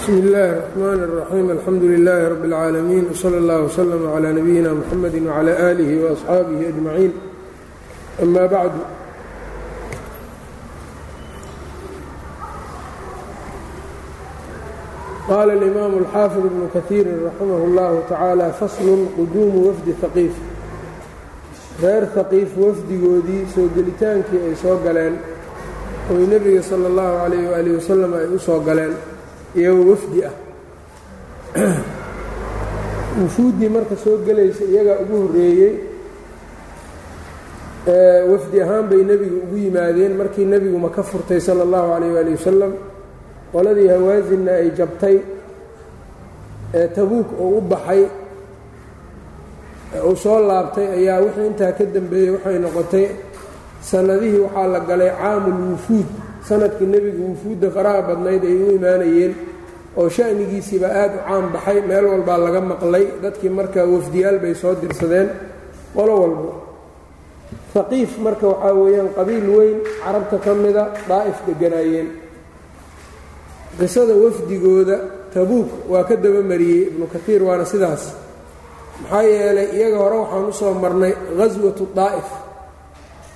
bsmi 0.00 0.17
illaahi 0.19 0.51
الرaxmaan 0.51 0.99
الraxiim 1.07 1.47
alxamdu 1.55 1.85
lilaahi 1.93 2.29
rab 2.33 2.43
اlcaalamiin 2.47 3.05
wslى 3.13 3.37
اllah 3.41 3.57
wslm 3.67 4.03
clى 4.13 4.29
nabiyina 4.39 4.69
mxamedi 4.79 5.19
wclى 5.27 5.53
aalihi 5.65 5.95
وaصxaabihi 6.03 6.63
ajmaciin 6.71 7.13
ama 8.23 8.43
bacdu 8.53 8.81
qaala 15.27 15.51
اlimaamu 15.57 15.95
اlxaafid 16.01 16.43
ibnu 16.51 16.65
kahiiri 16.75 17.11
raximah 17.27 17.59
اllahu 17.67 17.97
tacaala 18.11 18.47
faslun 18.59 19.01
quduumu 19.17 19.59
wafdi 19.67 19.91
haqiif 20.01 20.35
reer 21.83 22.03
haqiif 22.15 22.49
wafdigoodii 22.63 23.43
soo 23.53 23.67
gelitaankii 23.75 24.41
ay 24.47 24.55
soo 24.63 24.77
galeen 24.85 25.15
oy 26.13 26.23
nebiga 26.33 26.61
sala 26.69 26.85
اllahu 26.91 27.13
calayh 27.21 27.43
waalihi 27.51 27.75
wasalam 27.79 28.11
ay 28.19 28.25
u 28.35 28.39
soo 28.49 28.59
galeen 28.69 28.93
iyagoo 29.55 29.89
wafdi 29.91 30.19
ah. 30.29 30.33
Wufuuddii 33.21 33.69
marka 33.69 33.95
soo 34.03 34.17
gelaysa 34.25 34.63
iyagaa 34.63 34.99
ugu 35.03 35.15
horreeyey 35.21 35.73
wafdi 38.31 38.61
ahaan 38.61 38.87
bay 38.89 39.03
nebiga 39.03 39.35
ugu 39.43 39.57
yimaadeen 39.57 40.13
markii 40.17 40.45
nebigu 40.45 40.79
maka 40.79 41.03
furtay 41.03 41.39
sala 41.39 41.63
اllahu 41.65 41.87
calayh 41.93 42.13
waali 42.15 42.31
wasalam 42.37 42.73
qoladii 43.51 43.87
hawaasinna 43.87 44.51
ay 44.51 44.69
jabtay 44.77 45.17
ee 46.73 46.87
tabuuk 46.87 47.27
uu 47.39 47.57
u 47.57 47.61
baxay 47.61 48.05
uu 50.07 50.15
soo 50.15 50.39
laabtay 50.47 50.87
ayaa 50.87 51.19
wixii 51.19 51.47
intaa 51.47 51.71
ka 51.71 51.83
dambeeyey 51.85 52.29
waxay 52.31 52.59
noqotay 52.59 53.05
sannadihii 53.81 54.39
waxaa 54.45 54.67
la 54.67 54.79
galay 54.79 55.11
caamul 55.21 55.59
wufuud 55.71 56.09
sannadkii 56.47 56.87
nebigu 56.93 57.23
wufuudda 57.31 57.67
faraha 57.75 58.01
badnayd 58.09 58.43
ay 58.49 58.55
u 58.63 58.67
imaanayeen 58.77 59.33
oo 59.99 60.07
sha'nigiisiiba 60.15 60.87
aad 61.01 61.11
u 61.15 61.19
caan 61.27 61.45
baxay 61.53 61.79
meel 61.89 62.05
walbaa 62.11 62.37
laga 62.45 62.61
maqlay 62.71 63.05
dadkii 63.23 63.49
marka 63.59 63.81
wafdiyaal 63.93 64.37
bay 64.43 64.53
soo 64.61 64.73
dirsadeen 64.81 65.29
qolo 65.95 66.13
walbo. 66.21 66.49
Haqiif 67.75 68.11
marka 68.25 68.45
waxaa 68.51 68.73
weeyaan 68.81 69.09
qabiil 69.17 69.45
weyn 69.57 69.77
carabta 70.03 70.37
ka 70.45 70.51
mida 70.63 70.83
daa'if 71.09 71.37
degganaayeen 71.47 72.07
qisada 73.79 74.13
wafdigooda 74.23 74.97
tabuuk 75.33 75.69
waa 75.91 76.03
ka 76.09 76.15
dabamariyey 76.23 76.81
ibnu 76.91 77.05
katiir 77.13 77.41
waana 77.47 77.65
sidaas. 77.65 78.03
Maxaa 79.01 79.23
yeelay 79.23 79.67
iyaga 79.77 79.97
hore 80.03 80.17
waxaan 80.23 80.45
u 80.49 80.53
soo 80.59 80.73
marnay 80.83 81.13
ghaswatu 81.37 81.83
daa'if 81.95 82.27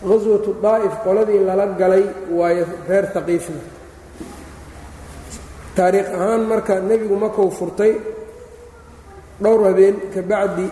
ghaswatu 0.08 0.50
daa'if 0.66 0.96
qoladii 1.06 1.40
lala 1.48 1.66
galay 1.82 2.04
waayo 2.38 2.66
reer 2.90 3.06
haqiifna 3.16 3.62
taariikh 5.78 6.10
ahaan 6.18 6.44
marka 6.52 6.74
nebigu 6.90 7.16
makou 7.24 7.50
furtay 7.58 7.94
dhowr 9.44 9.62
habeen 9.68 9.96
ka 10.14 10.22
bacdi 10.32 10.68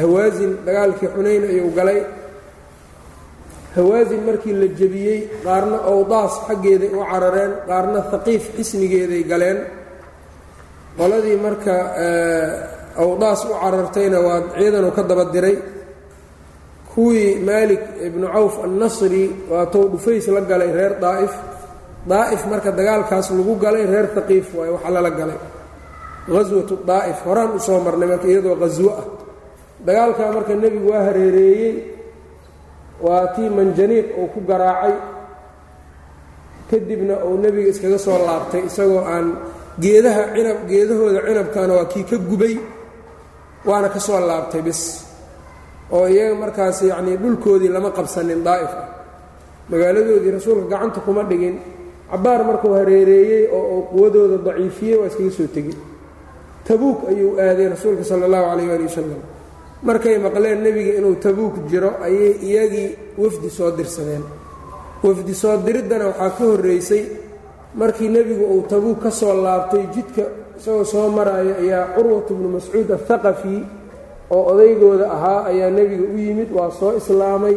hawaasin 0.00 0.52
dagaalkii 0.66 1.08
xunayn 1.14 1.42
ayuu 1.52 1.70
galay. 1.78 2.00
Hawaasin 3.76 4.20
markii 4.28 4.54
la 4.60 4.66
jebiyey 4.78 5.20
qaarna 5.44 5.78
owdaas 5.92 6.34
xaggeeday 6.46 6.90
u 6.98 7.00
carareen 7.10 7.52
qaarna 7.68 8.00
haqiif 8.10 8.42
xisnigeeday 8.56 9.22
galeen. 9.30 9.58
Qoladii 10.98 11.36
marka 11.46 11.74
awdaas 13.04 13.40
u 13.44 13.52
carartayna 13.62 14.18
waa 14.26 14.40
ciidanuu 14.56 14.92
ka 14.96 15.02
daba 15.10 15.24
diray 15.34 15.56
kuwii 16.98 17.38
maalik 17.46 17.82
ibnu 18.06 18.26
cawf 18.26 18.54
annasri 18.66 19.24
waa 19.50 19.66
tow 19.70 19.86
dhufays 19.92 20.26
la 20.34 20.40
galay 20.50 20.70
reer 20.74 20.94
daa'if. 20.98 21.34
Daa'if 22.10 22.42
marka 22.50 22.70
dagaalkaas 22.78 23.30
lagu 23.38 23.54
galay 23.64 23.86
reer 23.86 24.06
haqiif 24.18 24.50
waayo 24.58 24.72
waxa 24.76 24.90
lala 24.90 25.10
galay. 25.10 25.38
Ghaswatu 26.26 26.74
daa'if 26.90 27.18
horaan 27.26 27.54
u 27.54 27.60
soo 27.66 27.78
marnay 27.86 28.08
marka 28.12 28.26
iyadoo 28.26 28.56
qhaswo 28.62 28.90
ah. 29.00 29.06
Dagaalkaa 29.86 30.30
marka 30.36 30.52
nebigu 30.62 30.90
waa 30.90 31.02
hareereeyey 31.06 31.74
waa 33.06 33.26
tii 33.34 33.48
manjaniiq 33.56 34.06
uu 34.18 34.26
ku 34.34 34.40
garaacay. 34.48 34.94
Kadibna 36.70 37.14
uu 37.24 37.36
nebiga 37.38 37.70
iskaga 37.72 37.98
soo 38.06 38.18
laabtay 38.26 38.62
isagoo 38.68 39.02
aan 39.06 39.26
geedaha 39.82 40.22
cinab 40.34 40.58
geedahooda 40.70 41.20
cinabkana 41.26 41.72
waa 41.78 41.86
kii 41.92 42.04
ka 42.10 42.16
gubay 42.28 42.54
waana 43.68 43.88
ka 43.94 44.00
soo 44.06 44.18
laabtay 44.30 44.62
bis 44.66 45.07
oo 45.92 46.06
iyaga 46.08 46.34
markaas 46.34 46.82
yacnii 46.82 47.16
dhulkoodii 47.16 47.68
lama 47.68 47.90
qabsanin 47.90 48.42
daa'if 48.44 48.72
ah. 48.82 48.88
Magaaladoodii 49.70 50.30
rasuulka 50.32 50.66
gacanta 50.72 51.00
kuma 51.00 51.22
dhigin. 51.24 51.56
Cabbaar 52.10 52.44
markuu 52.44 52.72
hareereeyey 52.72 53.48
oo 53.52 53.62
uu 53.74 53.82
quwadooda 53.92 54.36
daciifiyey 54.46 54.96
waa 54.98 55.06
iskaga 55.06 55.30
soo 55.30 55.46
tegey 55.54 55.76
tabuuk 56.64 57.08
ayuu 57.08 57.36
aaday 57.40 57.68
rasuulka 57.68 58.04
sala 58.04 58.24
allahu 58.26 58.44
calayh 58.50 58.68
waali 58.68 58.84
wasalam 58.84 59.20
markay 59.82 60.18
maqleen 60.18 60.60
nebiga 60.62 60.92
inuu 60.98 61.14
tabuuk 61.20 61.54
jiro 61.70 61.90
ayay 62.02 62.32
iyagii 62.48 62.88
wafdi 63.18 63.50
soo 63.50 63.70
dirsadeen. 63.76 64.24
Wafdi 65.02 65.34
soo 65.34 65.56
diriddana 65.66 66.06
waxaa 66.06 66.30
ka 66.30 66.44
horreysay 66.44 67.04
markii 67.74 68.08
nebigu 68.08 68.44
uu 68.44 68.62
tabuuk 68.68 69.02
ka 69.02 69.10
soo 69.10 69.34
laabtay 69.42 69.84
jidka 69.94 70.22
isagoo 70.58 70.84
soo 70.84 71.08
maraayo 71.10 71.54
ayaa 71.60 71.92
curwatu 71.94 72.34
bnu 72.34 72.48
mascuud 72.56 72.90
athaqafi 72.90 73.62
oo 74.34 74.42
odaygooda 74.52 75.06
ahaa 75.16 75.40
ayaa 75.50 75.70
nebiga 75.78 76.04
u 76.14 76.18
yimid 76.26 76.50
waa 76.56 76.70
soo 76.78 76.92
islaamay 77.00 77.56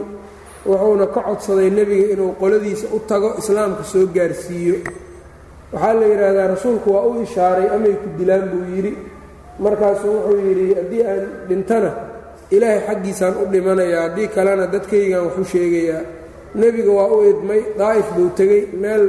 wuxuuna 0.70 1.06
ka 1.14 1.22
codsaday 1.28 1.70
nebiga 1.78 2.06
inuu 2.14 2.32
qoladiisa 2.42 2.86
u 2.96 3.00
tago 3.10 3.30
islaamka 3.42 3.84
soo 3.92 4.06
gaarsiiyo. 4.16 4.76
Waxaa 5.74 5.94
la 6.00 6.06
yidhaahdaa 6.12 6.48
rasuulku 6.54 6.88
waa 6.96 7.06
u 7.10 7.22
ishaaray 7.26 7.68
amay 7.76 7.94
ku 8.02 8.08
dilaan 8.20 8.46
buu 8.52 8.64
yidhi. 8.76 8.94
Markaasuu 9.64 10.14
wuxuu 10.16 10.40
yidhi 10.48 10.66
haddii 10.80 11.04
aan 11.12 11.24
dhintana 11.50 11.92
ilaahay 12.56 12.82
xaggiisaan 12.88 13.34
u 13.42 13.46
dhimanayaa 13.54 14.02
haddii 14.06 14.28
kalena 14.36 14.66
dadkaygaan 14.74 15.24
waxu 15.28 15.44
sheegayaa. 15.54 16.02
Nebiga 16.62 16.92
waa 16.98 17.08
u 17.16 17.20
idmay 17.32 17.62
daa'if 17.80 18.08
buu 18.16 18.30
tegey 18.38 18.62
meel 18.82 19.04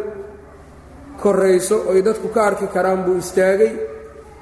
korayso 1.23 1.77
oy 1.91 2.00
dadku 2.06 2.29
ka 2.34 2.41
arki 2.49 2.67
karaan 2.75 3.00
buu 3.06 3.17
istaagay 3.25 3.73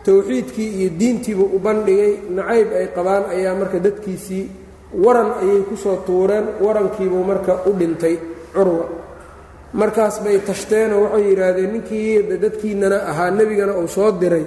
towxiidkii 0.04 0.70
iyo 0.80 0.88
diintiibuu 1.00 1.48
u 1.56 1.58
bandhigay 1.66 2.12
nacayb 2.36 2.68
ay 2.80 2.86
qabaan 2.96 3.24
ayaa 3.34 3.54
marka 3.60 3.78
dadkiisii 3.86 4.44
waran 5.04 5.30
ayay 5.42 5.60
ku 5.68 5.76
soo 5.76 5.96
tuureen 6.06 6.46
warankiibuu 6.64 7.24
marka 7.30 7.52
u 7.68 7.72
dhintay 7.78 8.16
curwa. 8.54 8.86
Markaas 9.80 10.16
bay 10.24 10.38
tashteenoo 10.48 11.02
waxay 11.04 11.24
yidhaahdeen 11.30 11.70
ninkii 11.72 12.22
dadkiinnana 12.42 12.98
ahaa 13.10 13.30
nebigana 13.30 13.72
uu 13.78 13.88
soo 13.96 14.10
diray. 14.20 14.44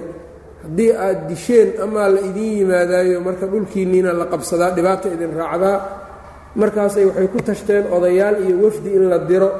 Haddii 0.64 0.90
aad 1.06 1.20
disheen 1.28 1.68
amaa 1.84 2.08
la 2.14 2.20
idiin 2.28 2.58
yimaadaayo 2.58 3.20
marka 3.20 3.46
dhulkiinniina 3.52 4.12
la 4.20 4.26
qabsadaa 4.32 4.70
dhibaata 4.76 5.08
idin 5.14 5.32
raacdaa. 5.40 5.78
Markaasay 6.60 7.04
waxay 7.08 7.28
ku 7.32 7.38
tashteen 7.48 7.84
odayaal 7.96 8.36
iyo 8.46 8.56
wafdi 8.64 8.90
in 8.96 9.04
la 9.12 9.18
diro. 9.18 9.50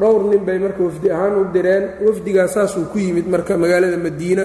Dhowr 0.00 0.22
nin 0.30 0.42
bay 0.46 0.58
marka 0.58 0.82
wafdi 0.88 1.08
ahaan 1.10 1.34
u 1.40 1.44
direen. 1.54 1.84
Wafdigaa 2.06 2.48
saasuu 2.54 2.84
ku 2.92 2.98
yimid 2.98 3.26
marka 3.34 3.56
magaalada 3.56 3.96
madiina 3.96 4.44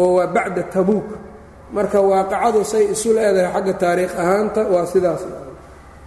oo 0.00 0.10
waa 0.16 0.26
bacda 0.36 0.62
tabuuk. 0.74 1.08
Marka 1.74 1.98
waaqacadu 2.10 2.60
say 2.72 2.84
isu 2.94 3.08
leedahay 3.16 3.50
xagga 3.54 3.74
taariikh 3.82 4.14
ahaanta 4.22 4.62
waa 4.74 4.86
sidaas. 4.92 5.22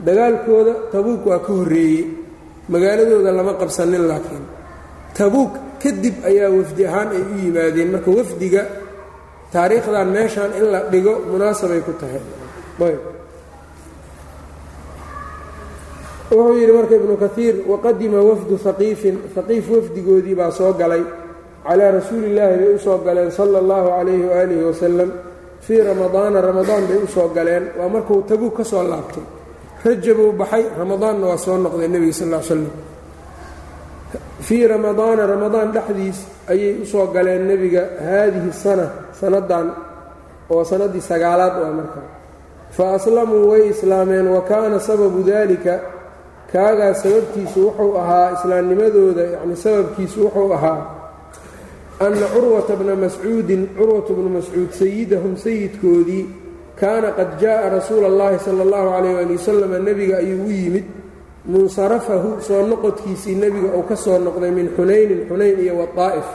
Dagaalkooda 0.05 0.73
tabuuk 0.93 1.21
waa 1.29 1.39
ka 1.45 1.51
horreeyey 1.57 2.03
magaaladooda 2.71 3.31
lama 3.37 3.53
qabsanin 3.61 4.03
laakiin. 4.09 4.45
Tabuuk 5.17 5.53
kadib 5.81 6.15
ayaa 6.29 6.49
wafdi 6.57 6.81
ahaan 6.89 7.09
ay 7.17 7.21
u 7.21 7.35
yimaadeen. 7.43 7.89
Marka 7.93 8.09
wafdiga 8.19 8.61
taariikhdan 9.53 10.07
meeshaan 10.15 10.51
in 10.59 10.65
la 10.73 10.79
dhigo 10.91 11.13
munaasabay 11.31 11.81
ku 11.87 11.93
tahay. 12.01 12.21
Wuxuu 16.31 16.57
yidhi 16.59 16.73
marka 16.77 16.95
ibnu 16.99 17.15
kaiir 17.23 17.55
waqadima 17.71 18.19
wafdu 18.29 18.55
haqiifin 18.65 19.15
haqiif 19.35 19.65
wafdigoodii 19.73 20.35
baa 20.39 20.51
soo 20.51 20.73
galay 20.79 21.03
calaa 21.67 21.91
rasuulillaahi 21.99 22.55
bay 22.61 22.73
u 22.75 22.79
soo 22.85 22.97
galeen 23.05 23.31
sala 23.37 23.57
allahu 23.63 23.87
calayhi 23.97 24.23
waaalihi 24.31 24.63
wasalam 24.69 25.09
fii 25.65 25.81
ramadaana 25.89 26.41
ramadaan 26.49 26.83
bay 26.89 26.97
u 26.97 27.07
soo 27.15 27.27
galeen. 27.37 27.63
Waa 27.79 27.89
markuu 27.89 28.21
tabuuk 28.29 28.55
ka 28.57 28.63
soo 28.63 28.83
laabtay. 28.91 29.23
Rajabuu 29.85 30.31
baxay 30.39 30.63
ramadaanna 30.79 31.25
waa 31.31 31.37
soo 31.45 31.57
noqday 31.63 31.87
nebiga 31.93 32.13
sal 32.19 32.29
l 32.33 32.43
slam 32.49 32.63
fii 34.47 34.67
ramadaana 34.67 35.23
ramadaan 35.33 35.69
dhexdiis 35.75 36.17
ayay 36.51 36.73
u 36.83 36.85
soo 36.91 37.05
galeen 37.15 37.43
nebiga 37.49 37.83
haadihi 38.07 38.51
sana 38.63 38.85
sanaddan 39.19 39.67
oo 40.53 40.63
sannaddii 40.69 41.01
sagaalaad 41.11 41.55
waa 41.61 41.71
markaa 41.79 42.07
fa 42.77 42.83
aslamuu 42.97 43.43
way 43.51 43.63
islaameen 43.73 44.27
wa 44.35 44.41
kaana 44.51 44.79
sababu 44.79 45.19
daalika 45.29 45.73
kaagaa 46.53 46.93
sababkiisu 46.93 47.59
wuxuu 47.67 47.91
ahaa 48.01 48.27
islaamnimadooda 48.35 49.23
yacni 49.33 49.55
sababkiisu 49.63 50.17
wuxuu 50.25 50.53
ahaa 50.57 50.79
anna 52.00 52.26
curwata 52.34 52.76
bna 52.80 52.94
mascuudin 52.96 53.62
curwatu 53.78 54.14
bnu 54.16 54.28
mascuud 54.38 54.70
sayidahum 54.80 55.36
sayidkoodii 55.36 56.24
kaana 56.80 57.08
qad 57.18 57.30
jaa'a 57.42 57.68
rasuula 57.76 58.06
اllahi 58.12 58.38
sala 58.46 58.62
اllahu 58.66 58.88
calayh 58.94 59.18
ali 59.22 59.32
wasalam 59.38 59.72
nebiga 59.86 60.16
ayuu 60.22 60.46
u 60.46 60.50
yimid 60.50 60.84
munsarafahu 61.46 62.30
soo 62.46 62.62
noqodkiisii 62.66 63.34
nebiga 63.42 63.68
uu 63.78 63.82
ka 63.90 63.96
soo 63.96 64.18
noqday 64.18 64.50
min 64.50 64.68
xunaynin 64.76 65.20
xunayn 65.28 65.58
iyo 65.64 65.74
wadaa'if 65.80 66.28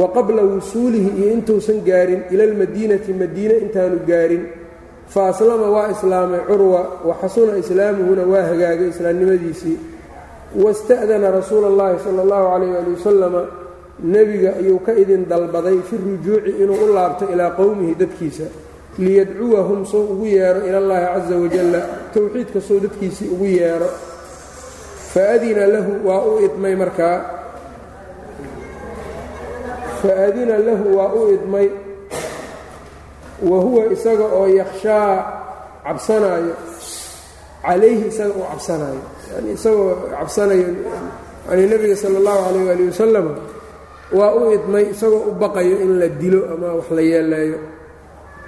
wa 0.00 0.06
qabla 0.16 0.42
wusuulihi 0.42 1.10
iyo 1.20 1.28
intuusan 1.36 1.78
gaarin 1.88 2.22
ila 2.30 2.42
almadiinati 2.44 3.12
madiine 3.12 3.54
intaanu 3.64 3.98
gaarin 4.06 4.44
fa 5.12 5.28
aslama 5.30 5.66
waa 5.74 5.90
islaamay 5.94 6.40
curwa 6.48 6.82
wa 7.08 7.14
xasuna 7.22 7.56
islaamuhuna 7.62 8.22
waa 8.32 8.42
hagaagay 8.50 8.88
islaamnimadiisii 8.94 9.76
wasta'dana 10.64 11.30
rasuula 11.38 11.66
اllahi 11.72 11.96
sala 12.04 12.22
اllahu 12.24 12.46
calayh 12.52 12.72
ali 12.80 12.90
wasalama 12.96 13.42
nebiga 13.99 14.55
ayuu 14.59 14.79
ka 14.79 14.91
idin 14.93 15.25
dalbaday 15.29 15.79
fi 15.87 15.95
rujuuci 15.97 16.51
inuu 16.63 16.79
u 16.85 16.93
laabto 16.93 17.25
ilaa 17.33 17.51
qowmihi 17.55 17.95
dadkiisa 17.95 18.43
liyadcuwahum 18.99 19.85
soo 19.85 20.03
ugu 20.13 20.25
yeedho 20.25 20.61
ilallaahi 20.67 21.05
casa 21.15 21.35
wajalla 21.43 21.79
towxiidka 22.13 22.59
soo 22.61 22.79
dadkiisii 22.79 23.29
ugu 23.33 23.45
yeedho 23.45 23.89
faadina 25.13 25.67
lahu 25.67 25.91
waa 26.07 26.21
u 26.27 26.39
idmay 26.45 26.75
markaa. 26.75 27.17
Faadina 30.01 30.57
lahu 30.59 30.97
waa 30.97 31.13
u 31.15 31.31
idmay. 31.33 31.69
Wa 33.43 33.57
huwa 33.59 33.85
isaga 33.93 34.23
oo 34.23 34.47
yakhshaa 34.47 35.23
cabsanaayo. 35.83 36.55
Calayhi 37.63 38.07
isaga 38.07 38.33
uu 38.35 38.43
cabsanaayo. 38.51 39.01
Yani 39.35 39.51
isagoo 39.53 39.95
cabsanayo 40.11 40.67
yani 41.49 41.63
nebiga 41.67 41.95
sala 41.95 42.17
allahu 42.19 42.39
calayh 42.45 42.65
waali 42.67 42.83
wasalam 42.91 43.27
waa 44.17 44.33
u 44.39 44.51
idmay 44.55 44.85
isagoo 44.93 45.23
u 45.29 45.31
baqayo 45.41 45.75
in 45.85 45.91
la 46.01 46.07
dilo 46.21 46.41
ama 46.53 46.67
wax 46.77 46.87
la 46.97 47.01
yeeleeyo 47.11 47.57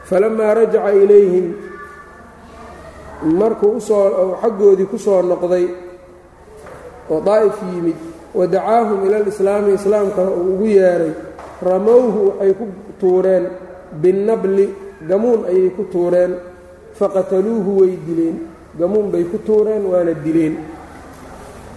falamaa 0.09 0.53
rajaca 0.57 0.91
ilayhim 1.03 1.47
markuu 3.39 3.71
u 3.77 3.81
soo 3.81 4.35
xaggoodii 4.41 4.87
ku 4.91 4.97
soo 5.05 5.21
noqday 5.31 5.65
oo 7.11 7.19
daa'if 7.27 7.57
yimid 7.73 7.97
wa 8.37 8.45
dacaahum 8.53 8.99
ila 9.07 9.17
alislaami 9.21 9.73
islaamkana 9.79 10.29
uu 10.39 10.53
ugu 10.53 10.65
yeedhay 10.77 11.13
ramowhu 11.69 12.19
waxay 12.29 12.53
ku 12.59 12.65
tuureen 12.99 13.45
binnabli 14.01 14.65
gamuun 15.09 15.41
ayay 15.49 15.69
ku 15.77 15.83
tuureen 15.93 16.33
faqataluuhu 16.99 17.71
way 17.81 17.93
dileen. 18.07 18.37
Gamuun 18.79 19.09
bay 19.13 19.23
ku 19.29 19.37
tuureen 19.45 19.85
waana 19.85 20.13
dileen. 20.25 20.55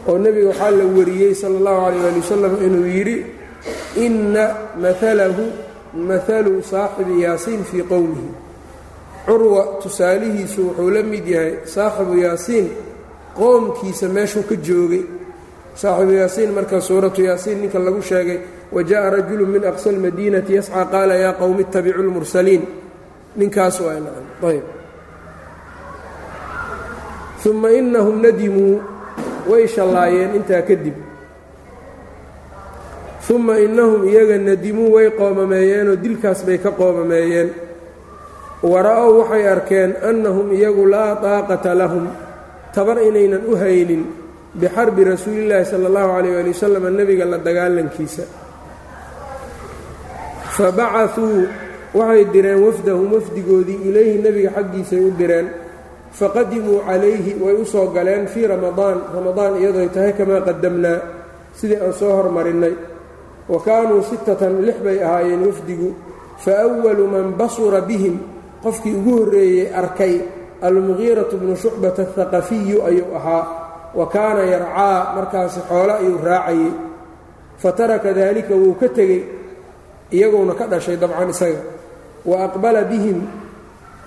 Oo 0.08 0.16
nebiga 0.18 0.48
waxaa 0.52 0.70
la 0.78 0.84
wariyey 0.96 1.34
sala 1.36 1.56
allahu 1.60 1.80
calayh 1.84 2.08
ali 2.08 2.20
wasalam 2.24 2.54
inuu 2.66 2.86
yidhi 2.96 3.16
inna 3.95 4.43
maalahu 4.77 5.43
maalu 6.07 6.63
saaxibi 6.63 7.21
yaasiin 7.23 7.63
fii 7.63 7.83
qowmihi 7.83 8.29
curwa 9.25 9.79
tusaalihiisu 9.83 10.61
wuxuu 10.67 10.89
la 10.89 11.03
mid 11.03 11.27
yahay 11.27 11.53
saaxibu 11.65 12.17
yaasiin 12.17 12.71
qoomkiisa 13.37 14.07
meeshuu 14.09 14.43
ka 14.43 14.55
joogay 14.55 15.03
saaxibu 15.75 16.11
yaasiin 16.11 16.51
marka 16.51 16.81
suuratu 16.81 17.21
yaasiin 17.21 17.61
ninka 17.61 17.79
lagu 17.79 18.01
sheegay 18.01 18.39
wa 18.71 18.83
jaءa 18.83 19.09
rajulu 19.09 19.47
min 19.47 19.65
aqsa 19.65 19.89
اlmadiinati 19.89 20.55
yascى 20.55 20.85
qaala 20.91 21.15
yaa 21.15 21.33
qowmi 21.33 21.63
اtabicuu 21.63 22.01
اlmursaliin 22.03 22.67
ninkaas 23.35 23.79
waa 23.81 23.95
ayb 24.49 24.63
uma 27.49 27.69
inahum 27.69 28.21
nadimuu 28.21 28.81
way 29.49 29.67
shallaayeen 29.67 30.35
intaa 30.35 30.61
kadib 30.61 30.95
uma 33.28 33.60
innahum 33.60 34.08
iyaga 34.08 34.38
nadimuu 34.38 34.96
way 34.96 35.10
qoomameeyeenoo 35.12 35.96
dilkaas 36.00 36.40
bay 36.46 36.58
ka 36.58 36.70
qoomameeyeen. 36.72 37.50
Wara-ow 38.62 39.20
waxay 39.20 39.48
arkeen 39.48 39.96
annahum 40.02 40.52
iyagu 40.52 40.86
laa 40.88 41.16
taaqata 41.20 41.74
lahum. 41.74 42.08
Tabar 42.74 42.98
inaynan 43.02 43.44
u 43.46 43.56
haynin 43.56 44.02
bixarbi 44.54 45.04
rasuulillaahi 45.04 45.64
sala 45.64 45.86
allahu 45.88 46.08
calayh 46.16 46.40
ali 46.40 46.50
wasalam 46.50 46.84
nebiga 46.96 47.24
la 47.24 47.38
dagaalankiisa. 47.38 48.24
Fa 50.56 50.72
bacasuu 50.72 51.46
waxay 51.94 52.24
direen 52.32 52.60
wafdahum 52.66 53.12
wafdigoodii 53.14 53.80
ilayhi 53.88 54.18
nebiga 54.18 54.50
xaggiisay 54.56 55.00
u 55.00 55.10
direen. 55.18 55.48
Faqadimuu 56.10 56.82
calayhi 56.88 57.36
way 57.38 57.54
u 57.54 57.64
soo 57.64 57.86
galeen 57.94 58.26
fii 58.26 58.46
ramadaan. 58.46 58.98
Ramadaan 59.14 59.60
iyadoy 59.60 59.88
tahay 59.94 60.12
kamaa 60.12 60.40
qadamnaa 60.40 60.98
sidii 61.54 61.78
aan 61.78 61.92
soo 61.92 62.12
hormarinnay 62.16 62.74
wa 63.52 63.58
kaanuu 63.66 64.02
sittatan 64.10 64.54
lix 64.66 64.78
bay 64.84 64.98
ahaayeen 65.06 65.42
wafdigu 65.48 65.90
fa 66.44 66.52
awalu 66.66 67.04
man 67.12 67.26
basura 67.40 67.80
bihim 67.88 68.16
qofkii 68.62 68.94
ugu 68.98 69.12
horreeyey 69.18 69.74
arkay 69.80 70.14
almugiiratu 70.66 71.34
bnu 71.40 71.56
shucbata 71.62 72.02
athaqafiyu 72.06 72.78
ayuu 72.88 73.10
ahaa 73.18 73.44
wa 73.98 74.06
kaana 74.14 74.42
yarcaa 74.52 75.14
markaasi 75.16 75.60
xoolo 75.68 75.92
ayuu 76.00 76.18
raacayey. 76.24 76.70
Fa 77.60 77.72
taraka 77.72 78.12
daalika 78.18 78.54
wuu 78.54 78.74
ka 78.80 78.88
tegey 78.88 79.22
iyaguuna 80.14 80.54
ka 80.54 80.64
dhashay 80.70 80.96
dabcan 80.96 81.30
isaga. 81.34 81.60
Wa 82.24 82.36
aqbala 82.46 82.82
bihim 82.90 83.18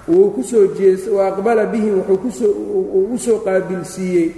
wuu 0.07 0.29
ku 0.35 0.41
soo 0.43 0.67
jees 0.77 1.05
wa 1.11 1.27
aqbala 1.27 1.65
bihim 1.73 1.99
wuxuu 2.09 3.11
u 3.13 3.17
soo 3.19 3.39
qaabilsiiyey. 3.45 4.29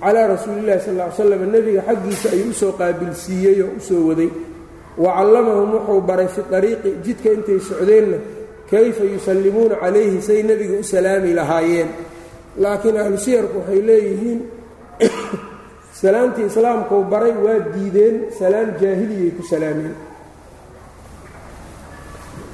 Calaa 0.00 0.26
rasuulillahi 0.36 0.80
sal 0.84 0.94
ll 0.96 1.04
ly 1.04 1.12
slam 1.16 1.42
nebiga 1.52 1.82
xaggiisa 1.88 2.28
ayuu 2.34 2.50
u 2.50 2.54
soo 2.60 2.72
qaabilsiiyey 2.80 3.56
oo 3.62 3.70
u 3.76 3.80
soo 3.88 4.02
waday 4.08 4.30
wa 4.96 5.10
callamahum 5.16 5.74
wuxuu 5.74 6.00
baray 6.00 6.28
fi 6.28 6.40
ariiqi 6.54 6.90
jidka 7.02 7.32
intay 7.32 7.58
socdeenna 7.58 8.18
kayfa 8.70 9.04
yusallimuuna 9.04 9.76
calayhi 9.82 10.22
say 10.22 10.42
nebiga 10.42 10.78
u 10.78 10.82
salaami 10.82 11.34
lahaayeen. 11.34 11.88
Laakiin 12.58 12.96
ahlu 12.96 13.18
siyarku 13.18 13.58
waxay 13.58 13.82
leeyihiin 13.82 14.40
salaamtii 16.02 16.46
islaamkuu 16.46 17.02
baray 17.10 17.34
waa 17.34 17.58
diideen 17.74 18.30
salaam 18.38 18.78
jaahiliyay 18.80 19.30
ku 19.34 19.42
salaameen. 19.42 19.94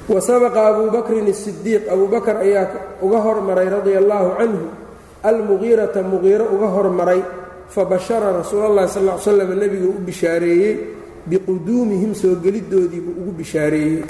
Wa 0.09 0.21
sabaqa 0.21 0.67
abuu 0.67 0.89
bakrin 0.89 1.29
asidiiq 1.29 1.85
abuu 1.87 2.07
bakar 2.09 2.41
ayaa 2.41 2.97
uga 3.01 3.19
hormaray 3.21 3.69
radia 3.69 4.01
allaahu 4.01 4.37
canhu 4.37 4.65
almugiirata 5.23 6.01
mugiiro 6.01 6.49
uga 6.49 6.67
hormaray 6.67 7.21
fabashara 7.69 8.33
rasuulallahi 8.33 8.89
sal 8.89 9.05
l 9.05 9.19
slam 9.21 9.53
nebiga 9.53 9.87
u 9.87 10.01
bishaareeyey 10.01 11.00
biquduumihim 11.29 12.13
soo 12.15 12.35
geliddoodii 12.43 13.01
buu 13.05 13.13
ugu 13.21 13.31
bishaareeyey. 13.39 14.03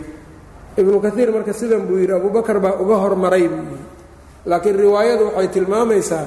Ibnu 0.77 0.97
kaiir 1.03 1.29
marka 1.35 1.53
sidan 1.53 1.83
buu 1.87 1.97
yidhi 2.01 2.13
abubakar 2.13 2.57
baa 2.63 2.75
uga 2.83 2.95
hormaray 3.03 3.45
buu 3.47 3.63
yidhi. 3.71 3.85
Laakiin 4.45 4.75
riwaayadu 4.83 5.23
waxay 5.25 5.47
tilmaamaysaa 5.55 6.25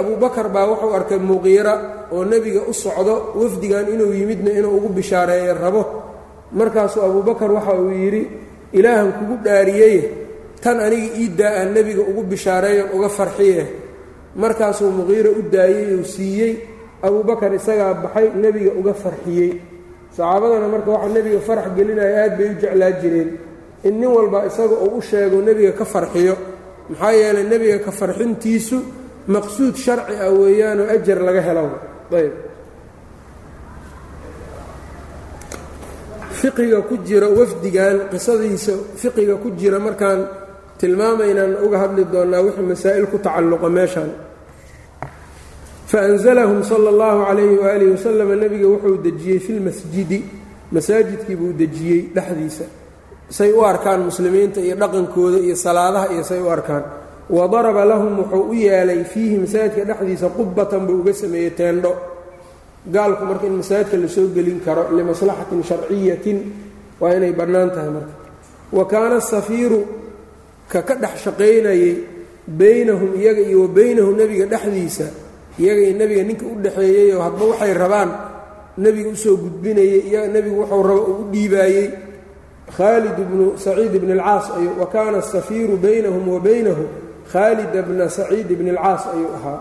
abubakar 0.00 0.48
baa 0.54 0.66
wuxuu 0.70 0.94
arkay 0.94 1.18
muqiira 1.18 1.74
oo 2.12 2.24
nebiga 2.24 2.62
u 2.68 2.72
socdo 2.74 3.14
wafdigan 3.40 3.86
inuu 3.94 4.12
yimidna 4.12 4.50
inuu 4.58 4.76
ugu 4.76 4.88
bishaareeyo 4.88 5.54
rabo. 5.54 5.82
Markaasuu 6.52 7.02
abubakar 7.02 7.50
waxa 7.52 7.74
uu 7.74 7.90
yidhi 7.90 8.22
ilaahan 8.72 9.12
kugu 9.12 9.36
dhaariyeye 9.44 10.02
tan 10.62 10.80
aniga 10.80 11.08
ii 11.20 11.28
daa 11.38 11.52
aan 11.62 11.72
nebiga 11.74 12.02
ugu 12.10 12.22
bishaareeyon 12.22 12.88
uga 12.96 13.08
farxiye 13.08 13.66
markaasuu 14.36 14.90
muqiira 14.90 15.30
u 15.30 15.42
daayey 15.52 15.94
uu 15.98 16.04
siiyey 16.04 16.52
abubakar 17.06 17.52
isagaa 17.58 17.94
baxay 18.02 18.26
nebiga 18.42 18.72
uga 18.80 18.94
farxiyey. 19.02 19.52
Saxaabadana 20.16 20.68
marka 20.74 20.90
waxaa 20.94 21.14
nebiga 21.16 21.40
farax 21.48 21.66
gelinaya 21.76 22.14
aad 22.24 22.32
bay 22.38 22.48
u 22.52 22.54
jeclaa 22.62 22.92
jireen. 23.00 23.30
In 23.86 23.94
nin 24.00 24.10
walba 24.16 24.38
isaga 24.50 24.76
uu 24.84 24.98
u 24.98 25.02
sheego 25.08 25.38
nebiga 25.48 25.72
ka 25.78 25.84
farxiyo. 25.84 26.34
Maxaa 26.90 27.12
yeelay 27.20 27.44
nebiga 27.52 27.78
ka 27.84 27.90
farxintiisu 28.00 28.78
maqsuud 29.34 29.74
sharci 29.84 30.14
ah 30.24 30.30
weeyaanoo 30.40 30.86
ajar 30.94 31.18
laga 31.26 31.42
helo. 31.48 31.64
Ayb. 32.18 32.32
Fiqiga 36.40 36.80
ku 36.88 36.94
jira 37.06 37.28
wafdigan 37.38 37.96
qisadiisa 38.10 38.72
fiqiga 39.00 39.34
ku 39.42 39.48
jira 39.58 39.78
markaan 39.78 40.20
tilmaamaynaan 40.80 41.52
uga 41.64 41.78
hadli 41.82 42.02
doonnaa 42.12 42.42
wixii 42.46 42.66
masaa'il 42.72 43.06
ku 43.12 43.18
tacalluqa 43.24 43.68
meeshan 43.68 44.10
faanzalahum 45.90 46.62
sala 46.62 46.88
allahu 46.94 47.18
calayhi 47.26 47.56
waalihi 47.58 47.90
wasalam 47.98 48.28
nebiga 48.38 48.66
wuxuu 48.70 48.96
dejiyey 49.02 49.38
fi 49.42 49.52
lmasjidi 49.58 50.18
masaajidkii 50.70 51.34
buu 51.36 51.52
dejiyey 51.52 52.00
dhexdiisa 52.14 52.64
say 53.28 53.50
u 53.52 53.64
arkaan 53.66 54.06
muslimiinta 54.06 54.60
iyo 54.62 54.76
dhaqankooda 54.78 55.38
iyo 55.42 55.56
salaadaha 55.58 56.14
iyo 56.14 56.22
say 56.22 56.38
u 56.38 56.46
arkaan 56.50 56.84
wa 57.30 57.48
daraba 57.50 57.82
lahum 57.84 58.18
wuxuu 58.22 58.50
u 58.50 58.54
yeelay 58.54 59.02
fiihi 59.04 59.38
masaajidka 59.42 59.84
dhexdiisa 59.90 60.28
qubbatan 60.30 60.86
buu 60.86 61.00
uga 61.02 61.12
sameeyey 61.14 61.50
teendho 61.58 61.92
gaalku 62.86 63.24
marka 63.26 63.46
in 63.50 63.58
masaajidka 63.58 63.96
la 63.98 64.08
soo 64.08 64.28
gelin 64.34 64.60
karo 64.62 64.82
limaslaxatin 64.94 65.62
sharciyatin 65.68 66.38
waa 67.00 67.14
inay 67.18 67.32
bannaan 67.34 67.70
tahay 67.74 67.90
marka 67.90 68.14
wa 68.76 68.84
kaana 68.86 69.16
asafiiru 69.18 69.80
ka 70.70 70.82
ka 70.86 70.94
dhex 71.02 71.14
shaqaynayey 71.26 71.92
beynahum 72.46 73.10
iyaga 73.18 73.42
iyo 73.42 73.66
wa 73.66 73.68
beynahu 73.74 74.10
nebiga 74.14 74.46
dhexdiisa 74.46 75.06
iyaga 75.60 75.80
iyo 75.80 75.94
nebiga 75.98 76.22
ninka 76.24 76.44
u 76.48 76.56
dhexeeyey 76.56 77.12
oo 77.14 77.22
hadba 77.22 77.44
waxay 77.52 77.72
rabaan 77.74 78.10
nebiga 78.78 79.10
u 79.10 79.16
soo 79.16 79.36
gudbinayey 79.36 80.08
iyaga 80.08 80.28
nebigu 80.32 80.60
wuxuu 80.64 80.82
rabo 80.82 81.02
uu 81.04 81.20
u 81.20 81.24
dhiibaayey. 81.32 81.90
Khaalid 82.70 83.16
bnu 83.28 83.58
saciid 83.58 83.92
bni 83.92 84.12
alcaas 84.12 84.50
ayuu 84.56 84.80
wa 84.80 84.86
kaana 84.86 85.18
asafiiru 85.18 85.76
baynahum 85.76 86.28
wa 86.28 86.40
baynahu. 86.40 86.84
Khaalid 87.32 87.72
bna 87.74 88.08
saciid 88.08 88.48
bni 88.48 88.70
alcaas 88.70 89.06
ayuu 89.12 89.30
ahaa. 89.36 89.60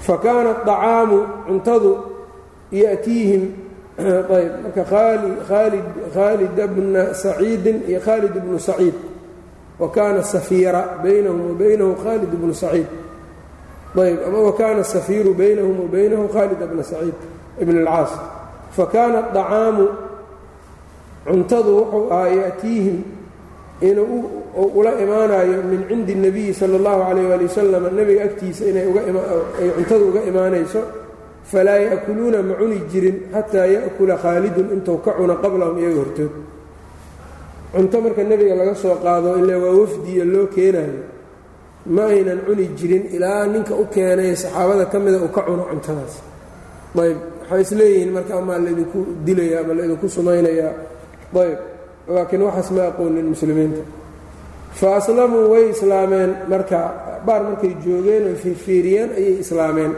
Fa 0.00 0.14
acaamu 0.18 1.18
cuntadu 1.46 1.92
ya'tiihim. 2.72 3.64
Ayb 4.34 4.52
marka 4.66 4.82
khaalid 4.90 5.84
khaalida 6.10 6.66
bna 6.66 7.14
saciidin 7.14 7.86
iyo 7.86 8.00
khaalid 8.02 8.34
bnu 8.34 8.58
saciid 8.58 9.13
wa 9.79 9.89
kaana 9.91 10.23
safiira 10.23 10.99
baynahum 11.03 11.49
wa 11.49 11.55
baynahu 11.55 11.95
khaalid 12.03 12.29
bnu 12.29 12.53
saciid 12.53 12.87
ayb 13.97 14.19
ama 14.27 14.39
wa 14.39 14.53
kaana 14.53 14.83
safiiru 14.83 15.33
baynahum 15.33 15.79
wa 15.79 15.87
baynahu 15.87 16.27
khaalid 16.29 16.59
bna 16.59 16.83
saciid 16.83 17.15
ibn 17.61 17.75
اlcaas 17.85 18.11
fa 18.71 18.85
kaana 18.85 19.19
acaamu 19.31 19.87
cuntadu 21.25 21.71
wuxuu 21.77 22.11
ahaa 22.13 22.27
ya'tiihim 22.27 22.97
inuu 23.81 24.43
ula 24.75 24.93
imaanayo 24.99 25.63
min 25.63 25.87
cindi 25.87 26.13
الnabiyi 26.13 26.53
salى 26.53 26.77
اllahu 26.77 27.01
alayh 27.01 27.33
ali 27.33 27.45
wasalam 27.47 27.83
nebiga 27.95 28.23
agtiisa 28.29 28.65
inay 28.69 28.85
ay 29.59 29.69
cuntada 29.77 30.03
uga 30.05 30.21
imaanayso 30.27 30.81
falaa 31.43 31.79
ya'kuluuna 31.79 32.43
ma 32.43 32.53
cuni 32.61 32.77
jirin 32.91 33.31
xataa 33.33 33.65
ya'kula 33.65 34.17
khaalidun 34.17 34.69
intuu 34.75 35.01
ka 35.01 35.17
cuno 35.17 35.35
qablahum 35.41 35.81
iyaga 35.81 35.97
hortood 35.97 36.31
cunto 37.74 37.96
marka 38.04 38.22
nebiga 38.30 38.54
laga 38.60 38.74
soo 38.82 38.94
qaado 39.04 39.30
ilaa 39.42 39.58
waa 39.64 39.74
wafdiya 39.80 40.24
loo 40.32 40.46
keenayo 40.54 41.00
ma 41.94 42.02
aynan 42.14 42.40
cuni 42.46 42.64
jirin 42.78 43.04
ilaa 43.16 43.46
ninka 43.52 43.74
u 43.74 43.84
keenay 43.94 44.32
saxaabada 44.42 44.84
ka 44.92 44.98
mida 45.04 45.18
uu 45.24 45.28
ka 45.36 45.42
cuno 45.46 45.64
cuntadaas. 45.70 46.14
Ayb 47.02 47.18
waxay 47.50 47.60
isleeyihiin 47.66 48.10
marka 48.16 48.32
amaa 48.40 48.58
laydinku 48.64 48.98
dilaya 49.26 49.58
ama 49.62 49.72
laydinku 49.78 50.06
sumaynayaa 50.16 50.72
ayb 51.42 51.58
laakiin 52.14 52.42
waxaas 52.46 52.70
ma 52.76 52.82
aqoonin 52.90 53.26
muslimiinta. 53.34 53.82
Fa 54.78 54.88
aslamuu 54.98 55.46
way 55.52 55.64
islaameen 55.74 56.30
marka 56.52 56.78
baar 57.26 57.42
markay 57.48 57.72
joogeen 57.84 58.22
oy 58.30 58.36
fiirfiiriyeen 58.42 59.10
ayay 59.18 59.36
islaameen. 59.44 59.92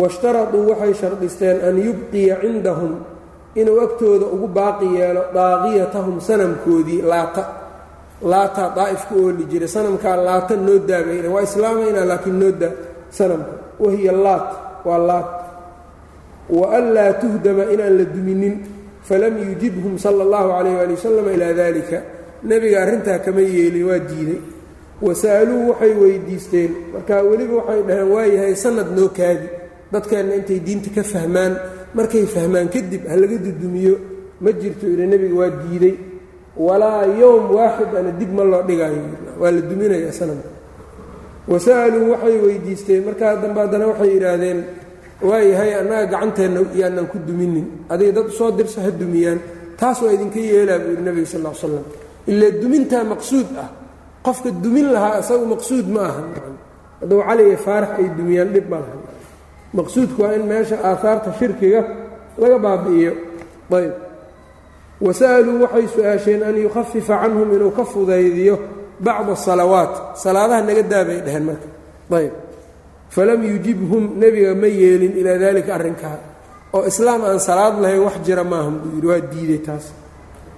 Washtaraduu 0.00 0.62
waxay 0.70 0.94
shardisteen 1.00 1.56
an 1.68 1.76
yubqiya 1.86 2.36
cindahum 2.42 2.92
inuu 3.54 3.80
agtooda 3.86 4.26
ugu 4.34 4.48
baaqi 4.48 4.86
yeelo 4.96 5.22
daaqiyatahum 5.34 6.20
sanamkoodii 6.20 7.02
laata. 7.02 7.44
Laata 8.22 8.72
daa'ifka 8.76 9.14
ooli 9.14 9.44
jiray. 9.50 9.68
Sanamkaa 9.68 10.16
laata 10.16 10.56
noo 10.56 10.78
daabayna 10.88 11.28
waa 11.34 11.42
islaamaynaa 11.48 12.04
laakiin 12.10 12.38
noo 12.40 12.52
daa 12.60 12.72
sanamka. 13.10 13.52
Wahiya 13.80 14.12
laat. 14.12 14.48
Waa 14.84 14.98
laat. 15.08 15.28
Wa 16.48 16.66
an 16.76 16.84
laa 16.94 17.12
tuhdama 17.20 17.64
inaan 17.74 17.98
la 17.98 18.04
duminin. 18.04 18.54
Falam 19.08 19.34
yujibhum 19.38 19.98
sala 19.98 20.22
allahu 20.24 20.48
calayh 20.56 20.74
waali 20.78 20.94
wasalam 20.96 21.26
ilaa 21.34 21.52
dalika 21.52 21.98
nebiga 22.42 22.82
arrintaa 22.82 23.18
kama 23.18 23.40
yeelin 23.40 23.84
waa 23.88 23.98
diiday. 24.08 24.40
Wasa'aluu 25.02 25.68
waxay 25.70 25.92
weydiisteen. 26.02 26.70
Marka 26.92 27.22
weliba 27.28 27.54
waxay 27.60 27.82
dhaheen 27.88 28.08
waayahay 28.14 28.54
sanad 28.56 28.88
noo 28.96 29.08
kaadi. 29.18 29.48
Dadkeenna 29.92 30.34
intay 30.40 30.60
diinta 30.66 30.90
ka 30.96 31.02
fahmaan 31.12 31.52
markay 31.96 32.24
fahmaan 32.34 32.68
kadib 32.74 33.02
ha 33.10 33.14
laga 33.22 33.36
dudumiyo 33.46 33.94
ma 34.44 34.50
jirto 34.60 34.84
ila 34.94 35.04
nebiga 35.12 35.34
waa 35.40 35.50
diiday. 35.62 35.94
Walaa 36.66 37.06
yowm 37.20 37.44
waaxid 37.56 37.90
ana 37.98 38.10
dib 38.20 38.30
ma 38.36 38.42
loo 38.50 38.62
dhigayo 38.68 39.02
waa 39.40 39.50
la 39.56 39.60
duminayaa 39.70 40.12
sanamka 40.18 40.50
wasa'aluu 41.50 42.10
waxay 42.12 42.36
weydiisteen 42.46 43.02
markaa 43.06 43.36
dambe 43.42 43.58
haddana 43.60 43.86
waxay 43.90 44.10
yidhaahdeen 44.14 44.58
waayahay 45.28 45.70
annaga 45.80 46.06
gacanteenna 46.12 46.60
yaanaan 46.80 47.06
ku 47.12 47.18
duminin. 47.26 47.66
Adiga 47.92 48.12
dad 48.16 48.26
u 48.28 48.32
soo 48.38 48.50
dirso 48.58 48.78
ha 48.80 48.90
dumiyaan. 48.90 49.38
Taas 49.80 49.98
waa 50.02 50.12
idinka 50.16 50.38
yeelaa 50.38 50.78
buu 50.82 50.90
yidhi 50.94 51.02
nebiga 51.06 51.26
sal 51.32 51.42
l 51.46 51.54
slam 51.60 51.84
ilaa 52.30 52.50
dumintaa 52.62 53.04
maqsuud 53.12 53.48
ah. 53.64 53.68
Qofka 54.24 54.48
dumin 54.64 54.86
lahaa 54.94 55.20
isagu 55.20 55.44
maqsuud 55.54 55.86
ma 55.94 56.00
aha 56.08 56.22
hadduu 57.00 57.20
cali 57.28 57.42
iyo 57.50 57.58
faarax 57.66 57.90
ay 58.00 58.06
dumiyaan 58.18 58.48
dhib 58.54 58.66
ma 58.72 58.78
laha 58.82 58.96
maqsuudku 59.76 60.22
waa 60.22 60.34
in 60.38 60.44
meesha 60.50 60.76
aahaarta 60.88 61.30
shirkiga 61.38 61.80
laga 62.38 62.58
baabi'iyo. 62.58 63.12
Ayb. 63.74 63.92
Wasa'aluu 65.00 65.62
waxay 65.64 65.86
su'aasheen 65.94 66.42
an 66.42 66.56
yukhafifa 66.56 67.14
canhum 67.22 67.48
inuu 67.56 67.70
ka 67.78 67.84
fudaydiyo 67.84 68.56
bacda 69.00 69.32
asalawaat 69.32 70.16
salaadaha 70.22 70.62
naga 70.62 70.82
daabay 70.82 71.20
dheheen 71.26 71.44
marka. 71.48 71.68
Ayb. 72.18 72.32
Falam 73.14 73.40
yujibhum 73.42 74.04
nebiga 74.18 74.54
ma 74.54 74.66
yeelin 74.66 75.12
ilaa 75.20 75.38
dalika 75.38 75.74
arrinkaa. 75.74 76.18
Oo 76.74 76.86
islaam 76.86 77.22
aan 77.24 77.38
salaad 77.38 77.74
lahayn 77.82 78.02
wax 78.06 78.16
jira 78.26 78.44
maahan 78.44 78.78
buu 78.82 78.90
yidhi 78.96 79.06
waa 79.06 79.20
diiday 79.32 79.60
taas. 79.66 79.86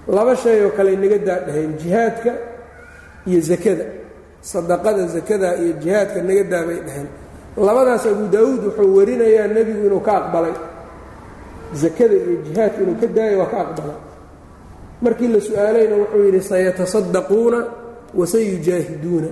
Laba 0.07 0.35
shay 0.35 0.65
oo 0.65 0.71
kale 0.77 0.95
naga 0.95 1.17
daa 1.27 1.39
dhaheen 1.47 1.77
jihaadka 1.81 2.31
iyo 3.29 3.41
zakada. 3.41 3.85
Sadaqada 4.41 5.03
zakada 5.15 5.57
iyo 5.61 5.73
jihaadka 5.81 6.21
naga 6.21 6.43
daabay 6.51 6.79
dhaheen 6.87 7.07
labadaas 7.65 8.05
abu 8.05 8.25
daawuud 8.33 8.61
wuxuu 8.65 8.95
warinayaa 8.97 9.47
nebigu 9.55 9.85
inuu 9.87 9.99
ka 10.07 10.13
aqbalay. 10.21 10.53
Zakada 11.81 12.15
iyo 12.15 12.35
jihaadka 12.45 12.79
inuu 12.83 12.95
ka 13.01 13.07
daayo 13.07 13.39
waa 13.41 13.49
ka 13.53 13.57
aqbalay. 13.65 13.99
Markii 15.01 15.27
la 15.33 15.39
su'aalayna 15.47 15.95
wuxuu 16.01 16.23
yidhi 16.25 16.41
sayatasaddaquuna 16.51 17.59
wasayujaahiduuna 18.19 19.29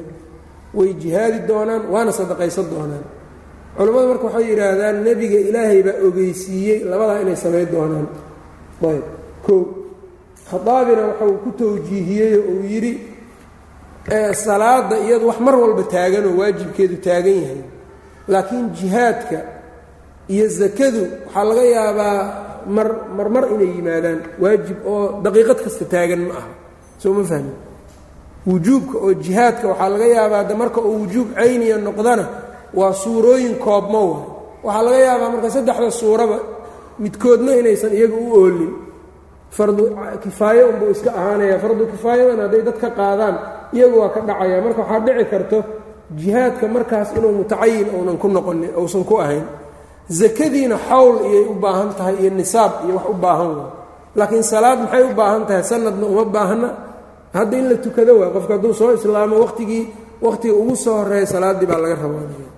way 0.77 0.89
jihaadi 1.01 1.39
doonaan 1.49 1.83
waana 1.93 2.11
sadaqaysan 2.19 2.67
doonaan. 2.73 3.05
Culammadu 3.77 4.07
marka 4.11 4.25
waxay 4.27 4.45
yidhaahdaan 4.51 4.97
nebiga 5.05 5.39
ilaahay 5.49 5.81
baa 5.87 5.97
ogeysiiyey 6.07 6.79
labadaa 6.89 7.21
inay 7.23 7.35
samayn 7.43 7.67
doonaan. 7.73 8.07
Ayb. 8.89 9.05
Kow 9.45 9.59
khadaabina 10.49 11.01
waxau 11.09 11.31
ku 11.43 11.49
tawjiihiyey 11.59 12.33
oo 12.39 12.43
uu 12.53 12.65
yidhi 12.73 12.93
salaada 14.43 14.97
iyadu 15.05 15.25
wax 15.29 15.39
mar 15.45 15.55
walba 15.61 15.83
taaganoo 15.93 16.33
waajibkeedu 16.39 16.95
taagan 17.05 17.37
yahay 17.43 17.61
laakiin 18.31 18.67
jihaadka 18.77 19.37
iyo 20.33 20.45
zakadu 20.59 21.01
waxaa 21.25 21.43
laga 21.49 21.63
yaabaa 21.77 22.19
mar 22.75 22.87
marmar 23.17 23.43
inay 23.53 23.69
yimaadaan 23.77 24.19
waajib 24.41 24.77
oo 24.91 25.01
daqiiqad 25.25 25.59
kasta 25.65 25.85
taagan 25.93 26.21
ma 26.29 26.33
aha. 26.39 26.49
Soo 27.01 27.13
ma 27.17 27.23
fahmi 27.31 27.53
wujuubka 28.49 28.95
oo 29.05 29.13
jihaadka 29.25 29.65
waxaa 29.71 29.89
laga 29.93 30.07
yaabaa 30.17 30.43
de 30.49 30.53
marka 30.61 30.79
uu 30.89 30.97
wujuub 31.05 31.27
cayniya 31.37 31.77
noqdana 31.87 32.25
waa 32.79 32.93
suurooyin 33.01 33.55
koobmo 33.65 34.01
wa 34.11 34.19
waxaa 34.65 34.83
laga 34.87 34.99
yaabaa 35.07 35.29
marka 35.33 35.49
saddexda 35.55 35.91
suuraba 36.01 36.37
midkoodna 37.01 37.51
inaysan 37.61 37.93
iyaga 37.97 38.17
u 38.17 38.27
oolin. 38.39 38.73
Fardu 39.55 39.83
kifaayo 40.23 40.63
unbuu 40.69 40.89
iska 40.95 41.09
ahaanaya 41.19 41.57
fardu 41.63 41.83
kifaayadan 41.91 42.39
hadday 42.43 42.61
dad 42.67 42.77
ka 42.83 42.89
qaadaan 42.99 43.35
iyagu 43.75 43.95
waa 44.01 44.09
ka 44.15 44.19
dhacaya. 44.27 44.57
Marka 44.65 44.81
waxaa 44.83 44.99
dhici 45.05 45.25
karto 45.31 45.57
jihaadka 46.13 46.67
markaas 46.67 47.09
inuu 47.17 47.31
mutacayin 47.41 47.87
uunan 47.95 48.17
ku 48.17 48.27
noqonin 48.27 48.69
uusan 48.77 49.03
ku 49.03 49.17
ahayn 49.21 49.45
zakadiina 50.09 50.77
xawl 50.89 51.15
iyay 51.25 51.45
u 51.49 51.53
baahan 51.57 51.89
tahay 51.97 52.15
iyo 52.21 52.29
nisaab 52.29 52.71
iyo 52.85 52.95
wax 52.95 53.05
u 53.09 53.13
baahan 53.13 53.51
wa 53.57 53.65
laakiin 54.15 54.43
salaad 54.43 54.79
maxay 54.85 55.03
u 55.03 55.13
baahan 55.17 55.43
tahay? 55.47 55.63
Sanadna 55.63 56.05
uma 56.07 56.25
baahna. 56.25 56.69
Hadda 57.35 57.57
in 57.57 57.67
la 57.69 57.75
tukado 57.75 58.19
waay. 58.19 58.31
Qofka 58.31 58.53
hadduu 58.53 58.73
soo 58.73 58.93
islaamo 58.93 59.35
watigii 59.43 59.83
wakhtiga 60.21 60.53
ugu 60.53 60.75
soo 60.75 60.95
horreeya 61.03 61.25
salaaddii 61.27 61.65
baa 61.67 61.77
laga 61.83 61.95
rabaanaya 61.95 62.49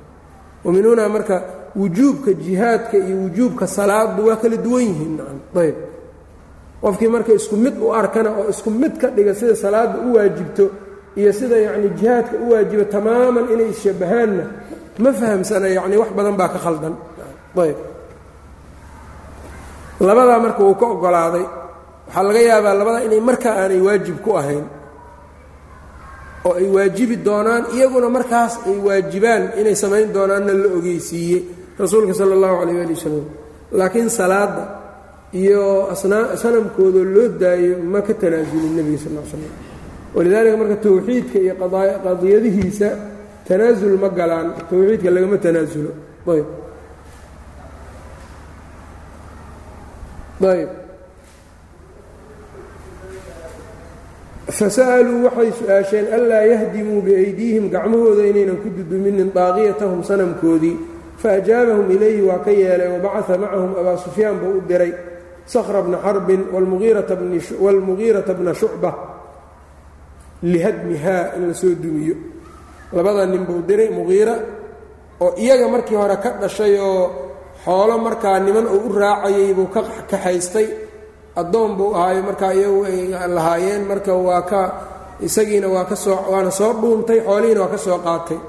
waminuna 0.65 1.09
marka 1.09 1.35
wujuubka 1.75 2.33
jihaadka 2.33 2.97
iyo 2.97 3.15
wujuubka 3.25 3.67
salaaddu 3.67 4.27
waa 4.27 4.35
kala 4.35 4.57
duwan 4.57 4.83
yihiin. 4.83 5.17
Nacam. 5.17 5.39
Ayb 5.61 5.75
qofkii 6.81 7.07
marka 7.07 7.33
isku 7.33 7.55
mid 7.57 7.73
u 7.81 7.89
arkana 7.93 8.29
oo 8.37 8.49
isku 8.53 8.69
mid 8.69 8.93
ka 9.01 9.07
dhiga 9.09 9.33
sida 9.35 9.55
salaadda 9.55 9.97
u 10.05 10.13
waajibto 10.13 10.65
iyo 11.19 11.31
sida 11.39 11.57
yacni 11.65 11.89
jihaadka 11.99 12.35
u 12.43 12.51
waajibo 12.51 12.83
tamaaman 12.93 13.45
inay 13.53 13.69
isshabahaanna 13.75 14.43
ma 15.03 15.09
fahamsana 15.19 15.67
yacni 15.77 15.95
wax 16.01 16.09
badan 16.17 16.35
baa 16.39 16.49
ka 16.53 16.59
khaldan. 16.65 16.93
Ayb. 17.63 17.77
Labadaa 20.07 20.39
marka 20.45 20.61
wuu 20.65 20.75
ka 20.81 20.85
oggolaaday 20.93 21.45
waxaa 22.07 22.23
laga 22.27 22.41
yaabaa 22.49 22.73
labadaa 22.79 23.03
inay 23.07 23.21
markaa 23.29 23.53
aanay 23.61 23.81
waajib 23.87 24.17
ku 24.25 24.31
ahayn 24.39 24.65
oo 26.47 26.53
ay 26.61 26.67
waajibi 26.75 27.15
doonaan 27.27 27.63
iyaguna 27.75 28.07
markaas 28.17 28.53
ay 28.69 28.77
waajibaan 28.87 29.43
inay 29.59 29.75
samayn 29.83 30.07
doonaanna 30.15 30.53
la 30.61 30.67
ogeysiiyey 30.77 31.41
rasuulka 31.81 32.13
sala 32.19 32.33
allahu 32.37 32.55
calayh 32.61 32.77
ali 32.85 32.93
wasalam 32.97 33.25
laakiin 33.79 34.09
salaadda 34.19 34.63
iyo 35.41 35.63
asnaa 35.93 36.37
sanamkoodoo 36.41 37.03
loo 37.15 37.27
daayo 37.41 37.73
ma 37.91 37.99
ka 38.07 38.13
tanaasulin 38.21 38.73
nebiga 38.77 38.99
sal 39.03 39.13
l 39.17 39.25
slam 39.31 39.43
walidaalika 40.17 40.57
marka 40.61 40.75
towxiidka 40.85 41.37
iyo 41.45 41.53
qadiyadihiisa 42.05 42.89
tanaasul 43.47 43.95
ma 44.01 44.09
galaan 44.09 44.47
towxiidka 44.69 45.09
lagama 45.15 45.37
tanaasulo 45.45 45.91
ayb 46.33 46.47
ayb 50.53 50.69
fasa'aluu 54.57 55.19
waxay 55.27 55.49
su'aasheen 55.59 56.05
anlaa 56.17 56.43
yahdimuu 56.53 57.01
biaydiihim 57.05 57.65
gacmahooda 57.73 58.23
inaynan 58.31 58.57
ku 58.63 58.69
duduminin 58.77 59.29
daaqiyatahum 59.37 60.01
sanamkoodii 60.09 60.75
faajaabahum 61.21 61.87
ilayhi 61.95 62.21
waa 62.29 62.39
ka 62.45 62.51
yeelay 62.51 62.89
wabacaa 62.95 63.37
macahum 63.43 63.71
abaa 63.81 63.97
sufyaan 64.05 64.39
buu 64.41 64.57
u 64.57 64.61
diray 64.69 64.93
sakra 65.45 65.81
bna 65.85 65.97
xarbin 66.05 66.41
wاlmugiirata 66.53 68.33
bna 68.39 68.53
shucba 68.53 68.91
lihadmihaa 70.43 71.35
in 71.37 71.47
la 71.49 71.53
soo 71.53 71.73
dumiyo. 71.83 72.15
Labada 72.93 73.25
nin 73.25 73.43
buu 73.45 73.61
diray 73.67 73.89
muqiira 73.89 74.35
oo 75.21 75.33
iyaga 75.37 75.67
markii 75.67 75.95
hore 76.01 76.17
ka 76.23 76.29
dhashay 76.41 76.73
oo 76.79 77.03
xoolo 77.65 77.97
markaa 77.97 78.39
niman 78.39 78.67
uu 78.67 78.81
u 78.89 78.93
raacayay 78.93 79.53
buu 79.57 79.67
ka 79.73 79.81
kaxaystay. 80.09 80.67
Addoon 81.35 81.71
buu 81.77 81.93
ahaayo 81.97 82.21
markaa 82.27 82.53
iyagu 82.53 82.81
ay 82.89 82.99
lahaayeen 83.35 83.83
marka 83.89 84.13
waa 84.27 84.41
ka 84.51 84.61
isagiina 85.27 85.67
waa 85.75 85.85
ka 85.89 85.95
soo 85.95 86.17
waana 86.31 86.51
soo 86.59 86.73
dhuuntay 86.81 87.19
xoolihiina 87.27 87.61
waa 87.63 87.71
ka 87.73 87.77
soo 87.85 87.97
qaatay. 88.05 88.39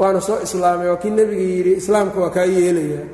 Waana 0.00 0.20
soo 0.20 0.38
islaamay 0.46 0.88
waa 0.92 0.96
kii 1.02 1.10
nebiga 1.18 1.42
yidhi 1.54 1.72
islaamka 1.80 2.18
waa 2.22 2.30
kaa 2.36 2.44
yeelayaa. 2.56 3.06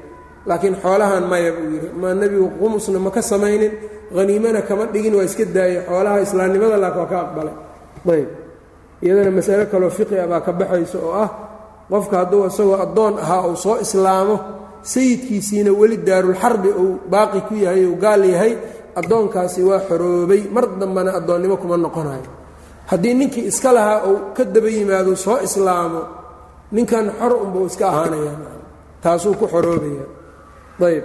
Laakiin 0.49 0.77
xoolahan 0.83 1.25
maya 1.31 1.51
buu 1.57 1.69
yidhi 1.75 1.89
ma 2.01 2.09
nebigu 2.21 2.49
qumusna 2.61 2.99
ma 3.05 3.11
ka 3.17 3.23
samaynin 3.23 3.73
haniimana 4.17 4.61
kama 4.69 4.85
dhigin 4.93 5.15
waa 5.19 5.25
iska 5.29 5.45
daayay 5.57 5.83
xoolaha 5.89 6.19
islaamnimada 6.27 6.77
laakin 6.83 7.01
waa 7.03 7.11
ka 7.13 7.19
aqbalay 7.25 7.55
ayb. 8.15 8.29
Iyadana 9.03 9.31
masalo 9.39 9.65
kaloo 9.73 9.91
fiqi 9.99 10.17
ah 10.23 10.27
baa 10.31 10.41
ka 10.47 10.53
baxaysa 10.61 10.99
oo 11.07 11.13
ah 11.25 11.31
qofka 11.91 12.17
hadduu 12.21 12.47
isagoo 12.51 12.79
addoon 12.85 13.15
ahaa 13.25 13.43
uu 13.51 13.57
soo 13.65 13.77
islaamo 13.85 14.37
sayidkiisiina 14.93 15.71
weli 15.81 15.97
daarulxarbi 16.09 16.71
uu 16.83 16.93
baaqi 17.13 17.41
ku 17.49 17.55
yahay 17.65 17.85
uu 17.91 17.97
gaal 18.05 18.23
yahay 18.35 18.53
addoonkaasi 19.01 19.61
waa 19.69 19.81
xoroobay. 19.89 20.43
Mar 20.55 20.65
dambana 20.81 21.11
addoonnimo 21.19 21.57
kuma 21.61 21.77
noqonayo 21.77 22.29
haddii 22.91 23.15
ninkii 23.21 23.47
iska 23.51 23.71
lahaa 23.77 24.01
uu 24.11 24.19
ka 24.37 24.43
daba 24.55 24.69
yimaado 24.77 25.13
soo 25.25 25.39
islaamo 25.47 26.01
ninkan 26.75 27.07
xor 27.19 27.33
unbuu 27.45 27.67
iska 27.71 27.85
ahaanaya 27.91 28.33
taasuu 29.03 29.35
ku 29.41 29.47
xoroobaya. 29.53 30.05
Ayb 30.89 31.05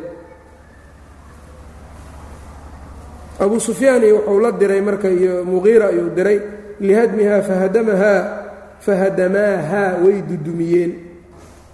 abu 3.43 3.55
sufyaan 3.67 4.03
iyo 4.07 4.15
wuxuu 4.21 4.39
la 4.43 4.51
diray 4.62 4.81
marka 4.88 5.07
iyo 5.10 5.33
muqiira 5.51 5.86
ayuu 5.91 6.10
diray 6.17 6.38
lihadmihaa 6.86 7.41
fahadamahaa 7.50 8.19
fahadamaahaa 8.86 9.91
way 10.03 10.17
dudumiyeen. 10.29 10.91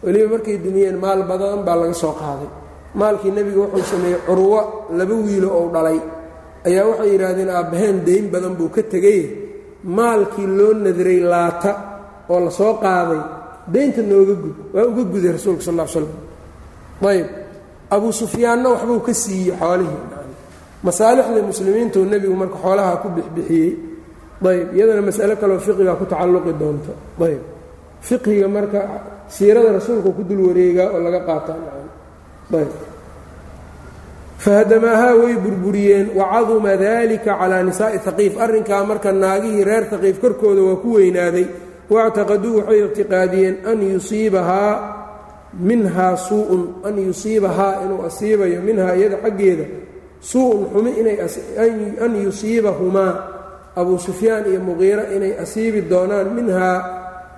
Weliba 0.04 0.28
markay 0.38 0.58
dumiyeen 0.66 0.98
maal 1.04 1.22
badan 1.30 1.60
baa 1.68 1.76
laga 1.82 1.94
soo 2.04 2.14
qaaday. 2.22 2.50
Maalkii 3.00 3.32
nebiga 3.36 3.60
wuxuu 3.68 3.84
sameeyey 3.92 4.20
curwo 4.28 4.60
laba 4.98 5.14
wiilo 5.26 5.50
ou 5.60 5.66
dhalay. 5.74 6.00
Ayaa 6.68 6.86
waxay 6.90 7.10
yidhaahdeen 7.14 7.50
aabbaheen 7.50 7.98
dayn 8.08 8.26
badan 8.34 8.54
buu 8.60 8.70
ka 8.76 8.82
tegay. 8.84 9.22
Maalkii 9.98 10.48
loo 10.58 10.74
nadiray 10.74 11.20
laata 11.32 11.72
oo 12.30 12.40
la 12.46 12.52
soo 12.52 12.74
qaaday 12.84 13.22
daynta 13.74 14.02
nooga 14.02 14.36
gud 14.42 14.56
waa 14.74 14.86
uga 14.92 15.04
guday 15.12 15.32
rasuulka 15.36 15.64
sal 15.68 15.76
l 15.80 15.88
slam 15.94 16.08
ayb 17.12 17.28
abu 17.96 18.08
sufyaanna 18.20 18.68
waxbuu 18.74 19.00
ka 19.08 19.14
siiyey 19.24 19.56
xoolihii 19.60 20.02
masaalixda 20.86 21.42
muslimiintuu 21.52 22.04
nebigu 22.12 22.36
marka 22.42 22.58
xoolaha 22.64 22.94
ku 23.02 23.08
bixbixiyey 23.16 23.72
ayb 24.52 24.68
iyadana 24.78 25.02
masalo 25.10 25.34
kaleo 25.42 25.60
fiqiga 25.68 25.94
ku 26.00 26.06
tacalluqi 26.12 26.54
doonto 26.62 26.92
ayb 27.28 27.42
fiqhiga 28.08 28.48
marka 28.58 28.80
siirada 29.36 29.70
rasuulka 29.78 30.10
ku 30.18 30.22
dul 30.30 30.42
wareegaa 30.48 30.88
oo 30.96 31.00
laga 31.06 31.20
qaataa 31.30 31.60
ayb 32.62 32.72
fahadamaahaa 34.44 35.16
way 35.22 35.34
burburiyeen 35.44 36.08
wacaduma 36.20 36.74
dalika 36.84 37.32
calaa 37.42 37.64
nisaa'i 37.70 37.98
haqiif 38.06 38.34
arrinkaa 38.46 38.84
marka 38.90 39.10
naagihii 39.24 39.64
reer 39.70 39.84
haqiif 39.92 40.18
korkooda 40.24 40.62
waa 40.68 40.78
ku 40.84 40.90
weynaaday 40.98 41.46
waictaqaduu 41.94 42.54
waxay 42.60 42.80
ictiqaadiyeen 42.88 43.56
an 43.72 43.78
yusiibahaa 43.94 44.74
minhaa 45.70 46.14
suu'un 46.28 46.62
an 46.88 46.96
yusiibahaa 47.08 47.74
inuu 47.84 48.00
asiibayo 48.10 48.60
minhaa 48.68 48.94
iyada 49.00 49.18
xaggeeda 49.26 49.66
suu-un 50.30 50.64
xumi 50.74 50.92
inay 51.02 51.18
an 52.06 52.12
yusiibahumaa 52.26 53.14
abuu 53.80 54.00
sufyaan 54.08 54.44
iyo 54.52 54.60
muqiira 54.68 55.04
inay 55.16 55.34
asiibi 55.44 55.82
doonaan 55.92 56.28
minhaa 56.38 56.78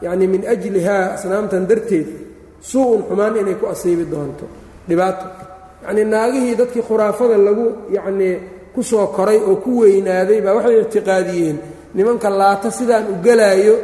yacni 0.06 0.26
min 0.34 0.42
ajlihaa 0.54 1.06
asnaamtan 1.16 1.64
darteed 1.70 2.08
suu-un 2.72 3.02
xumaan 3.10 3.36
inay 3.42 3.56
ku 3.62 3.66
asiibi 3.74 4.06
doonto. 4.14 4.46
Dhibaato. 4.90 5.26
Yacnii 5.84 6.06
naagihii 6.14 6.56
dadkii 6.60 6.84
khuraafada 6.88 7.38
lagu 7.48 7.66
yacnii 7.98 8.36
ku 8.74 8.82
soo 8.90 9.08
koray 9.16 9.38
oo 9.50 9.56
ku 9.64 9.72
weynaaday 9.82 10.40
baa 10.46 10.54
waxay 10.58 10.76
ictiqaadiyeen 10.84 11.58
nimanka 11.96 12.30
laata 12.40 12.70
sidaan 12.78 13.06
u 13.12 13.14
gelaayo 13.26 13.76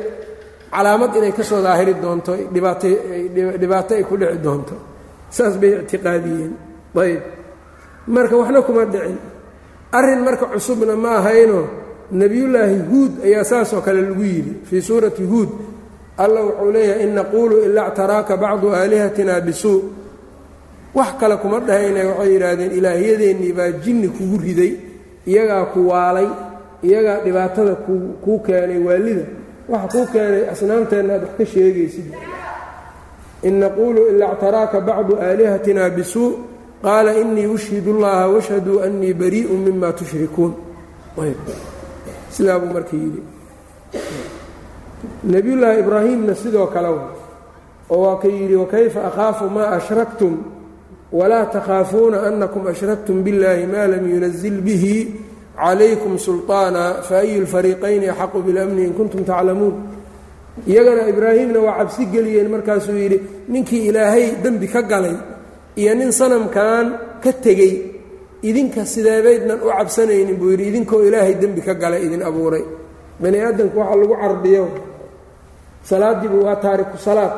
calaamad 0.73 1.11
inay 1.19 1.31
ka 1.37 1.43
soo 1.49 1.61
daahiri 1.65 1.93
doonto 2.03 2.31
dhibaato 2.53 3.91
ay 3.97 4.03
ku 4.09 4.15
dhici 4.21 4.37
doonto. 4.45 4.75
Saas 5.35 5.55
bay 5.61 5.71
ictiqaadiyeen. 5.83 6.51
Ayb 7.01 7.21
marka 8.07 8.35
waxna 8.37 8.61
kuma 8.61 8.85
dhicin. 8.85 9.17
Arrin 9.91 10.19
marka 10.25 10.45
cusubna 10.53 10.95
ma 10.95 11.17
ahayno 11.19 11.67
nebiyullaahi 12.11 12.79
huud 12.89 13.11
ayaa 13.23 13.43
saasoo 13.43 13.81
kale 13.81 14.01
lagu 14.01 14.23
yidhi 14.23 14.53
fii 14.69 14.81
suurati 14.81 15.23
huud. 15.23 15.49
Alla 16.17 16.41
wuxuu 16.41 16.71
leeyahay 16.71 17.03
in 17.03 17.13
naquulu 17.15 17.55
ilaa 17.65 17.89
ctaraaka 17.91 18.37
bacdu 18.37 18.67
aalihatina 18.75 19.41
bisuu 19.41 19.83
wax 20.95 21.11
kale 21.19 21.37
kuma 21.37 21.59
dhahayne 21.59 22.03
waxay 22.05 22.31
yidhaahdeen 22.33 22.71
ilaahyadeennii 22.71 23.53
baa 23.53 23.71
jinni 23.83 24.07
kugu 24.07 24.37
riday 24.43 24.71
iyagaa 25.27 25.65
ku 25.73 25.79
waalay 25.89 26.27
iyagaa 26.83 27.19
dhibaatada 27.25 27.75
kuu 28.23 28.39
keenay 28.45 28.79
waalida. 28.87 29.25
Waxa 29.69 29.87
kuu 29.97 30.05
keenay 30.13 30.43
asnaamteenna 30.49 31.13
aad 31.13 31.21
wax 31.23 31.33
ka 31.37 31.45
sheegaysid. 31.45 32.07
In 33.43 33.59
naquulu 33.59 34.01
ilaa 34.11 34.35
ctaraaka 34.35 34.81
bacdu 34.81 35.17
aalihatina 35.19 35.89
bisuu 35.89 36.29
qaala 36.82 37.10
inii 37.22 37.46
ushhidu 37.56 37.90
اllaha 37.96 38.28
washhaduu 38.34 38.80
annii 38.86 39.14
bariiءu 39.14 39.56
mima 39.66 39.92
tushrikuun 39.92 40.52
sidaa 42.34 42.58
buu 42.60 42.72
marka 42.76 42.96
yidhi 42.96 43.20
nebiyullaahi 45.24 45.80
ibraahimna 45.80 46.34
sidoo 46.34 46.66
kale 46.66 46.88
wa 46.88 47.04
oo 47.90 48.00
waa 48.04 48.16
ka 48.22 48.28
yidhi 48.28 48.56
wakayfa 48.56 49.00
akhaafu 49.08 49.44
maa 49.50 49.68
ashraktum 49.78 50.34
walaa 51.12 51.44
takhaafuuna 51.46 52.22
anakum 52.28 52.66
ashraktum 52.66 53.22
biاllahi 53.24 53.66
ma 53.66 53.86
lam 53.86 54.04
yunazil 54.12 54.60
bihi 54.60 54.96
calaykum 55.56 56.18
sulطaana 56.18 56.84
faayu 57.08 57.42
lfariiqayni 57.44 58.08
axaqu 58.12 58.38
biاlamni 58.46 58.82
in 58.86 58.92
kuntum 58.98 59.24
taclamuun 59.24 59.74
iyagana 60.66 61.02
ibraahimna 61.12 61.58
waa 61.66 61.76
cabsi 61.78 62.06
geliyeen 62.06 62.48
markaasuu 62.54 62.96
yidhi 63.02 63.18
ninkii 63.48 63.82
ilaahay 63.88 64.24
dembi 64.44 64.66
ka 64.68 64.82
galay 64.82 65.16
iyo 65.81 65.91
nin 65.99 66.11
sanamkan 66.19 66.85
ka 67.23 67.31
tegey 67.43 67.73
idinka 68.49 68.81
sideebaydnan 68.93 69.59
u 69.65 69.67
cabsanaynin 69.77 70.35
buu 70.39 70.49
yidhi 70.53 70.65
idinkoo 70.71 71.01
ilaahay 71.07 71.35
dembi 71.41 71.61
ka 71.67 71.73
galay 71.81 72.01
idin 72.07 72.21
abuuray. 72.29 72.63
Bani 73.21 73.37
aadamku 73.47 73.77
waxaa 73.79 73.95
lagu 74.01 74.15
cardiyo. 74.21 74.63
Salaadiibu 75.89 76.37
waa 76.45 76.55
taariku 76.63 76.97
salaad. 77.07 77.33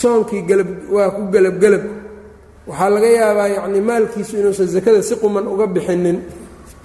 Soonkii 0.00 0.42
galab 0.48 0.70
waa 0.94 1.10
ku 1.16 1.22
gelabgelab 1.34 1.84
waxaa 2.68 2.90
laga 2.94 3.08
yaabaa 3.18 3.48
yacnii 3.56 3.80
maalkiisu 3.88 4.32
inuusan 4.40 4.68
sakada 4.74 5.00
si 5.08 5.14
quman 5.22 5.46
uga 5.52 5.66
bixinin. 5.74 6.18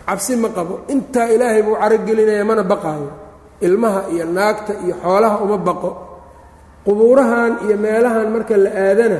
Cabsi 0.07 0.33
ma 0.41 0.49
qabo. 0.57 0.75
Intaa 0.93 1.27
ilaahay 1.35 1.61
buu 1.65 1.75
carogelinaya 1.81 2.45
mana 2.49 2.63
baqaayo. 2.71 3.09
Ilmaha 3.65 4.01
iyo 4.13 4.25
naagta 4.35 4.73
iyo 4.85 4.93
xoolaha 5.03 5.37
uma 5.45 5.57
baqo. 5.67 5.89
Qubuurahan 6.85 7.53
iyo 7.65 7.75
meelahan 7.83 8.27
marka 8.33 8.55
la 8.63 8.69
aadana 8.85 9.19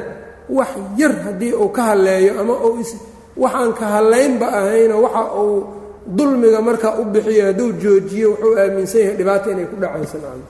wax 0.49 0.71
yar 0.99 1.13
haddii 1.25 1.53
uu 1.53 1.69
ka 1.75 1.81
halleeyo 1.89 2.31
ama 2.41 2.53
uu 2.67 2.83
waxaan 3.43 3.71
ka 3.79 3.85
hallaynba 3.95 4.47
ahayno 4.59 4.95
waxa 5.05 5.23
uu 5.43 5.63
dulmiga 6.17 6.59
markaa 6.61 6.93
u 7.01 7.03
bixiyo 7.13 7.43
hadduu 7.49 7.71
joojiyo 7.81 8.29
wuxuu 8.31 8.53
aaminsan 8.61 9.01
yahay 9.01 9.15
dhibaata 9.19 9.47
inay 9.53 9.65
ku 9.71 9.75
dhacaysa 9.81 10.17
nacam 10.23 10.41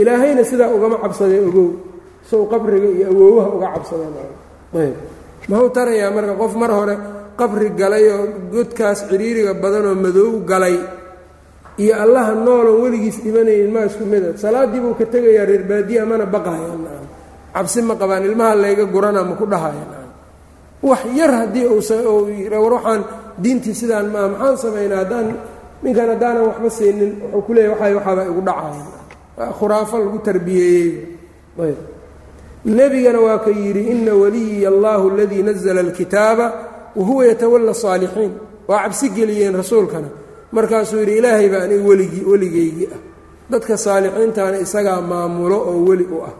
ilaahayna 0.00 0.42
sidaa 0.50 0.70
ugama 0.76 0.96
cabsadee 1.04 1.40
ogow. 1.48 1.68
Sow 2.30 2.42
qabriga 2.52 2.88
iyo 2.96 3.06
awoowaha 3.12 3.48
uga 3.56 3.66
cabsadee 3.74 4.08
nacam 4.16 4.36
ayb. 4.80 4.94
Muxuu 5.48 5.70
tarayaa 5.76 6.10
marka 6.16 6.34
qof 6.40 6.52
mar 6.60 6.70
hore 6.78 6.94
qabri 7.40 7.68
galay 7.80 8.04
oo 8.14 8.24
godkaas 8.52 8.98
ciriiriga 9.08 9.52
badanoo 9.62 9.94
madoow 10.04 10.32
galay 10.50 10.76
iyo 11.82 11.94
allaha 12.04 12.32
noolon 12.44 12.76
weligiis 12.82 13.18
dhimanaynin 13.24 13.70
maa 13.74 13.86
isku 13.90 14.04
mida 14.12 14.28
salaaddii 14.42 14.80
buu 14.84 14.94
ka 15.00 15.04
tegayaa 15.12 15.44
reer 15.50 15.64
baadiya 15.70 16.02
mana 16.10 16.24
baqaaya 16.34 16.66
nacam 16.72 16.81
cabsi 17.54 17.78
ma 17.88 17.94
qabaan 18.00 18.24
ilmaha 18.28 18.54
layga 18.62 18.84
gurana 18.94 19.20
ma 19.28 19.34
ku 19.40 19.46
dhahaya 19.52 19.84
wax 20.88 21.02
yar 21.18 21.30
haddii 21.40 21.66
war 21.68 22.72
waxaan 22.76 23.00
diintii 23.42 23.74
sidaan 23.80 24.06
maa 24.14 24.28
maxaan 24.32 24.56
samaynaa? 24.64 24.98
Haddaan 25.02 25.26
ninkan 25.82 26.08
haddaanan 26.12 26.42
waxba 26.48 26.70
siinin 26.78 27.12
wuxuu 27.22 27.42
ku 27.46 27.50
leeyahy 27.56 27.78
waay 27.80 27.92
waxaaba 27.98 28.22
igu 28.30 28.40
dhacaya 28.48 28.84
khuraafo 29.58 29.96
lagu 30.04 30.18
tarbiyeeyey 30.26 30.90
ayb. 31.66 31.78
Nebigana 32.64 33.20
waa 33.26 33.38
ka 33.44 33.50
yidhi 33.50 33.82
ina 33.94 34.12
waliyiya 34.22 34.68
allahu 34.74 35.04
aladii 35.10 35.42
nazla 35.42 35.80
alkitaaba 35.86 36.46
wahuwa 36.96 37.22
yatawala 37.30 37.74
saalixiin. 37.74 38.32
Waa 38.68 38.82
cabsi 38.84 39.06
geliyeen 39.16 39.54
rasuulkana. 39.60 40.08
Markaasuu 40.54 40.98
yidhi 41.02 41.14
ilaahay 41.18 41.48
baa 41.52 41.62
aniga 41.66 41.84
weligii 41.90 42.24
weligaygii 42.30 42.88
ah. 42.94 43.00
Dadka 43.50 43.74
saalixiintaana 43.84 44.58
isagaa 44.66 45.00
maamulo 45.10 45.58
oo 45.70 45.78
weli 45.88 46.04
u 46.06 46.18
ah 46.28 46.34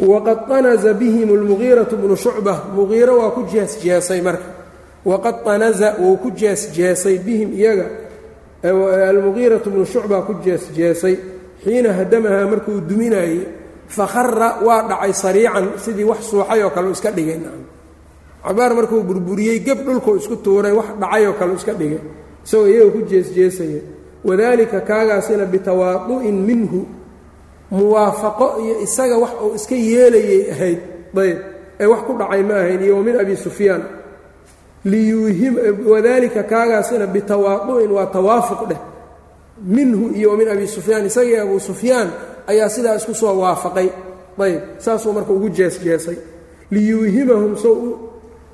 waqad 0.00 0.50
anaza 0.52 0.94
bihim 0.94 1.34
lmugiiratu 1.34 1.96
bnu 1.96 2.16
shucba 2.16 2.70
muqiira 2.74 3.12
waa 3.12 3.30
ku 3.30 3.42
jeesjeesay 3.50 4.20
marka. 4.22 4.46
waqad 5.04 5.46
anaza 5.46 5.96
wuu 5.98 6.16
ku 6.16 6.30
jeesjeesay 6.30 7.18
bihim 7.18 7.52
iyaga. 7.52 7.86
almugiiratu 8.62 9.70
bnu 9.70 9.84
shucba 9.86 10.22
ku 10.22 10.34
jeesjeesay 10.44 11.18
xiina 11.64 11.92
hadamahaa 11.92 12.46
markuu 12.46 12.80
duminayey 12.80 13.46
fakhara 13.88 14.62
waa 14.62 14.86
dhacay 14.88 15.12
sariican 15.12 15.66
sidii 15.78 16.04
wax 16.04 16.30
suuxay 16.30 16.62
oo 16.62 16.70
kale 16.70 16.90
iska 16.90 17.10
dhigay. 17.10 17.40
cabaar 18.44 18.74
markuu 18.74 19.02
burburiyey 19.02 19.58
geb 19.60 19.82
dhulkuu 19.86 20.16
isku 20.16 20.36
tuuray 20.36 20.72
wax 20.72 20.94
dhacay 21.00 21.26
oo 21.26 21.34
kale 21.34 21.54
iska 21.54 21.72
dhigay. 21.74 21.98
Isagoo 22.44 22.66
iyaga 22.70 22.90
ku 22.90 23.00
jeesjeesaya 23.02 23.80
wadaalika 24.24 24.80
kaagaasina 24.80 25.44
bitawaadu'in 25.46 26.34
minhu 26.34 26.86
muwaafaqo 27.70 28.46
iyo 28.64 28.74
isaga 28.86 29.16
wax 29.22 29.30
uu 29.44 29.54
iska 29.58 29.74
yeelayay 29.74 30.40
ahayd 30.52 30.78
ayb 31.24 31.38
ee 31.80 31.86
wax 31.92 32.00
ku 32.06 32.12
dhacay 32.20 32.42
ma 32.48 32.54
ahayn 32.54 32.80
iyo 32.86 32.96
min 33.06 33.16
abi 33.20 33.36
sufyaan. 33.36 33.82
Wadaalika 35.90 36.42
kaagaasina 36.42 37.06
bitawaadu'in 37.06 37.90
waa 37.92 38.06
tawaafuq 38.06 38.68
dheh. 38.68 38.78
Minhu 39.66 40.14
iyo 40.14 40.36
min 40.36 40.48
abi 40.48 40.66
sufyaan 40.66 41.06
isagii 41.06 41.36
abu 41.36 41.60
sufyaan 41.60 42.10
ayaa 42.46 42.68
sidaa 42.68 42.94
isku 42.96 43.14
soo 43.14 43.34
waafaqay. 43.40 43.88
Ayb 44.38 44.60
saasuu 44.78 45.12
marka 45.12 45.32
ugu 45.32 45.48
jeesjeesay 45.50 46.16
liyuuhimahum 46.70 47.56
sow 47.56 47.72
u 47.72 47.98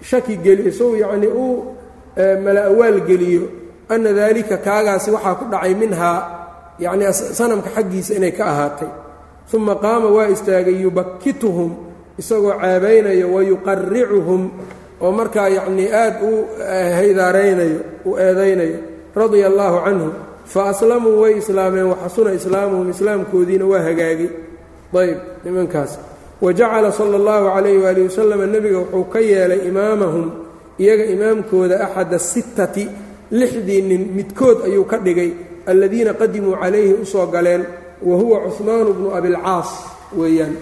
shaki 0.00 0.37
geliyo 0.37 0.72
sow 0.72 0.96
yacnii 0.96 1.29
uu 1.29 1.64
mala-awaal 2.44 3.00
geliyo 3.09 3.42
ana 3.88 4.12
daalika 4.12 4.57
kaagaasi 4.57 5.11
waxaa 5.11 5.35
ku 5.35 5.44
dhacay 5.53 5.74
minhaa 5.74 6.18
yacnii 6.81 7.12
sanamka 7.12 7.70
xaggiisa 7.77 8.14
inay 8.18 8.33
ka 8.33 8.44
ahaatay 8.53 8.88
uma 9.52 9.74
qaama 9.76 10.09
waa 10.09 10.28
istaagay 10.28 10.83
yubakituhum 10.83 11.70
isagoo 12.18 12.54
caabaynayo 12.61 13.33
wayuqaricuhum 13.35 14.50
oo 15.00 15.12
markaa 15.12 15.48
yacnii 15.48 15.88
aad 15.92 16.14
u 16.22 16.30
haydaaraynayo 16.98 17.78
u 18.04 18.16
eedaynayo 18.18 18.78
radia 19.14 19.46
allaahu 19.46 19.85
canhum 19.85 20.12
fa 20.44 20.68
aslamuu 20.72 21.20
way 21.22 21.38
islaameen 21.38 21.87
waxasuna 21.92 22.33
islaamuhum 22.33 22.90
islaamkoodiina 22.90 23.64
waa 23.66 23.83
hagaagay. 23.83 24.28
ayb 24.94 25.18
nimankaas 25.44 25.98
wa 26.40 26.52
jacala 26.52 26.92
sala 26.92 27.16
allahu 27.16 27.46
calayh 27.54 27.83
waali 27.83 28.02
wasalam 28.07 28.40
nebiga 28.50 28.78
wuxuu 28.78 29.04
ka 29.12 29.20
yeelay 29.20 29.61
imaamahum 29.68 30.30
iyaga 30.78 31.04
imaamkooda 31.04 31.80
axada 31.87 32.18
sittati 32.18 32.88
lixdii 33.30 33.83
nin 33.83 34.02
midkood 34.16 34.59
ayuu 34.66 34.85
ka 34.85 34.98
dhigay 34.98 35.30
aladiina 35.66 36.14
qadimuu 36.14 36.57
calayhi 36.62 36.92
u 37.02 37.07
soo 37.07 37.26
galeen 37.26 37.64
wa 38.05 38.14
huwa 38.21 38.38
cuhmaanu 38.49 38.90
bnu 38.97 39.09
abilcaas 39.17 39.71
weeyaan. 40.19 40.57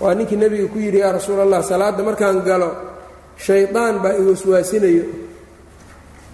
Waa 0.00 0.14
ninkii 0.14 0.36
nebiga 0.36 0.66
ku 0.72 0.78
yidhi 0.78 0.98
yaa 0.98 1.12
rasuul 1.12 1.40
allah 1.40 1.62
salaadda 1.62 2.02
markaan 2.02 2.40
galo 2.48 2.70
shaydaan 3.36 3.98
baa 4.02 4.14
i 4.18 4.22
waswaasinayo. 4.28 5.04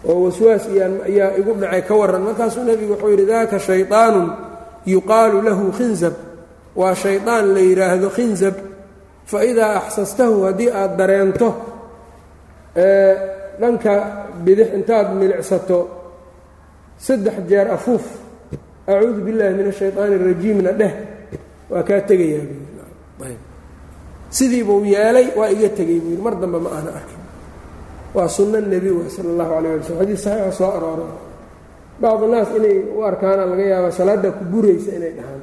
Oo 0.08 0.24
waswaas 0.28 0.64
ayaa 1.08 1.36
igu 1.40 1.52
dhacay 1.60 1.82
ka 1.88 1.94
warran. 1.94 2.22
Markaasuu 2.22 2.64
nebigu 2.64 2.92
wuxuu 2.92 3.10
yidhi 3.10 3.26
daaka 3.26 3.58
shayطaanun 3.58 4.28
yuqaalu 4.86 5.42
lahu 5.42 5.72
khinzab. 5.72 6.14
Waa 6.76 6.94
shaydaan 6.94 7.54
la 7.54 7.60
yidhaahdo 7.60 8.08
khinzab. 8.10 8.54
Faidaa 9.30 9.76
axsastahu 9.80 10.44
haddii 10.46 10.70
aad 10.72 10.96
dareento 10.98 11.48
dhanka 13.60 13.92
bidix 14.44 14.68
intaad 14.74 15.14
milicsato 15.14 15.78
saddex 16.98 17.36
jeer 17.48 17.68
afuuf 17.76 18.02
acuudu 18.98 19.20
billahi 19.26 19.52
min 19.58 19.66
ashayطaani 19.72 20.14
اrajiimna 20.20 20.72
dheh. 20.80 20.92
Waa 21.70 21.82
kaa 21.88 22.00
tegayaa 22.08 22.46
busidiibuu 24.30 24.84
yeelay 24.84 25.26
waa 25.38 25.50
iga 25.50 25.68
tegay 25.78 25.98
buu 26.02 26.10
yidhi. 26.10 26.22
Mar 26.22 26.34
dambe 26.40 26.58
ma 26.64 26.70
aana 26.76 26.90
arkin. 26.98 27.20
Waa 28.14 28.28
sunno 28.28 28.60
nebi 28.60 28.90
wa 28.90 29.04
sala 29.10 29.28
allahu 29.34 29.52
alay 29.58 29.70
ala 29.74 29.82
slm 29.82 29.98
xadiis 30.00 30.22
saxiixa 30.24 30.52
soo 30.58 30.70
aroora 30.76 31.06
bacdu 32.00 32.26
naas 32.32 32.48
inay 32.56 32.76
u 32.96 33.02
arkaana 33.04 33.44
laga 33.50 33.64
yaabaa 33.72 33.92
salaadda 33.98 34.28
ku 34.38 34.42
buraysa 34.52 34.90
inay 34.98 35.12
dhahaan. 35.18 35.42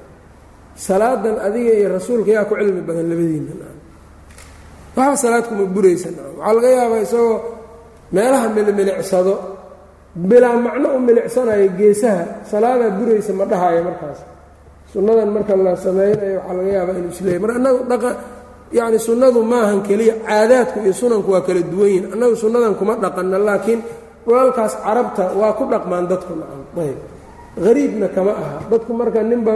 Salaadan 0.77 1.35
adiga 1.47 1.71
iyo 1.73 1.87
rasuulka 1.95 2.31
yaa 2.31 2.45
ku 2.49 2.53
cilmi 2.55 2.81
badan 2.81 3.09
labadiina 3.11 3.53
waxa 4.97 5.17
salaad 5.23 5.45
kuma 5.49 5.65
buraysa 5.75 6.09
waxaa 6.15 6.53
laga 6.57 6.69
yaabaa 6.77 7.01
isagoo 7.05 7.37
meelaha 8.11 8.47
melmelicsado 8.55 9.33
bilaa 10.17 10.57
macno 10.65 10.87
u 10.95 10.99
milicsanayo 11.07 11.67
geesaha 11.77 12.23
salaadaa 12.51 12.91
buraysa 12.97 13.31
ma 13.39 13.45
dhahayo 13.51 13.81
markaas. 13.87 14.19
Sunnadan 14.93 15.29
marka 15.35 15.53
la 15.55 15.73
sameynayo 15.85 16.39
waxaa 16.41 16.55
laga 16.57 16.71
yaabaa 16.77 16.95
inuu 16.99 17.11
isleeyahy 17.15 17.39
mar 17.43 17.51
annagu 17.57 17.79
dhaqa 17.91 18.09
yacni 18.77 18.99
sunnadu 19.07 19.39
maahan 19.51 19.79
keliya 19.87 20.15
caadaadku 20.27 20.77
iyo 20.85 20.93
sunanku 21.01 21.29
waa 21.33 21.43
kala 21.47 21.61
duwan 21.71 21.87
yihiin 21.91 22.05
annagu 22.13 22.35
sunnadan 22.43 22.73
kuma 22.79 22.93
dhaqanna 23.03 23.37
laakiin 23.47 23.79
walaalkaas 24.27 24.73
carabta 24.85 25.23
waa 25.39 25.53
ku 25.59 25.63
dhaqmaan 25.71 26.05
dadku 26.11 26.33
nacam 26.39 26.61
ayb. 26.83 26.97
Hariibna 27.65 28.07
kama 28.15 28.31
aha. 28.41 28.57
Dadku 28.71 28.91
marka 28.99 29.19
ninba 29.31 29.53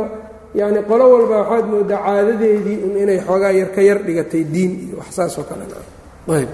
yacni 0.59 0.79
qolo 0.89 1.03
walba 1.13 1.35
waxaad 1.41 1.65
moodaa 1.71 1.99
caadadeedii 2.05 2.77
inay 3.03 3.19
xoogaa 3.27 3.51
yar 3.59 3.69
ka 3.75 3.81
yar 3.89 3.99
dhigatay 4.07 4.43
diin 4.53 4.71
iyo 4.85 4.95
wax 5.01 5.09
saasoo 5.17 5.43
kale 5.49 5.63
nacam 5.71 5.85
ayb. 6.37 6.49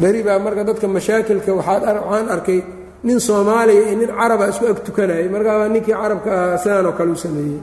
Beri 0.00 0.20
baa 0.26 0.38
marka 0.44 0.62
dadka 0.68 0.86
mashaakilka 0.96 1.50
waxaan 1.58 2.28
arkay 2.34 2.58
nin 3.06 3.18
soomaaliya 3.28 3.82
iyo 3.88 3.96
nin 4.00 4.10
caraba 4.18 4.44
isku 4.52 4.64
ag 4.72 4.78
tukanayay. 4.86 5.28
Markaabaa 5.34 5.68
ninkii 5.74 5.96
carabka 6.02 6.30
ahaa 6.36 6.58
sidaanoo 6.62 6.92
kale 6.98 7.10
u 7.10 7.16
sameeyey. 7.24 7.60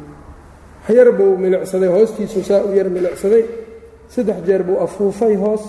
Yar 0.97 1.09
buu 1.17 1.31
milicsaday 1.43 1.89
hoostiisu 1.95 2.39
saa 2.49 2.61
u 2.67 2.73
yar 2.77 2.89
milicsaday. 2.95 3.43
Saddex 4.13 4.37
jeer 4.47 4.61
buu 4.67 4.77
afuufay 4.85 5.35
hoos. 5.43 5.63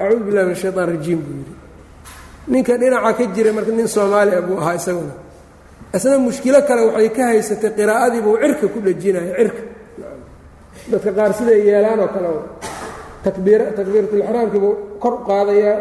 Acuudu 0.00 0.24
billahi 0.26 0.46
min 0.50 0.56
shaytaan 0.62 0.88
rajiim 0.92 1.20
buu 1.26 1.34
yidhi. 1.40 1.54
Ninka 2.52 2.72
dhinaca 2.80 3.12
ka 3.18 3.24
jira 3.34 3.50
marka 3.56 3.72
nin 3.78 3.88
soomaaliya 3.96 4.40
buu 4.48 4.58
ahaa 4.62 4.74
isaguna. 4.80 5.14
Isna 5.96 6.18
mushkilo 6.26 6.60
kale 6.68 6.82
waxay 6.88 7.08
ka 7.16 7.22
haysatay 7.30 7.70
qiraa'adii 7.78 8.22
buu 8.26 8.34
cirka 8.42 8.66
ku 8.74 8.78
dhejinaya 8.86 9.32
cirka. 9.38 9.62
Dadka 10.90 11.10
qaar 11.16 11.32
siday 11.38 11.58
yeelaan 11.68 12.00
oo 12.04 12.08
kale 12.14 12.28
takbiir 13.24 13.60
takbiiratulixraamkii 13.78 14.60
buu 14.64 14.72
kor 15.02 15.12
u 15.14 15.18
qaadayaa. 15.28 15.76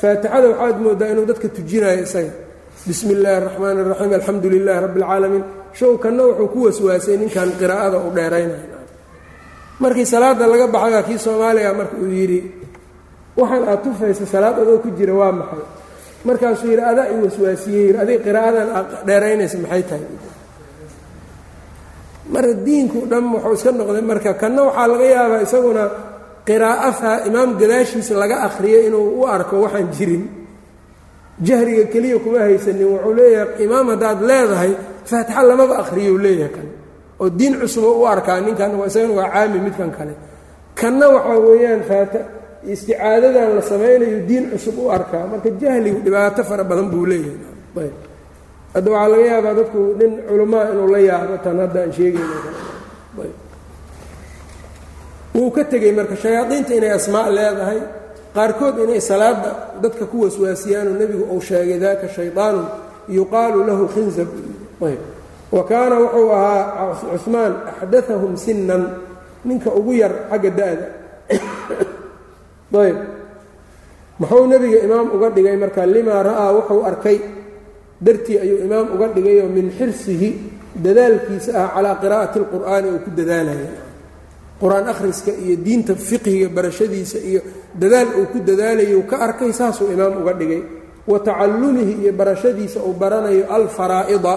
Faatixada 0.00 0.46
waxaad 0.52 0.76
moodaa 0.84 1.08
inuu 1.12 1.26
dadka 1.30 1.48
tujinayo 1.56 2.02
isaga 2.06 2.32
bismi 2.88 3.12
illaahi 3.16 3.36
araxmaan 3.42 3.76
araxiim 3.82 4.12
alxamdu 4.18 4.46
lilaahi 4.54 4.80
rabbi 4.86 5.00
alcaalamiin 5.02 5.44
showkanna 5.78 6.22
wuxuu 6.28 6.48
ku 6.54 6.58
waswaasay 6.66 7.16
ninkan 7.22 7.48
qiraa'ada 7.60 7.98
u 8.06 8.10
dheeraynayo 8.16 8.78
markii 9.82 10.06
salaada 10.14 10.44
laga 10.52 10.66
baxayaa 10.74 11.02
kii 11.08 11.18
soomaaliga 11.26 11.70
marka 11.80 11.96
uu 12.02 12.10
yidhi 12.20 12.40
waxaan 13.40 13.64
aad 13.72 13.80
tufaysa 13.84 14.24
salaad 14.34 14.56
adoo 14.62 14.78
ku 14.84 14.88
jira 14.98 15.14
waa 15.20 15.32
maxay? 15.38 15.62
Markaasuu 16.26 16.68
yidhi 16.72 16.84
adaa 16.92 17.06
i 17.12 17.14
waswaasiyey 17.24 17.88
adiga 18.02 18.20
qiraa'adan 18.26 18.68
aad 18.78 18.88
dheeraynaysa 19.08 19.56
maxay 19.64 19.82
tahay? 19.88 20.04
Marka 22.34 22.52
diinku 22.66 22.98
dhan 23.10 23.24
wuxuu 23.34 23.54
iska 23.58 23.70
noqday 23.78 24.04
marka 24.12 24.30
kanna 24.42 24.60
waxaa 24.68 24.86
laga 24.92 25.06
yaabaa 25.16 25.40
isaguna 25.46 25.84
qiraa'afa 26.48 27.10
imaam 27.28 27.50
gadaashiisa 27.60 28.14
laga 28.22 28.36
akhriyo 28.48 28.78
inuu 28.88 29.06
u 29.20 29.26
arko 29.36 29.54
waxaan 29.64 29.88
jirin 29.96 30.22
jahriga 31.40 31.84
keliya 31.92 32.18
kuma 32.18 32.38
haysanin 32.46 32.86
wuxuu 32.92 33.14
leeyahay 33.14 33.64
imaam 33.64 33.86
haddaad 33.92 34.18
leedahay 34.30 34.72
faatixa 35.04 35.42
lamaba 35.42 35.74
akhriyou 35.82 36.18
leeyahay 36.18 36.52
kan. 36.56 36.68
Oo 37.20 37.30
diin 37.30 37.54
cusubo 37.60 38.02
u 38.02 38.06
arkaa 38.06 38.40
ninkan 38.40 38.76
isagana 38.86 39.14
waa 39.14 39.30
caami 39.32 39.58
midkan 39.66 39.90
kale. 39.96 40.14
Kanna 40.74 41.06
waxaa 41.08 41.38
weeyaan 41.46 41.82
faata 41.88 42.18
isticaadadan 42.72 43.56
la 43.56 43.62
samaynayo 43.62 44.18
diin 44.28 44.44
cusub 44.52 44.76
u 44.78 44.90
arkaa. 44.90 45.26
Marka 45.30 45.50
jahligu 45.60 46.00
dhibaato 46.04 46.44
fara 46.44 46.64
badan 46.64 46.90
buu 46.92 47.06
leeyahay. 47.06 47.90
Hadda 48.74 48.88
waxaa 48.90 49.08
laga 49.12 49.26
yaabaa 49.32 49.54
dadku 49.54 49.80
nin 50.00 50.12
culamaa 50.28 50.64
inuu 50.72 50.88
la 50.94 50.98
yaabo 50.98 51.36
tan 51.44 51.56
hadda 51.64 51.80
aan 51.82 51.92
wuu 55.34 55.50
ka 55.50 55.64
tegey 55.64 55.92
marka 55.92 56.16
shayaadiinta 56.16 56.74
inay 56.76 56.92
asmaa 56.92 57.30
leedahay 57.30 57.80
qaarkood 58.35 58.75
inay 58.83 59.01
salaada 59.01 59.51
dadka 59.83 60.05
ku 60.11 60.17
waswaasiyaanoo 60.25 60.95
nebigu 61.01 61.23
uu 61.33 61.41
sheegay 61.41 61.79
daaka 61.79 62.07
shayطaanu 62.15 62.61
yuqaalu 63.17 63.59
lahu 63.69 63.83
khinzab 63.93 64.27
wa 65.55 65.63
kaana 65.69 65.95
wuxuu 66.03 66.29
ahaa 66.31 66.95
cuثmaan 67.11 67.53
axdaثahum 67.71 68.33
sinan 68.45 68.83
ninka 69.47 69.69
ugu 69.79 69.93
yar 70.01 70.13
xagga 70.31 70.49
da'da 70.59 70.85
ayb 72.85 72.97
muxuu 74.19 74.45
nebiga 74.51 74.79
imaam 74.87 75.07
uga 75.15 75.29
dhigay 75.35 75.55
marka 75.63 75.81
limaa 75.85 76.21
ra'aa 76.29 76.49
wuxuu 76.57 76.81
arkay 76.89 77.17
dartii 78.05 78.37
ayuu 78.43 78.59
imaam 78.67 78.87
uga 78.95 79.07
dhigayoo 79.15 79.49
min 79.57 79.67
xirsihi 79.77 80.29
dadaalkiisa 80.83 81.51
ah 81.63 81.67
calaa 81.75 81.95
qiraa'ati 82.03 82.37
اlqur'aani 82.43 82.87
uu 82.93 82.99
ku 83.05 83.09
dadaalaya 83.19 83.69
qur'aan 84.62 84.86
akhriska 84.92 85.30
iyo 85.44 85.54
diinta 85.66 85.92
fiqhiga 86.08 86.48
barashadiisa 86.56 87.18
iyo 87.30 87.40
dadaal 87.80 88.08
uu 88.20 88.26
ku 88.32 88.38
dadaalayu 88.48 88.98
ka 89.10 89.16
arkay 89.26 89.50
saasuu 89.60 89.90
imaam 89.94 90.14
uga 90.22 90.32
dhigay. 90.40 90.62
Wa 91.10 91.18
tacalumihi 91.26 91.92
iyo 92.02 92.12
barashadiisa 92.20 92.78
uu 92.86 92.94
baranayo 93.02 93.44
alfaraa'ida 93.56 94.34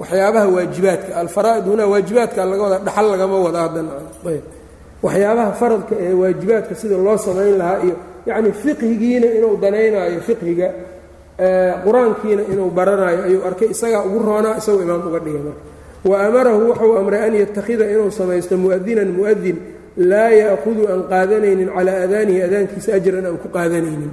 waxyaabaha 0.00 0.46
waajibaadka. 0.56 1.10
Alfaraa'id 1.22 1.64
hunaa 1.70 1.86
waajibaadka 1.92 2.40
laga 2.50 2.62
wada 2.66 2.78
dhaxal 2.86 3.06
lagama 3.12 3.36
wada 3.46 3.58
haddana 3.64 3.92
waxyaabaha 5.04 5.52
faradka 5.60 5.94
ee 6.06 6.12
waajibaadka 6.22 6.74
sida 6.80 6.96
loo 7.06 7.16
samayn 7.26 7.54
lahaa 7.60 7.78
iyo 7.86 7.96
yacni 8.28 8.50
fiqhigiina 8.62 9.26
inuu 9.38 9.56
danaynaayo 9.62 10.20
fiqhiga 10.28 10.68
qur'aankiina 11.84 12.42
inuu 12.52 12.70
baranaayo 12.78 13.20
ayuu 13.28 13.42
arkay 13.48 13.68
isagaa 13.74 14.02
ugu 14.08 14.18
roonaa 14.28 14.56
isagoo 14.60 14.82
imaam 14.86 15.02
uga 15.08 15.18
dhigay 15.24 15.42
marka 15.46 15.60
wa 16.08 16.16
amarahu 16.26 16.60
wuxuu 16.68 16.96
amray 17.00 17.20
an 17.26 17.34
yattakhida 17.42 17.84
inuu 17.92 18.10
samaysto 18.18 18.54
mu'adinan 18.64 19.08
mu'adin 19.18 19.56
laa 20.10 20.30
ya'hudu 20.42 20.82
aan 20.92 21.02
qaadanaynin 21.12 21.68
calaa 21.76 21.98
adaanihi 22.06 22.40
adaankiisa 22.46 22.90
ajran 22.98 23.24
aan 23.28 23.38
ku 23.42 23.48
qaadanaynin. 23.56 24.12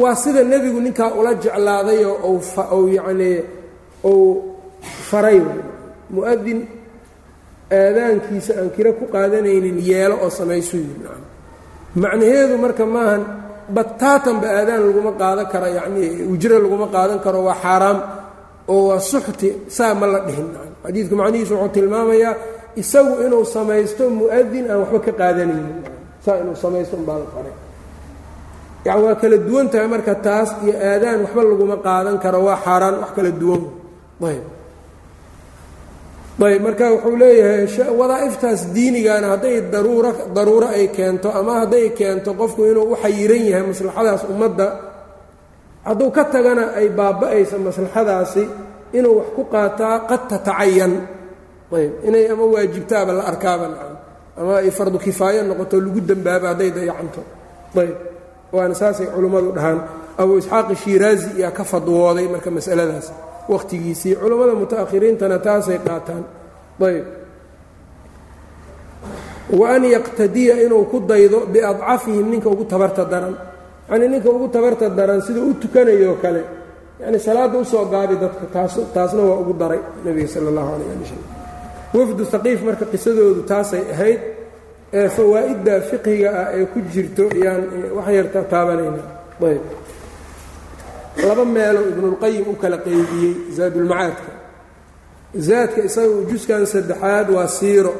Waa 0.00 0.14
sida 0.22 0.40
nebigu 0.52 0.80
ninkaa 0.86 1.10
ula 1.18 1.32
jeclaadayoo 1.42 2.16
ou 2.76 2.82
yacnii 2.98 3.38
ou 4.10 4.18
faray. 5.08 5.40
Mu'adin 6.14 6.58
aadaankiisa 7.80 8.52
aan 8.60 8.68
kiro 8.76 8.92
ku 8.98 9.04
qaadanaynin 9.14 9.76
yeelo 9.88 10.16
oo 10.24 10.30
samaysu 10.38 10.76
yii 10.76 10.96
macnaheedu 12.02 12.54
marka 12.64 12.84
maahan 12.94 13.22
bataatanba 13.76 14.46
aadaan 14.58 14.80
laguma 14.86 15.12
qaadan 15.22 15.46
karo 15.52 15.66
yacnii 15.78 16.08
ujro 16.32 16.56
laguma 16.64 16.86
qaadan 16.94 17.18
karo 17.24 17.38
waa 17.48 17.58
xaaraam 17.64 17.98
oo 18.72 18.82
waa 18.88 19.00
suxti 19.10 19.48
saa 19.76 19.92
ma 20.00 20.06
la 20.12 20.20
dhihin 20.26 20.48
xadiidku 20.86 21.14
macnihiisu 21.20 21.52
wuxuu 21.54 21.72
tilmaamayaa 21.76 22.34
isagu 22.82 23.12
inuu 23.26 23.44
samaysto 23.56 24.04
mu'adin 24.18 24.64
aan 24.70 24.78
waxba 24.82 24.98
ka 25.06 25.12
qaadanaynin. 25.20 25.76
Saa 26.24 26.36
inuu 26.42 26.56
samaysto 26.64 26.94
umbaa 27.00 27.18
la 27.22 27.28
faray 27.34 27.54
yani 28.86 29.00
waa 29.06 29.14
kala 29.22 29.36
duwan 29.48 29.66
tahay 29.72 29.88
marka 29.94 30.14
taas 30.26 30.50
iyo 30.64 30.74
aadaan 30.90 31.18
waxba 31.24 31.40
laguma 31.50 31.76
qaadan 31.86 32.16
karo 32.24 32.38
waa 32.46 32.58
xaaraan 32.64 32.94
wax 33.02 33.10
kala 33.16 33.30
duwan. 33.42 33.62
Ayb 34.30 34.44
ayb 36.46 36.62
marka 36.66 36.84
wuxuu 36.94 37.16
leeyahay 37.22 37.64
wadaa'iftaas 38.00 38.60
diinigana 38.74 39.26
hadday 39.34 39.56
daruuro 39.72 40.10
daruuro 40.36 40.68
ay 40.78 40.86
keento 40.96 41.28
ama 41.38 41.52
hadday 41.64 41.86
keento 41.98 42.30
qofku 42.40 42.60
inuu 42.70 42.86
u 42.92 42.96
xayiran 43.02 43.42
yahay 43.50 43.64
maslaxadaas 43.72 44.22
ummadda 44.32 44.66
hadduu 45.88 46.10
ka 46.16 46.22
tagana 46.34 46.64
ay 46.78 46.86
baaba-aysa 46.98 47.56
maslaxadaasi 47.66 48.42
inuu 48.98 49.14
wax 49.18 49.28
ku 49.36 49.42
qaataa 49.52 49.96
qad 50.10 50.22
tatacayan 50.30 50.92
ayb 51.78 51.92
inay 52.08 52.24
ama 52.32 52.44
waajibtaaba 52.54 53.12
la 53.18 53.22
arkaaba 53.30 53.66
ama 54.40 54.52
ay 54.62 54.70
fardu 54.70 54.98
kifaayo 54.98 55.42
noqoto 55.48 55.80
lagu 55.80 56.00
dembaaba 56.00 56.46
hadday 56.52 56.70
dayacanto. 56.76 57.22
Ayb 57.76 57.96
waana 58.52 58.74
saasay 58.74 59.06
culimmadu 59.14 59.52
dhahaan. 59.56 59.80
Abu 60.18 60.32
isxaaq 60.40 60.68
shiiraazi 60.82 61.40
yaa 61.42 61.50
ka 61.50 61.64
fadwooday 61.64 62.28
marka 62.28 62.50
masaladaas. 62.50 63.12
Wakhtigiisii 63.48 64.14
culammada 64.20 64.54
muta'ahiriintana 64.60 65.38
taasay 65.46 65.78
qaataan. 65.86 66.24
Ayb. 66.80 67.04
Wa 69.58 69.66
an 69.74 69.84
yaqtadiya 69.84 70.54
inuu 70.66 70.84
ku 70.90 71.00
daydo 71.00 71.46
biadcafihim 71.52 72.26
ninka 72.30 72.48
ugu 72.48 72.64
tabarta 72.64 73.04
daran. 73.04 73.34
Yacnii 73.88 74.08
ninka 74.08 74.28
ugu 74.30 74.48
tabarta 74.48 74.88
daran 74.90 75.20
sida 75.26 75.40
u 75.40 75.54
tukanayoo 75.54 76.16
kale 76.22 76.42
yacni 77.00 77.18
salaadda 77.26 77.56
u 77.58 77.64
soo 77.72 77.84
gaabi 77.92 78.14
dadka 78.22 78.44
taas 78.54 78.72
taasna 78.94 79.22
waa 79.28 79.38
ugu 79.42 79.52
daray 79.60 79.80
nebiga 80.04 80.28
sala 80.34 80.46
allahu 80.52 80.68
calayh 80.72 80.88
ali 80.94 81.02
wasalam 81.04 81.24
wafdu 81.96 82.22
haqiif 82.32 82.60
marka 82.68 82.84
qisadoodu 82.92 83.42
taasay 83.50 83.82
ahayd 83.94 84.20
ee 84.98 85.08
fawaa'idda 85.16 85.74
fiqhiga 85.90 86.28
ah 86.42 86.48
ee 86.58 86.64
ku 86.72 86.78
jirto 86.92 87.24
yaan 87.44 87.62
wax 87.96 88.06
yarta 88.18 88.40
taabanayna. 88.52 89.02
Ayb. 89.48 89.62
Laba 91.28 91.44
meeloo 91.54 91.84
ibnulqayim 91.92 92.44
u 92.52 92.54
kala 92.62 92.78
qeybiyey 92.86 93.32
zaadulmacaadka 93.56 94.30
zaadka 95.48 95.80
isagu 95.88 96.16
juskan 96.30 96.62
saddexaad 96.72 97.26
waa 97.36 97.48
siiro. 97.58 97.92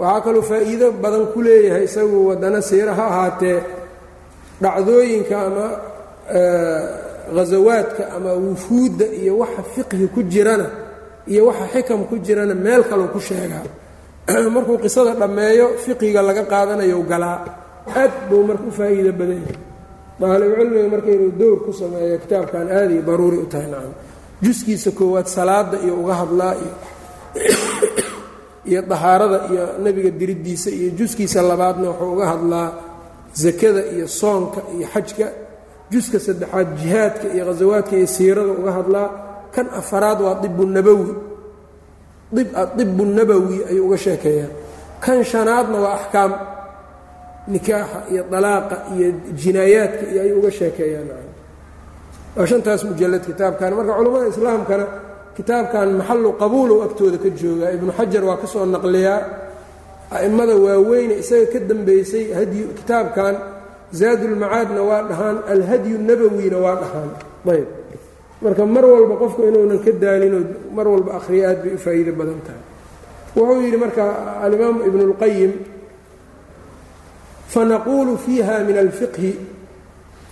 Waxaa 0.00 0.20
kaloo 0.26 0.42
faa'iido 0.50 0.86
badan 1.02 1.24
ku 1.32 1.38
leeyahay 1.46 1.84
isagu 1.88 2.16
waddana 2.28 2.60
siiro 2.68 2.92
ha 2.98 3.04
ahaatee 3.12 3.58
dhacdooyinka 4.62 5.36
ama 5.48 5.66
ghasawaadka 7.34 8.12
ama 8.16 8.32
wufuudda 8.32 9.06
iyo 9.06 9.38
waxa 9.38 9.62
fiqhi 9.62 10.06
ku 10.14 10.22
jirana 10.22 10.70
iyo 11.26 11.46
waxa 11.46 11.66
xikam 11.72 12.04
ku 12.06 12.18
jirana 12.18 12.54
meel 12.54 12.84
kaloo 12.84 13.08
ku 13.08 13.20
sheegaa. 13.20 13.66
Markuu 14.54 14.78
qisada 14.78 15.14
dhammeeyo 15.14 15.78
fiqiga 15.78 16.22
laga 16.22 16.44
qaadanayo 16.44 17.02
galaa. 17.02 17.44
Aad 17.86 18.12
buu 18.30 18.42
marka 18.46 18.64
u 18.66 18.70
faa'iido 18.70 19.12
badan 19.12 19.42
yahay. 19.42 19.58
Daalibcilmiga 20.20 20.88
marka 20.88 21.10
inuu 21.10 21.32
dowr 21.38 21.58
ku 21.64 21.72
sameeyo 21.72 22.18
kitaabkan 22.18 22.68
aaday 22.70 23.02
daruuri 23.02 23.38
u 23.38 23.46
tahay 23.46 23.70
nacam. 23.70 23.94
Juskiisa 24.42 24.90
koowaad 24.90 25.26
salaada 25.26 25.76
iyo 25.84 25.94
uga 26.02 26.14
hadlaa 26.14 26.54
iyo 26.54 26.74
iyo 28.70 28.82
dahaarada 28.82 29.38
iyo 29.50 29.64
nebiga 29.82 30.10
diriddiisa 30.10 30.70
iyo 30.70 30.90
juskiisa 30.98 31.42
labaadna 31.42 31.90
wuxuu 31.90 32.12
uga 32.12 32.26
hadlaa 32.26 32.68
sakada 33.32 33.82
iyo 33.94 34.08
soonka 34.08 34.60
iyo 34.74 34.86
xajka 34.94 35.26
juska 35.92 36.18
saddexaad 36.26 36.68
jihaadka 36.80 37.26
iyo 37.34 37.44
khasawaadka 37.48 37.92
iyo 37.98 38.06
siirada 38.16 38.52
uga 38.60 38.72
hadlaa 38.78 39.08
kan 39.54 39.66
afaraad 39.80 40.18
waa 40.26 40.34
dibu 40.42 40.62
nabowi 40.76 41.12
dibu 42.78 43.04
nabowi 43.16 43.56
ayuu 43.70 43.86
uga 43.88 43.98
sheekeeyaan 44.04 44.52
kan 45.04 45.18
shanaadna 45.30 45.76
waa 45.84 45.94
axkaam. 45.98 46.32
Nikaaxa 47.52 47.98
iyo 48.12 48.22
dalaaqa 48.32 48.76
iyo 48.96 49.08
jinaayaadka 49.40 50.04
iyo 50.12 50.20
ayuu 50.24 50.38
uga 50.42 50.50
sheekeeyaan 50.58 51.08
waa 52.36 52.46
shantaas 52.50 52.82
mujalad 52.88 53.22
kitaabkan. 53.28 53.70
Marka 53.78 53.92
culammada 53.98 54.26
islaamkana 54.34 54.86
kitaabkan 55.36 55.88
maxallu 55.98 56.30
qabuulow 56.40 56.78
agtooda 56.86 57.18
ka 57.24 57.28
joogaa. 57.40 57.70
Ibnu 57.76 57.90
xajar 57.98 58.22
waa 58.28 58.36
ka 58.42 58.46
soo 58.52 58.64
naqliyaa. 58.74 59.20
A'immada 60.16 60.54
waaweyne 60.64 61.14
isaga 61.22 61.46
ka 61.52 61.58
dambeysay 61.70 62.24
hadyu 62.38 62.64
kitaabkan 62.78 63.34
zaadulmacaadna 63.99 64.81
waa 64.89 65.01
dhahaan 65.09 65.37
alhadyu 65.53 65.95
nabowina 66.09 66.57
waa 66.65 66.75
dhahaan 66.81 67.09
ayb 67.55 67.67
marka 68.43 68.63
mar 68.65 68.85
walba 68.93 69.15
qofku 69.23 69.41
inuunan 69.49 69.79
ka 69.85 69.91
daalinoo 70.03 70.43
mar 70.77 70.87
walba 70.93 71.11
akhriyo 71.19 71.43
aad 71.49 71.59
bay 71.63 71.73
u 71.77 71.79
faa'iido 71.85 72.11
badan 72.19 72.39
tahay 72.47 72.63
wuxuu 73.35 73.61
yidhi 73.65 73.77
marka 73.85 74.03
alimaam 74.45 74.77
ibnu 74.87 75.01
اlqayim 75.09 75.51
fanaquulu 77.53 78.17
fiiha 78.25 78.55
min 78.67 78.77
alfiqhi 78.77 79.31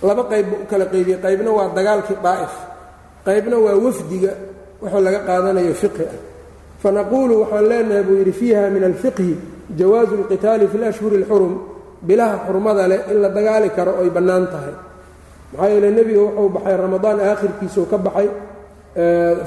laba 0.02 0.22
qaybba 0.32 0.54
u 0.62 0.66
kala 0.70 0.84
qaybiyey 0.92 1.18
qaybna 1.24 1.50
waa 1.58 1.68
dagaalkii 1.76 2.18
daa'if 2.26 2.54
qaybna 3.26 3.56
waa 3.64 3.76
wafdiga 3.84 4.32
wuxuu 4.82 5.00
laga 5.06 5.20
qaadanayo 5.28 5.74
fiqhi 5.82 6.04
ah 6.14 6.18
fanaquulu 6.82 7.32
waxaan 7.42 7.64
leenahay 7.70 8.02
buu 8.08 8.16
yidhi 8.20 8.32
fiiha 8.40 8.62
min 8.74 8.82
alfiqhi 8.90 9.30
jawaazu 9.78 10.12
اlqitaali 10.20 10.64
fi 10.72 10.76
اlashhuri 10.80 11.16
اlxurum 11.22 11.54
bilaha 12.07 12.35
xurmada 12.47 12.83
leh 12.91 12.99
in 13.11 13.17
la 13.23 13.29
dagaali 13.29 13.69
karo 13.77 13.91
oy 14.01 14.09
bannaan 14.15 14.45
tahay. 14.53 14.75
Maxaa 15.53 15.69
yeele 15.73 15.89
nebiga 15.97 16.21
wuxuu 16.27 16.49
baxay 16.55 16.75
ramadaan 16.83 17.17
aakhirkiisuu 17.29 17.85
ka 17.91 17.97
baxay 18.05 18.27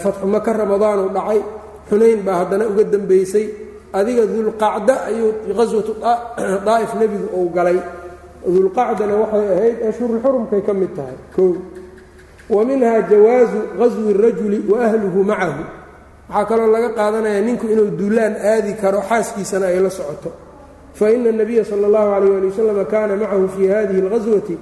fatxu 0.03 0.27
maka 0.27 0.51
ramadaanuu 0.53 1.11
dhacay. 1.17 1.41
Xunayn 1.89 2.21
baa 2.27 2.37
haddana 2.45 2.65
uga 2.71 2.85
dembaysay 2.93 3.47
adiga 3.99 4.23
dulqacda 4.33 4.95
ayuu 5.09 5.31
qaswatu 5.59 5.93
daa'if 6.67 6.93
nebigu 7.01 7.27
uu 7.39 7.49
galay. 7.57 7.79
Dulqacdana 8.55 9.15
waxay 9.23 9.47
ahayd 9.55 9.77
ashhurulxurumkay 9.89 10.61
ka 10.67 10.73
mid 10.81 10.93
tahay. 10.97 11.17
Koo 11.37 11.57
wa 12.55 12.65
minha 12.65 12.93
jawaasu 13.11 13.59
qaswi 13.81 14.13
rajuli 14.23 14.59
wa 14.71 14.77
ahluhu 14.87 15.21
macahu. 15.31 15.63
Waxaa 16.29 16.45
kaloo 16.49 16.69
laga 16.75 16.89
qaadanayaa 16.99 17.45
ninku 17.47 17.65
inuu 17.73 17.91
duulaan 17.99 18.35
aadi 18.37 18.73
karo 18.83 19.01
xaaskiisana 19.09 19.67
ay 19.73 19.81
la 19.85 19.91
socoto 19.91 20.31
fa 20.98 21.06
ina 21.16 21.30
اnabiya 21.34 21.64
sala 21.70 21.86
اllahu 21.90 22.10
alayh 22.18 22.32
ali 22.38 22.48
wasalam 22.52 22.78
kaana 22.94 23.14
macahu 23.22 23.48
fii 23.56 23.68
hadihi 23.76 24.00
اlqaswati 24.06 24.56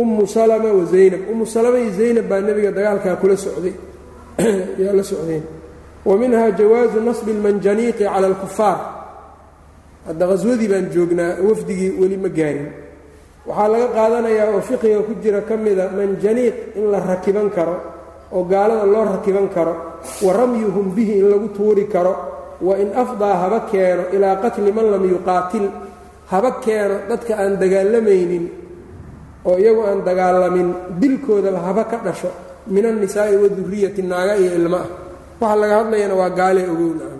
ummu 0.00 0.22
salama 0.26 0.70
wa 0.78 0.84
zaynab 0.92 1.20
ummu 1.32 1.44
salama 1.54 1.78
iyo 1.82 1.90
zaynab 1.98 2.26
baa 2.30 2.40
nebiga 2.46 2.70
dagaalkaa 2.76 3.16
kula 3.22 3.36
socday 3.44 3.74
yaa 4.82 4.92
la 4.98 5.02
socdeen 5.12 5.42
wa 6.08 6.14
minha 6.20 6.50
jawaasu 6.58 6.98
nasbi 7.08 7.30
اlmanjaniiqi 7.36 8.04
cala 8.04 8.26
اlkufaar 8.32 8.78
hadda 10.06 10.24
qaswadii 10.30 10.68
baan 10.72 10.86
joognaa 10.94 11.30
wafdigii 11.48 11.90
weli 12.00 12.16
ma 12.24 12.28
gaarin 12.38 12.68
waxaa 13.48 13.68
laga 13.72 13.86
qaadanayaa 13.96 14.46
oo 14.54 14.60
fiqiga 14.68 15.00
ku 15.06 15.12
jira 15.22 15.40
ka 15.48 15.54
mida 15.64 15.84
manjaniiq 15.98 16.54
in 16.78 16.84
la 16.92 16.98
rakiban 17.10 17.48
karo 17.56 17.76
oo 18.36 18.42
gaalada 18.52 18.84
loo 18.94 19.04
rakiban 19.14 19.46
karo 19.56 19.74
wa 20.24 20.32
ramyuhum 20.40 20.86
bihi 20.96 21.12
in 21.20 21.26
lagu 21.32 21.48
tuuri 21.56 21.84
karo 21.94 22.12
wa 22.61 22.73
in 22.77 22.89
afdaa 23.03 23.35
haba 23.43 23.59
keeno 23.71 24.03
ilaa 24.15 24.35
qatli 24.43 24.71
man 24.71 24.91
lam 24.91 25.03
yuqaatil 25.13 25.67
haba 26.31 26.51
keeno 26.65 26.95
dadka 27.09 27.33
aan 27.41 27.53
dagaalamaynin 27.61 28.45
oo 29.45 29.57
iyagu 29.57 29.81
aan 29.87 29.99
dagaalamin 30.03 30.69
dilkoodaba 31.01 31.59
haba 31.67 31.83
ka 31.91 31.97
dhasho 32.05 32.31
min 32.67 32.85
annisaa'i 32.85 33.35
wadurriyati 33.43 34.01
naaga 34.03 34.35
iyo 34.35 34.51
ilmo 34.59 34.77
ah. 34.77 34.89
Waxa 35.39 35.55
laga 35.55 35.75
hadlayana 35.79 36.15
waa 36.19 36.29
gaalee 36.29 36.67
ogownaan 36.67 37.19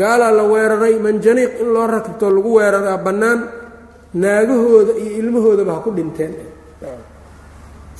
gaalaa 0.00 0.32
la 0.32 0.44
weeraray 0.52 0.94
manjaniiq 1.06 1.60
in 1.60 1.68
loo 1.74 1.86
rakibto 1.86 2.26
lagu 2.30 2.50
weeraraa 2.56 2.98
bannaan 3.06 3.40
naagahooda 4.14 4.92
iyo 5.02 5.12
ilmahoodaba 5.20 5.72
ha 5.76 5.80
ku 5.84 5.90
dhinteen. 5.92 6.32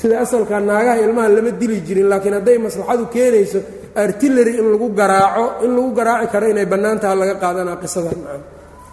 Sida 0.00 0.20
asalkaa 0.24 0.60
naagaha 0.60 0.98
ilmaha 1.04 1.28
lama 1.28 1.50
dili 1.60 1.80
jirin 1.86 2.08
laakiin 2.08 2.34
hadday 2.40 2.58
maslaxadu 2.58 3.04
keenayso 3.12 3.60
artillery 3.94 4.52
in 4.60 4.66
lagu 4.72 4.88
garaaco 5.00 5.44
in 5.64 5.70
lagu 5.76 5.90
garaaci 5.98 6.26
karo 6.32 6.46
inay 6.52 6.66
bannaantaha 6.72 7.14
laga 7.20 7.34
qaadanaa 7.42 7.76
qisadan 7.82 8.18
maan 8.24 8.42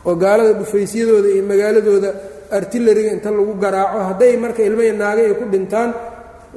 oo 0.07 0.15
gaalada 0.23 0.53
dhufaysyadooda 0.60 1.27
iyo 1.36 1.43
magaaladooda 1.51 2.10
artilleriga 2.57 3.12
inta 3.15 3.29
lagu 3.31 3.53
garaaco 3.63 3.97
hadday 4.10 4.33
marka 4.43 4.62
ilmahi 4.69 4.91
naaga 5.01 5.21
ay 5.27 5.33
ku 5.39 5.45
dhintaan 5.53 5.89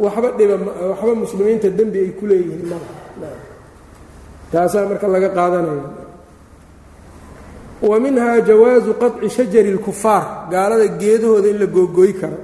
waxba 0.04 0.28
dhiba 0.38 0.54
waxba 0.90 1.12
muslimiinta 1.24 1.68
dembi 1.78 1.98
ay 2.04 2.10
ku 2.18 2.24
leeyihiin 2.30 2.72
taasaa 4.52 4.84
marka 4.90 5.06
laga 5.14 5.28
qaadanaya. 5.38 5.86
Wa 7.88 7.96
minhaa 8.04 8.40
jawaasu 8.48 8.90
qaطci 9.02 9.28
shajari 9.36 9.70
اlkufaar 9.74 10.24
gaalada 10.52 10.86
geedahooda 11.00 11.48
in 11.52 11.58
la 11.62 11.66
googooy 11.66 12.12
karo. 12.20 12.38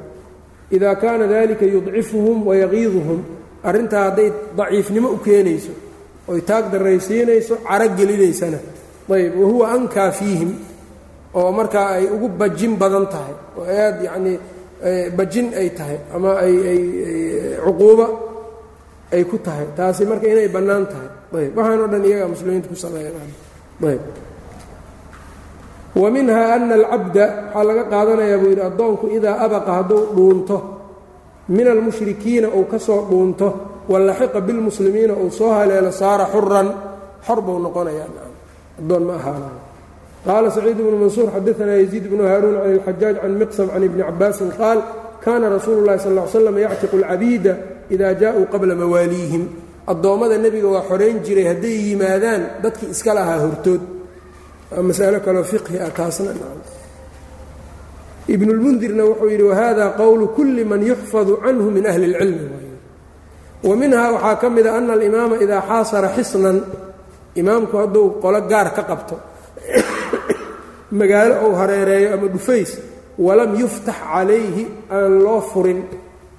Idaa 0.70 0.94
kaana 1.02 1.26
dalika 1.26 1.64
yudcifuhum 1.74 2.38
wayaqiiduhum 2.48 3.18
arrintaa 3.68 4.04
hadday 4.10 4.28
daciifnimo 4.58 5.08
u 5.10 5.18
keenayso 5.26 5.72
oy 6.30 6.40
taag 6.48 6.64
darraysiinayso 6.72 7.54
caro 7.68 7.86
gelinaysana. 7.98 8.58
Ayb 9.14 9.32
wahuwa 9.40 9.66
ankaa 9.76 10.10
fiihim 10.18 10.50
oo 11.38 11.50
markaa 11.58 11.88
ay 11.98 12.04
ugu 12.14 12.28
bajin 12.40 12.72
badan 12.80 13.06
tahay 13.14 13.34
oo 13.58 13.64
aad 13.82 13.96
yacnii 14.06 14.38
bajin 15.18 15.46
ay 15.60 15.68
tahay 15.78 15.98
ama 16.14 16.30
ay 16.44 16.54
ay 16.72 16.80
cuquubo 17.64 18.06
ay 19.14 19.22
ku 19.30 19.36
tahay. 19.46 19.66
Taasi 19.76 20.02
marka 20.10 20.26
inay 20.32 20.48
bannaan 20.56 20.84
tahay. 20.92 21.08
Ayb 21.36 21.52
waxaanoo 21.58 21.88
dhan 21.92 22.02
iyagaa 22.08 22.28
muslimiinta 22.34 22.68
ku 22.72 22.76
sameeyaan 22.84 23.30
ayb 23.90 24.02
wa 25.96 26.08
minhaa 26.10 26.54
ana 26.54 26.74
alcabda 26.74 27.24
waxaa 27.54 27.64
laga 27.68 27.84
qaadanayaa 27.92 28.38
buu 28.42 28.50
yidhi 28.52 28.62
addoonku 28.70 29.04
idaa 29.16 29.36
abaqa 29.44 29.70
hadduu 29.78 30.02
dhuunto 30.16 30.56
min 31.56 31.66
almushrikiina 31.72 32.48
uu 32.58 32.64
ka 32.72 32.78
soo 32.86 33.00
dhuunto 33.10 33.48
walaxiqa 33.92 34.40
bilmuslimiina 34.46 35.14
uu 35.22 35.30
soo 35.38 35.50
haleelo 35.58 35.90
saara 36.00 36.26
xuran 36.34 36.68
xor 37.26 37.38
buu 37.46 37.58
noqonayaa 37.66 38.08
addoon 38.80 39.02
ma 39.08 39.14
ahaanay 39.20 39.56
qaala 40.26 40.48
saciid 40.56 40.78
bnu 40.86 40.96
mansuur 41.04 41.28
xadaanaa 41.34 41.78
yaziid 41.82 42.04
bnu 42.12 42.22
haaruun 42.30 42.54
can 42.62 42.70
ilxajaaj 42.76 43.16
can 43.22 43.32
miqsam 43.42 43.66
can 43.72 43.82
ibni 43.88 44.02
cabaasin 44.08 44.50
qaal 44.60 44.78
kaana 45.24 45.46
rasuulu 45.56 45.80
llahi 45.86 45.98
sal 46.04 46.14
l 46.18 46.20
slam 46.34 46.56
yactiqu 46.66 46.94
alcabiida 47.00 47.52
idaa 47.94 48.12
jaauu 48.22 48.44
qabla 48.52 48.74
mawaaliihim. 48.82 49.44
Addoommada 49.92 50.36
nebiga 50.44 50.68
waa 50.74 50.84
xorayn 50.90 51.16
jiray 51.26 51.46
hadday 51.50 51.76
yimaadaan 51.88 52.42
dadkii 52.62 52.90
iska 52.94 53.12
lahaa 53.18 53.38
hortood. 53.44 53.82
Masalo 54.88 55.18
kaleo 55.26 55.44
fiqhi 55.52 55.76
ah 55.86 55.90
taasna 55.98 56.30
ibnulmundirna 58.34 59.02
wuxuu 59.10 59.30
yidhi 59.32 59.46
wahada 59.50 59.84
qowlu 60.00 60.24
kulli 60.36 60.64
man 60.64 60.82
yuxfadu 60.90 61.32
canhu 61.44 61.70
min 61.76 61.84
ahli 61.86 62.04
اlcilmi 62.10 62.65
wa 63.68 63.74
minhaa 63.80 64.12
waxaa 64.14 64.36
ka 64.42 64.46
mida 64.50 64.70
ana 64.78 64.92
alimaama 64.96 65.36
idaa 65.44 65.62
xaasara 65.68 66.08
xisnan 66.16 66.58
imaamku 67.40 67.74
hadduu 67.80 68.06
qolo 68.22 68.40
gaar 68.50 68.68
ka 68.76 68.82
qabto 68.90 69.16
magaalo 71.00 71.34
ou 71.44 71.52
hareereeyo 71.60 72.08
ama 72.14 72.26
dhufays 72.34 72.70
walam 73.26 73.50
yuftax 73.60 73.96
calayhi 74.12 74.64
aan 74.90 75.12
loo 75.24 75.40
furin. 75.50 75.80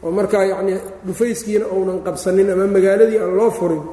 Oo 0.03 0.11
markaa 0.11 0.43
yacnii 0.51 0.77
dhufayskiina 1.07 1.65
ounan 1.75 1.99
qabsanin 2.05 2.49
ama 2.53 2.65
magaaladii 2.75 3.19
aan 3.23 3.33
loo 3.39 3.51
furin. 3.59 3.83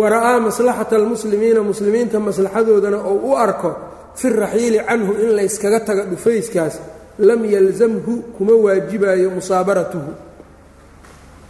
Wara'aa 0.00 0.40
maslaxata 0.40 0.96
almuslimiina 0.96 1.60
muslimiinta 1.62 2.20
maslaxadoodana 2.20 2.98
ou 3.10 3.16
u 3.30 3.36
arko 3.36 3.70
fi 4.14 4.28
raxiili 4.42 4.78
canhu 4.88 5.12
in 5.22 5.30
layskaga 5.36 5.80
taga 5.88 6.02
dhufayskaas 6.12 6.74
lam 7.18 7.44
yalzamhu 7.44 8.12
kuma 8.38 8.52
waajibayo 8.52 9.30
musaabaratuhu. 9.30 10.12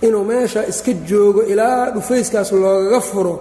Inuu 0.03 0.25
meesha 0.25 0.67
iska 0.67 0.93
joogo 0.93 1.43
ilaa 1.43 1.91
dhufayskaas 1.91 2.53
loogaga 2.53 3.01
furo 3.01 3.35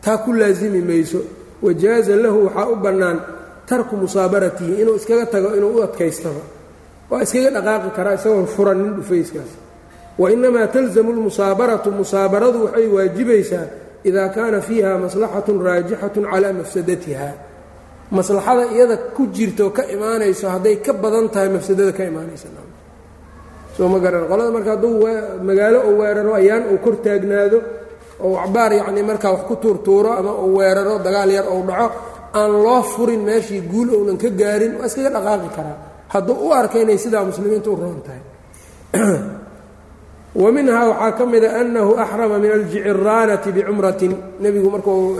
taa 0.00 0.18
ku 0.18 0.32
laasimi 0.32 0.80
mayso. 0.80 1.20
Wajaaza 1.62 2.16
lahu 2.16 2.44
waxaa 2.46 2.68
u 2.68 2.76
bannaan 2.76 3.18
tarku 3.66 3.96
musaabaratihi 3.96 4.82
inuu 4.82 4.96
iskaga 4.96 5.26
tago 5.26 5.56
inuu 5.56 5.78
u 5.78 5.82
adkaystaba. 5.82 6.42
Waa 7.10 7.22
iskaga 7.22 7.50
dhaqaaqi 7.50 7.90
karaa 7.96 8.14
isagoon 8.14 8.46
furanin 8.46 8.94
dhufayskaas. 8.98 9.50
Wa 10.18 10.30
innamaa 10.32 10.66
talzamu 10.66 11.12
lmusaabaratu 11.12 11.90
musaabaradu 11.90 12.64
waxay 12.64 12.86
waajibaysaa 12.88 13.66
ida 14.04 14.28
kaana 14.28 14.60
fiiha 14.60 14.98
maslaxatun 14.98 15.62
raajixatun 15.64 16.24
calaa 16.30 16.52
mafsadatiha 16.52 17.28
maslaxada 18.12 18.68
iyada 18.76 18.96
ku 19.16 19.26
jirto 19.32 19.72
ka 19.72 19.82
imaanayso 19.88 20.48
hadday 20.48 20.76
ka 20.84 20.92
badan 20.92 21.32
tahay 21.32 21.48
mafsadada 21.48 21.92
ka 21.96 22.04
imaanaysa. 22.04 22.48
Soo 23.76 23.88
ma 23.88 23.98
garan. 23.98 24.28
Qolada 24.28 24.52
marka 24.52 24.70
hadduu 24.76 25.00
magaalo 25.40 25.78
uu 25.88 25.96
weeraro 26.00 26.32
ayaan 26.36 26.68
uu 26.68 26.78
kor 26.84 27.00
taagnaado 27.00 27.58
ou 28.20 28.36
acbaar 28.36 28.72
yacnii 28.72 29.02
markaa 29.02 29.32
wax 29.32 29.42
ku 29.48 29.56
tuurtuuro 29.56 30.12
ama 30.12 30.32
uu 30.44 30.60
weeraro 30.60 31.00
dagaal 31.00 31.30
yar 31.32 31.46
ou 31.48 31.64
dhaco 31.64 31.88
aan 32.36 32.52
loo 32.52 32.82
furin 32.82 33.24
meeshii 33.24 33.64
guul 33.64 33.88
ounan 33.96 34.16
ka 34.20 34.28
gaarin 34.28 34.76
waa 34.76 34.86
iskaga 34.86 35.10
dhaqaaqi 35.16 35.48
karaa. 35.56 35.78
Hadduu 36.12 36.36
u 36.36 36.52
arka 36.52 36.76
inay 36.78 36.98
sidaa 37.00 37.24
muslimiinta 37.24 37.70
u 37.70 37.76
roon 37.76 38.00
tahay. 38.04 38.22
Wa 40.42 40.48
waxaa 40.48 41.12
ka 41.12 41.26
mida 41.26 41.48
annahu 41.60 41.96
axrama 41.96 42.38
min 42.38 42.50
aljiciraanati 42.52 43.52
bicumratin 43.52 44.12
nebigu 44.40 44.70
markuu 44.70 45.16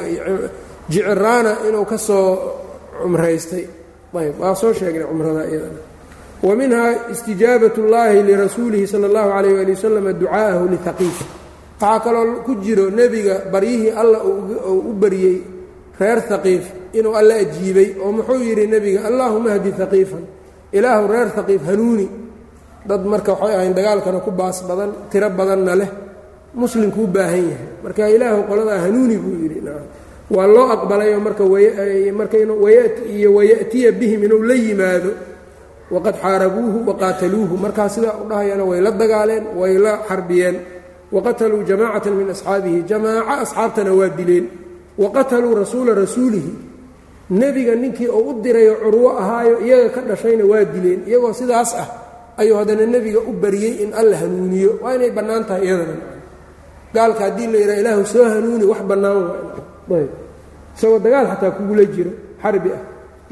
jiciraana 0.88 1.56
inuu 1.68 1.84
ka 1.84 1.98
soo 1.98 2.28
cumraystay 3.02 3.64
ayb 4.20 4.34
waa 4.40 4.54
soo 4.60 4.72
sheegnay 4.78 5.06
cumrada 5.10 5.42
iyadana. 5.50 5.80
Wa 6.42 6.52
minhaa 6.60 6.90
istijaabat 7.14 7.74
اllaahi 7.78 8.22
lirasuulihi 8.28 8.86
sala 8.92 9.06
اllahu 9.10 9.28
calayh 9.34 9.60
ali 9.62 9.72
wasalam 9.76 10.06
ducaa'ahu 10.22 10.64
lihaqiif 10.74 11.18
waxaa 11.80 11.98
kaloo 12.04 12.42
ku 12.46 12.52
jiro 12.64 12.90
nebiga 12.90 13.34
baryihii 13.52 13.90
alla 14.02 14.18
uu 14.24 14.90
u 14.90 14.92
baryey 15.02 15.36
reer 16.00 16.18
haqiif 16.30 16.64
inuu 16.98 17.14
alla 17.20 17.34
ajiibay 17.44 17.88
oo 18.02 18.10
muxuu 18.16 18.40
yidhi 18.48 18.66
nebiga 18.74 19.00
allaahuma 19.08 19.50
hdi 19.56 19.70
haqiifan 19.80 20.24
ilaahu 20.76 21.04
reer 21.12 21.28
haqiif 21.36 21.62
hanuuni. 21.70 22.06
Dad 22.88 23.02
marka 23.06 23.32
waxay 23.32 23.54
ahayn 23.56 23.74
dagaalkana 23.78 24.18
ku 24.26 24.30
baas 24.30 24.58
badan 24.68 24.90
tiro 25.10 25.28
badanna 25.30 25.74
leh. 25.80 25.90
Muslimkuu 26.54 27.06
baahan 27.06 27.44
yahay. 27.50 27.68
Marka 27.84 28.02
ilaahu 28.16 28.40
qoladaa 28.50 28.78
hanuuni 28.84 29.16
buu 29.22 29.36
yidhi 29.42 29.58
waa 30.34 30.46
loo 30.54 30.66
aqbalayoo 30.74 31.20
marka 31.26 31.44
marka 32.18 32.36
iyo 33.16 33.28
waya'tiya 33.36 33.90
bihim 34.00 34.20
inuu 34.26 34.42
la 34.48 34.54
yimaado. 34.54 35.12
Waqad 35.92 36.14
xaarabuuhu 36.24 36.78
waqaataluuhu 36.88 37.54
markaa 37.64 37.88
sidaa 37.94 38.16
u 38.16 38.28
dhahayana 38.30 38.64
way 38.64 38.80
la 38.80 38.90
dagaaleen 38.90 39.44
way 39.60 39.74
la 39.84 39.92
xarbiyeen. 40.08 40.56
Waqataluu 41.12 41.62
jamaacatan 41.68 42.14
min 42.16 42.28
asxaabihi. 42.34 42.78
Jamaaco 42.88 43.32
asxaabtana 43.44 43.92
waa 43.92 44.08
dileen. 44.18 44.46
Waqataluu 45.02 45.52
rasuula 45.60 45.92
rasuulihi. 45.94 46.52
Nebiga 47.30 47.74
ninkii 47.76 48.08
uu 48.08 48.30
u 48.30 48.40
dirayo 48.40 48.74
curwo 48.82 49.08
ahaayo 49.20 49.60
iyaga 49.60 49.88
ka 49.94 50.00
dhashayna 50.08 50.44
waa 50.48 50.64
dileen. 50.64 51.00
Iyagoo 51.08 51.32
sidaas 51.36 51.70
ah 51.76 51.88
ayuu 52.40 52.56
haddana 52.56 52.86
nebiga 52.88 53.20
u 53.20 53.32
bariyey 53.42 53.74
in 53.84 53.90
alla 53.92 54.16
hanuuniyo. 54.16 54.80
Waa 54.82 54.96
inay 54.96 55.12
bannaan 55.12 55.44
tahay 55.44 55.64
iyadana. 55.68 55.96
Gaalka 56.94 57.20
haddii 57.28 57.46
la 57.52 57.58
yidhaha 57.58 57.80
ilaahu 57.84 58.02
soo 58.08 58.24
hanuuni 58.24 58.64
wax 58.64 58.80
bannaan 58.88 59.20
waayb 59.90 60.10
isagoo 60.76 60.98
dagaal 61.04 61.26
xataa 61.32 61.50
kugula 61.56 61.84
jiro 61.94 62.10
xarbi 62.42 62.70
ah. 62.78 62.82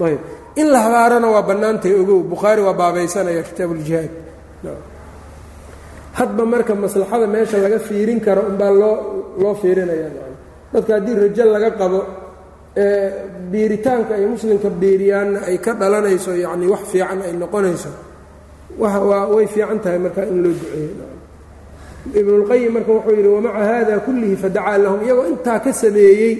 Ayb. 0.06 0.20
In 0.60 0.66
la 0.72 0.78
habaarana 0.86 1.28
waa 1.34 1.42
bannaantahay 1.50 1.94
ogow. 2.02 2.20
Bukhaari 2.32 2.62
waa 2.66 2.72
baabaysanaya 2.80 3.42
kitaabuuljihaad 3.48 4.10
hadba 6.18 6.44
marka 6.52 6.74
maslaxada 6.74 7.26
meesha 7.34 7.58
laga 7.64 7.78
fiirin 7.78 8.20
karo 8.26 8.42
unbaa 8.50 8.70
loo 8.80 8.94
loo 9.42 9.54
fiirinaya 9.62 10.08
dadka 10.72 10.92
haddii 10.96 11.14
rajo 11.22 11.44
laga 11.54 11.70
qabo 11.80 12.00
ee 12.76 13.08
biiritaanka 13.52 14.12
ay 14.18 14.24
muslimka 14.34 14.68
biiriyaanna 14.80 15.38
ay 15.48 15.56
ka 15.64 15.72
dhalanayso 15.80 16.30
yacni 16.44 16.66
wax 16.72 16.82
fiican 16.92 17.18
ay 17.26 17.32
noqonayso 17.42 17.90
way 19.34 19.46
fiican 19.54 19.78
tahay 19.84 19.98
marka 20.04 20.22
in 20.30 20.36
loo 20.44 20.52
duceeyo 20.58 20.92
ibnulqayim 22.14 22.72
marka 22.72 22.92
wuxuu 22.92 23.16
yidhi 23.16 23.28
wamaca 23.28 23.64
hada 23.64 24.00
kullihi 24.00 24.36
fadacaa 24.36 24.78
lahum. 24.78 25.00
Iyagoo 25.04 25.26
intaa 25.26 25.58
ka 25.60 25.72
sameeyey 25.72 26.34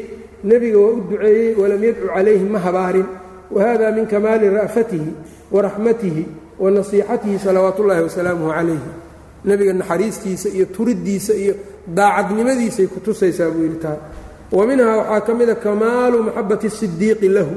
nebiga 0.45 0.79
waa 0.79 0.93
u 0.93 1.01
duceeyey 1.11 1.55
walam 1.55 1.85
yadcu 1.85 2.07
calayhim 2.15 2.49
ma 2.49 2.59
habaarin. 2.59 3.07
Wahada 3.51 3.93
min 3.93 4.07
kamaali 4.07 4.49
ra'fatihi 4.49 5.11
waraxmatihi 5.53 6.27
wa 6.59 6.71
nasiixatihi 6.71 7.39
salawaat 7.39 7.79
ullaahi 7.79 8.03
wasalaamuhu 8.03 8.51
calayhi. 8.51 8.91
Nebiga 9.45 9.73
naxariistiisa 9.73 10.49
iyo 10.49 10.67
turiddiisa 10.67 11.35
iyo 11.35 11.55
daacadnimadiisay 11.87 12.87
ku 12.87 13.01
tusaysaa 13.01 13.51
buu 13.51 13.63
yidhi 13.63 13.79
taa. 13.81 13.97
Wa 14.53 14.67
minhaa 14.67 14.97
waxaa 14.97 15.21
ka 15.21 15.35
mida 15.35 15.55
kamaalu 15.55 16.23
maxabati 16.23 16.71
sidiiqi 16.71 17.29
lahu. 17.29 17.55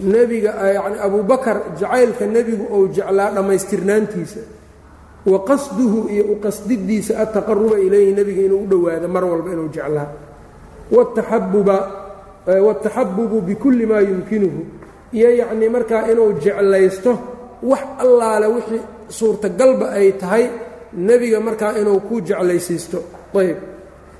Nebiga 0.00 0.50
yacni 0.74 0.98
abubakar 0.98 1.56
jacaylka 1.80 2.26
nebigu 2.26 2.64
ou 2.72 2.88
jeclaa 2.88 3.30
dhammaystirnaantiisa 3.36 4.40
wa 5.26 5.38
qasduhu 5.44 6.08
iyo 6.08 6.24
u 6.32 6.36
qasdidiisa 6.40 7.18
altaqaruba 7.22 7.78
ilayhi 7.78 8.12
nebiga 8.12 8.42
inuu 8.42 8.64
u 8.64 8.66
dhowaado 8.66 9.08
mar 9.08 9.24
walba 9.24 9.50
inuu 9.52 9.68
jeclaa. 9.74 10.08
Wataxabubu 12.46 13.40
bikulli 13.40 13.86
maa 13.86 14.00
yumkinuhu. 14.00 14.60
Iyo 15.12 15.30
yacnii 15.36 15.68
markaa 15.68 16.08
inuu 16.12 16.32
jeclaysto 16.32 17.18
wax 17.62 17.80
allaale 17.98 18.46
wixii 18.46 18.80
suurtagalba 19.08 19.90
ay 19.92 20.12
tahay 20.12 20.44
nebiga 20.94 21.40
markaa 21.40 21.78
inuu 21.80 22.00
ku 22.00 22.20
jeclaysiisto. 22.20 22.98
Ayb 23.34 23.56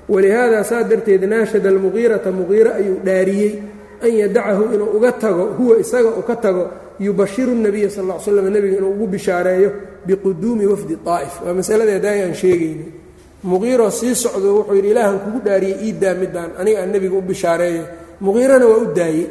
walihaada 0.09 0.63
saa 0.63 0.83
darteed 0.83 1.23
naashada 1.23 1.69
almuqiirata 1.69 2.31
muqiire 2.31 2.71
ayuu 2.79 2.99
dhaariyey 3.05 3.53
an 4.03 4.11
yadacahu 4.21 4.63
inuu 4.75 4.89
uga 4.97 5.11
tago 5.11 5.43
huwa 5.57 5.79
isaga 5.79 6.09
uu 6.09 6.21
ka 6.21 6.35
tago 6.35 6.63
yubashiru 6.99 7.55
nabiya 7.55 7.89
sal 7.89 8.05
l 8.09 8.19
slam 8.19 8.47
nebiga 8.49 8.77
inuu 8.77 8.91
ugu 8.91 9.07
bishaareeyo 9.07 9.71
biquduumi 10.05 10.65
wafdi 10.65 10.97
aa'if 11.05 11.41
waa 11.43 11.53
aan 11.53 12.33
sheegayna 12.33 12.85
muqiiro 13.43 13.89
sii 13.89 14.15
socdo 14.15 14.55
wuxuu 14.57 14.75
yidhi 14.75 14.89
ilaahan 14.93 15.19
kugu 15.19 15.39
dhaariyey 15.45 15.77
ii 15.85 15.93
daa 16.01 16.13
midaan 16.13 16.51
aniga 16.59 16.81
aan 16.81 16.91
nebiga 16.93 17.15
u 17.17 17.21
bishaareeyo 17.21 17.83
muqiirana 18.21 18.65
waa 18.65 18.77
u 18.77 18.85
daayey. 18.93 19.27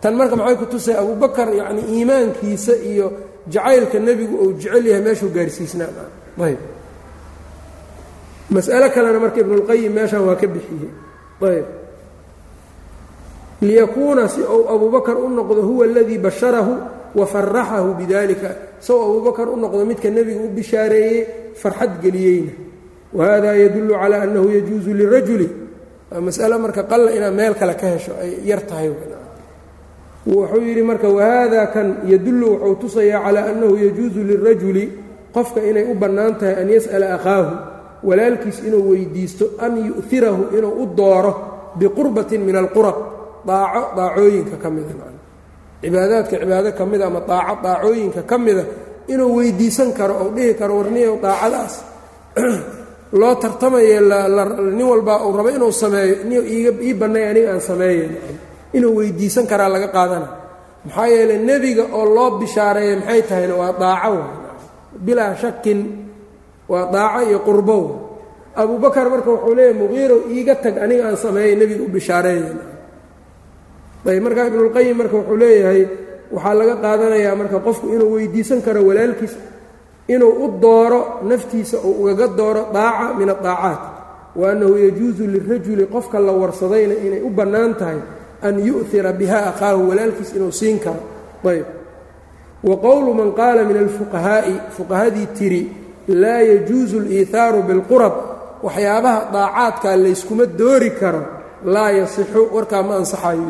Tan 0.00 0.14
marka 0.16 0.36
maxay 0.36 0.56
ku 0.56 0.66
tusay 0.66 0.96
abubakar 0.96 1.48
yacni 1.54 1.82
iimaankiisa 1.96 2.76
iyo 2.76 3.12
jacaylka 3.48 3.98
nebigu 3.98 4.36
uu 4.36 4.52
jecel 4.52 4.86
yahay 4.86 5.02
meeshuu 5.02 5.30
gaarsiisnaa 5.36 5.88
ayb 6.44 6.60
mas'alo 8.50 8.88
kalena 8.94 9.18
marka 9.20 9.40
ibnulqayim 9.40 9.92
meeshan 9.92 10.20
waa 10.28 10.36
ka 10.36 10.46
bixiyey. 10.46 10.90
Ayb 11.42 11.66
liyakuuna 13.62 14.28
si 14.28 14.40
uu 14.40 14.68
abubakar 14.68 15.16
u 15.16 15.28
noqdo 15.28 15.62
huwa 15.62 15.84
aladii 15.84 16.18
basharahu 16.18 16.74
wa 17.14 17.26
faraxahu 17.26 17.94
bidalika 17.94 18.78
sao 18.80 19.02
abubakar 19.02 19.48
u 19.48 19.56
noqdo 19.56 19.84
midka 19.86 20.10
nebiga 20.10 20.40
u 20.40 20.48
bishaareeyey 20.48 21.54
farxad 21.54 22.02
geliyeyna 22.02 22.52
wahada 23.12 23.56
yadullu 23.56 23.94
calaa 23.94 24.22
annahu 24.26 24.48
yajuusu 24.50 24.90
lirajuli 24.94 25.48
mas'alo 26.20 26.58
marka 26.58 26.82
qalla 26.82 27.10
inaad 27.12 27.34
meel 27.34 27.54
kale 27.54 27.74
ka 27.74 27.86
hesho 27.86 28.12
ay 28.22 28.40
yar 28.44 28.62
tahay 28.66 28.90
wuxuu 30.26 30.62
yidhi 30.62 30.82
marka 30.82 31.08
wahada 31.08 31.66
kan 31.70 32.02
yadullu 32.04 32.58
wuxuu 32.58 32.74
tusayaa 32.82 33.22
calaa 33.24 33.46
annahu 33.50 33.76
yajuusu 33.78 34.20
lirajuli 34.24 34.84
qofka 35.32 35.60
inay 35.62 35.84
u 35.90 35.94
bannaan 35.94 36.34
tahay 36.38 36.54
an 36.62 36.68
yas'ala 36.68 37.06
akhaahu 37.14 37.50
walaalkiis 38.02 38.58
inuu 38.66 38.90
weydiisto 38.90 39.56
an 39.58 39.76
yu'hirahu 39.76 40.56
inuu 40.58 40.74
u 40.82 40.86
dooro 40.96 41.32
biqurbatin 41.78 42.40
min 42.42 42.56
alqurab 42.56 42.96
daaco 43.46 43.96
daacooyinka 43.96 44.56
ka 44.62 44.70
mida 44.70 45.15
cibaadaadka 45.82 46.40
cibaado 46.40 46.72
ka 46.72 46.84
mida 46.86 47.06
ama 47.06 47.20
daaco 47.20 47.54
daacooyinka 47.62 48.22
ka 48.22 48.38
mida 48.38 48.64
inuu 49.08 49.36
weydiisan 49.38 49.92
karo 49.92 50.14
ou 50.26 50.28
dhihi 50.34 50.54
karo 50.54 50.82
warniyow 50.82 51.20
daacadaas. 51.20 51.74
Loo 53.12 53.34
tartamaye 53.38 54.00
nin 54.74 54.86
walbaa 54.86 55.22
uu 55.26 55.36
rabo 55.36 55.48
inuu 55.48 55.72
sameeyo 55.72 56.24
niyo 56.24 56.42
ii 56.82 56.94
bannay 56.94 57.30
aniga 57.30 57.52
aan 57.52 57.60
sameeyen. 57.60 58.16
Inuu 58.72 58.96
weydiisan 58.98 59.46
karaa 59.46 59.68
laga 59.68 59.88
qaadana. 59.88 60.28
Maxaa 60.84 61.06
yeeley 61.06 61.38
nebiga 61.38 61.86
oo 61.92 62.04
loo 62.04 62.30
bishaareeya 62.38 62.96
maxay 62.96 63.22
tahayna 63.22 63.54
waa 63.54 63.72
daaco 63.72 64.18
bilaa 64.98 65.34
shakin 65.36 65.80
waa 66.68 66.90
daaco 66.92 67.20
iyo 67.30 67.38
qurbow. 67.46 67.84
Abubakar 68.56 69.10
marka 69.10 69.30
wuxuu 69.30 69.54
leeyahy 69.54 69.78
muqiirow 69.78 70.20
iiga 70.32 70.54
tag 70.56 70.78
aniga 70.78 71.08
aan 71.08 71.16
sameeyey 71.16 71.56
nebiga 71.56 71.84
u 71.84 71.88
bishaareeyen 71.88 72.75
ayb 74.10 74.22
markaa 74.26 74.46
ibnulqayim 74.50 74.96
marka 75.00 75.16
wuxuu 75.20 75.36
leeyahay 75.42 75.82
waxaa 76.34 76.54
laga 76.60 76.74
qaadanayaa 76.84 77.34
marka 77.40 77.58
qofku 77.66 77.86
inuu 77.94 78.10
weydiisan 78.16 78.60
karo 78.66 78.80
walaalkiis 78.88 79.34
inuu 80.14 80.32
u 80.44 80.46
dooro 80.64 81.00
naftiisa 81.30 81.76
uu 81.88 81.94
ugaga 82.02 82.26
dooro 82.38 82.62
daaca 82.76 83.06
min 83.18 83.28
adaacaat 83.36 83.80
wa 84.38 84.44
annahu 84.52 84.74
yajuusu 84.84 85.22
lirajuli 85.34 85.84
qofka 85.94 86.18
la 86.26 86.32
warsadayna 86.40 86.94
inay 87.06 87.22
u 87.22 87.30
bannaan 87.38 87.72
tahay 87.80 87.98
an 88.46 88.54
yu'hira 88.68 89.12
biha 89.20 89.38
akhaahu 89.50 89.80
walaalkiis 89.90 90.30
inuu 90.36 90.52
siin 90.60 90.78
karo. 90.84 91.00
Ayb. 91.52 91.66
Wa 92.68 92.74
qowlu 92.84 93.10
man 93.18 93.30
qaala 93.38 93.60
min 93.68 93.76
alfuqahaa'i 93.84 94.54
fuqahadii 94.76 95.26
tiri 95.38 95.62
laa 96.22 96.40
yajuusu 96.50 96.96
aliithaaru 97.02 97.60
bilqurab 97.68 98.14
waxyaabaha 98.66 99.20
daacaadkaa 99.34 99.96
layskuma 100.04 100.44
doori 100.60 100.90
karo 101.00 101.22
laa 101.74 101.90
yasixu 102.00 102.40
warkaa 102.54 102.82
ma 102.88 102.94
ansaxayo 103.00 103.42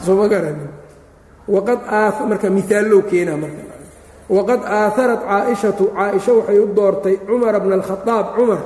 soma 0.00 0.28
garanin. 0.28 0.70
Waqad 1.48 1.80
marka 2.28 2.50
miaallow 2.50 3.02
keenaa 3.10 3.36
marka. 3.36 3.62
Waqad 4.28 4.60
aaharat 4.64 5.22
caaishatu 5.28 5.92
caaisha 5.92 6.32
waxay 6.32 6.58
u 6.58 6.66
doortay 6.74 7.16
cumara 7.26 7.60
bna 7.60 7.74
alkhadaab 7.80 8.26
cumar 8.36 8.60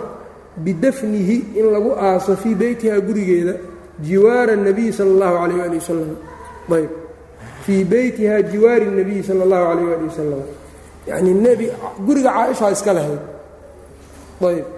bidafnihi 0.57 1.59
in 1.59 1.67
lagu 1.75 1.91
aaso 1.99 2.37
fii 2.37 2.55
beytiha 2.55 3.01
gurigeeda 3.01 3.55
jiwaara 4.03 4.57
nabiyi 4.57 4.93
sala 4.93 5.11
allahu 5.11 5.35
calayh 5.43 5.65
ali 5.67 5.77
wasalam 5.79 6.17
ayb 6.79 6.91
fii 7.67 7.85
beytiha 7.85 8.43
jiwaari 8.43 8.87
nabiyi 8.87 9.23
sala 9.23 9.43
allahu 9.43 9.65
calayh 9.67 9.97
ali 9.99 10.07
wasalam 10.07 10.43
yacnii 11.07 11.35
nebi 11.35 11.67
guriga 12.07 12.31
caaishaa 12.31 12.71
iska 12.71 12.93
lahayd. 12.93 13.23
Ayb 14.39 14.78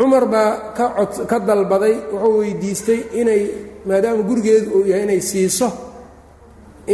cumar 0.00 0.24
baa 0.32 0.72
ka 0.76 0.84
cod 0.96 1.12
ka 1.30 1.36
dalbaday 1.48 1.94
wuxuu 2.12 2.38
weydiistay 2.40 3.00
inay 3.20 3.42
maadaama 3.88 4.22
gurigeedu 4.28 4.68
uu 4.80 4.84
yahay 4.90 5.04
inay 5.06 5.20
siiso 5.30 5.68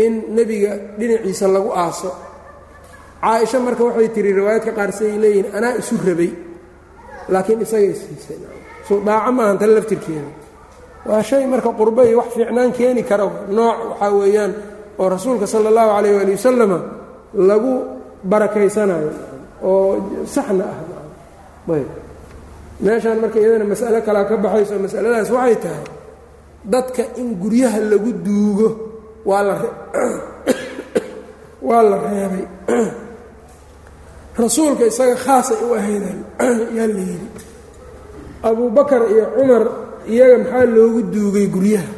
in 0.03 0.13
nebiga 0.37 0.73
dhinaciisa 0.99 1.47
lagu 1.55 1.71
aaso. 1.83 2.11
Caaisha 3.23 3.59
marka 3.67 3.83
waxay 3.89 4.09
tihi 4.15 4.31
riwaayadka 4.39 4.73
qaar 4.79 4.91
siday 4.99 5.19
leeyihiin 5.23 5.49
anaa 5.57 5.73
isu 5.81 5.95
rabay. 6.09 6.31
Laakiin 7.33 7.61
isagay 7.65 7.93
siisay. 8.01 8.39
Soo 8.87 8.99
dhaaco 9.07 9.31
maahan 9.37 9.57
tan 9.61 9.71
laftirkeeda. 9.77 10.31
Waa 11.09 11.23
shay 11.29 11.43
marka 11.53 11.71
qurbo 11.79 12.01
iyo 12.09 12.17
wax 12.21 12.29
fiicnaan 12.37 12.71
keeni 12.79 13.03
kara 13.11 13.25
nooc 13.59 13.79
waxaa 13.91 14.11
weeyaan 14.19 14.53
oo 15.01 15.07
rasuulka 15.15 15.47
sala 15.53 15.69
allahu 15.73 15.91
calayh 15.97 16.13
waali 16.19 16.33
wasalama 16.39 16.79
lagu 17.51 17.73
barakaysanayo 18.31 19.11
oo 19.63 20.25
saxna 20.35 20.65
ah. 20.73 20.79
Ayb 21.75 21.89
meeshaan 22.81 23.21
marka 23.21 23.41
iyadana 23.41 23.65
mas'alo 23.65 24.03
kalaa 24.03 24.25
ka 24.25 24.37
baxayso 24.37 24.79
masaladaas 24.79 25.31
waxay 25.31 25.57
tahay 25.57 25.85
dadka 26.65 27.03
in 27.17 27.35
guryaha 27.41 27.81
lagu 27.81 28.13
duugo 28.13 28.69
waa 29.25 29.43
la 29.43 29.55
waa 31.69 31.83
la 31.83 31.97
reebay. 31.97 32.47
Rasuulka 34.39 34.87
isaga 34.87 35.17
khaasay 35.17 35.57
u 35.65 35.75
ahaydeen 35.75 36.25
yaa 36.77 36.87
la 36.87 37.01
yidhi 37.01 37.29
abubakar 38.43 39.03
iyo 39.11 39.27
cumar 39.37 39.65
iyaga 40.09 40.39
maxaa 40.39 40.67
loogu 40.67 41.03
duugay 41.03 41.47
guryaha? 41.47 41.93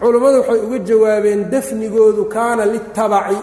Culammadu 0.00 0.36
waxay 0.40 0.60
uga 0.66 0.78
jawaabeen 0.78 1.50
dafnigoodu 1.50 2.24
kaana 2.24 2.64
liltabaci 2.64 3.38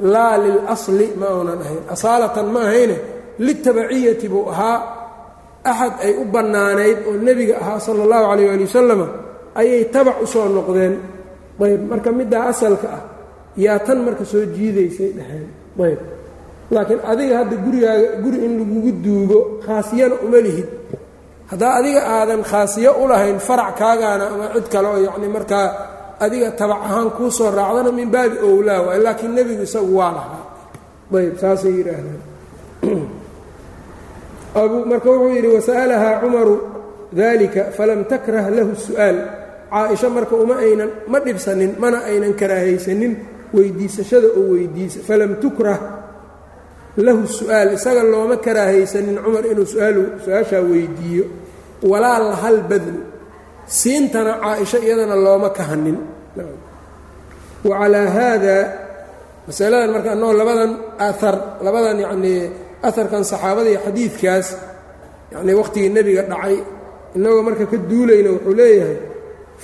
laa 0.00 0.38
lilasli 0.38 1.12
ma 1.16 1.28
uunan 1.38 1.62
ahayn 1.62 1.82
asaalatan 1.94 2.46
ma 2.50 2.60
ahayne 2.66 2.96
litabaciyati 3.38 4.28
buu 4.28 4.50
ahaa 4.50 4.97
axad 5.70 5.94
ay 6.04 6.12
u 6.22 6.24
bannaanayd 6.24 6.98
oo 7.08 7.16
nebiga 7.16 7.54
ahaa 7.62 7.78
sala 7.80 8.02
allahu 8.06 8.24
calayh 8.30 8.52
ali 8.54 8.64
wasalama 8.68 9.06
ayay 9.60 9.84
tabac 9.94 10.16
u 10.22 10.26
soo 10.26 10.48
noqdeen. 10.48 10.94
Ayb 11.58 11.82
marka 11.90 12.10
middaa 12.12 12.44
asalka 12.52 12.88
ah 12.88 13.02
yaa 13.56 13.78
tan 13.86 13.98
marka 14.06 14.24
soo 14.24 14.44
jiidaysay 14.54 15.10
dhaheen. 15.18 15.46
Ayb 15.84 16.00
laakiin 16.70 17.00
adiga 17.02 17.34
hadda 17.40 17.56
gurigaaga 17.64 18.08
guri 18.22 18.38
in 18.46 18.52
lagugu 18.60 18.92
duugo 19.04 19.38
khaasiyana 19.66 20.16
uma 20.24 20.38
lihid. 20.46 20.68
Haddaa 21.50 21.72
adiga 21.80 22.00
aadan 22.14 22.42
khaasiyo 22.50 22.92
u 23.02 23.04
lahayn 23.08 23.38
farac 23.40 23.74
kaagaana 23.80 24.24
ama 24.32 24.46
cid 24.54 24.66
kale 24.72 24.86
oo 24.88 25.00
yacni 25.06 25.28
markaa 25.28 25.66
adiga 26.20 26.48
tabac 26.52 26.80
ahaan 26.86 27.10
kuu 27.16 27.30
soo 27.30 27.50
raacdana 27.50 27.90
min 27.92 28.08
baabi 28.10 28.36
owlaa 28.48 28.80
waay 28.86 29.00
laakiin 29.06 29.32
nebigu 29.34 29.62
isagu 29.68 29.92
waa 29.96 30.12
lahaa. 30.18 30.42
Ayb 31.18 31.34
saasay 31.42 31.72
yidhaahdeen 31.78 32.20
marka 34.66 35.08
wuxuu 35.10 35.30
yidhi 35.34 35.48
wasa'alahaa 35.56 36.20
cumaru 36.20 36.56
dalika 37.12 37.70
falam 37.76 38.04
takrah 38.04 38.50
lahu 38.50 38.74
su'aal. 38.74 39.18
Caaisha 39.68 40.08
marka 40.08 40.34
uma 40.36 40.56
aynan 40.64 40.90
ma 41.06 41.20
dhibsanin 41.20 41.76
mana 41.78 42.04
aynan 42.08 42.32
karaahaysanin 42.32 43.12
weydiisashada 43.52 44.28
oo 44.36 44.56
weydiisa. 44.56 45.04
Falam 45.04 45.36
tukrah 45.40 45.78
lahu 46.96 47.28
su'aal 47.28 47.76
isaga 47.76 48.02
looma 48.02 48.36
karaahaysanin 48.40 49.20
cumar 49.20 49.44
inuu 49.44 49.66
su'aashaa 50.24 50.64
weydiiyo. 50.64 51.24
Walaa 51.84 52.18
lahal 52.32 52.64
badlu 52.64 53.00
siintana 53.68 54.40
caaisho 54.40 54.78
iyadana 54.80 55.16
looma 55.16 55.50
kahanin. 55.52 55.98
Wa 57.64 57.74
calaa 57.84 58.08
haada 58.08 58.56
masaladan 59.46 59.90
marka 59.92 60.08
annagoo 60.12 60.36
labadan 60.40 60.72
aar 60.98 61.36
labadan 61.64 61.96
yacnii 62.04 62.67
aharkan 62.82 63.24
saxaabada 63.30 63.70
iyo 63.70 63.80
xadiidkaas 63.86 64.46
yacnii 65.32 65.54
wakhtigii 65.60 65.90
nebiga 65.96 66.22
dhacay 66.30 66.56
innagoo 67.16 67.42
marka 67.46 67.64
ka 67.72 67.76
duulayna 67.90 68.30
wuxuu 68.34 68.54
leeyahay 68.60 68.96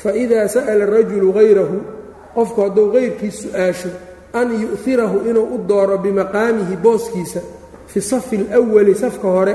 faidaa 0.02 0.46
sa'ala 0.54 0.84
rajulu 0.96 1.28
hayrahu 1.38 1.76
qofku 2.36 2.58
hadduu 2.64 2.86
hayrkiis 2.94 3.36
su'aasho 3.44 3.90
an 4.40 4.48
yu'hirahu 4.62 5.16
inuu 5.30 5.46
u 5.54 5.58
dooro 5.70 5.96
bimaqaamihi 6.04 6.76
booskiisa 6.84 7.40
fi 7.90 7.98
safi 8.10 8.36
alwali 8.58 8.94
safka 9.02 9.28
hore 9.36 9.54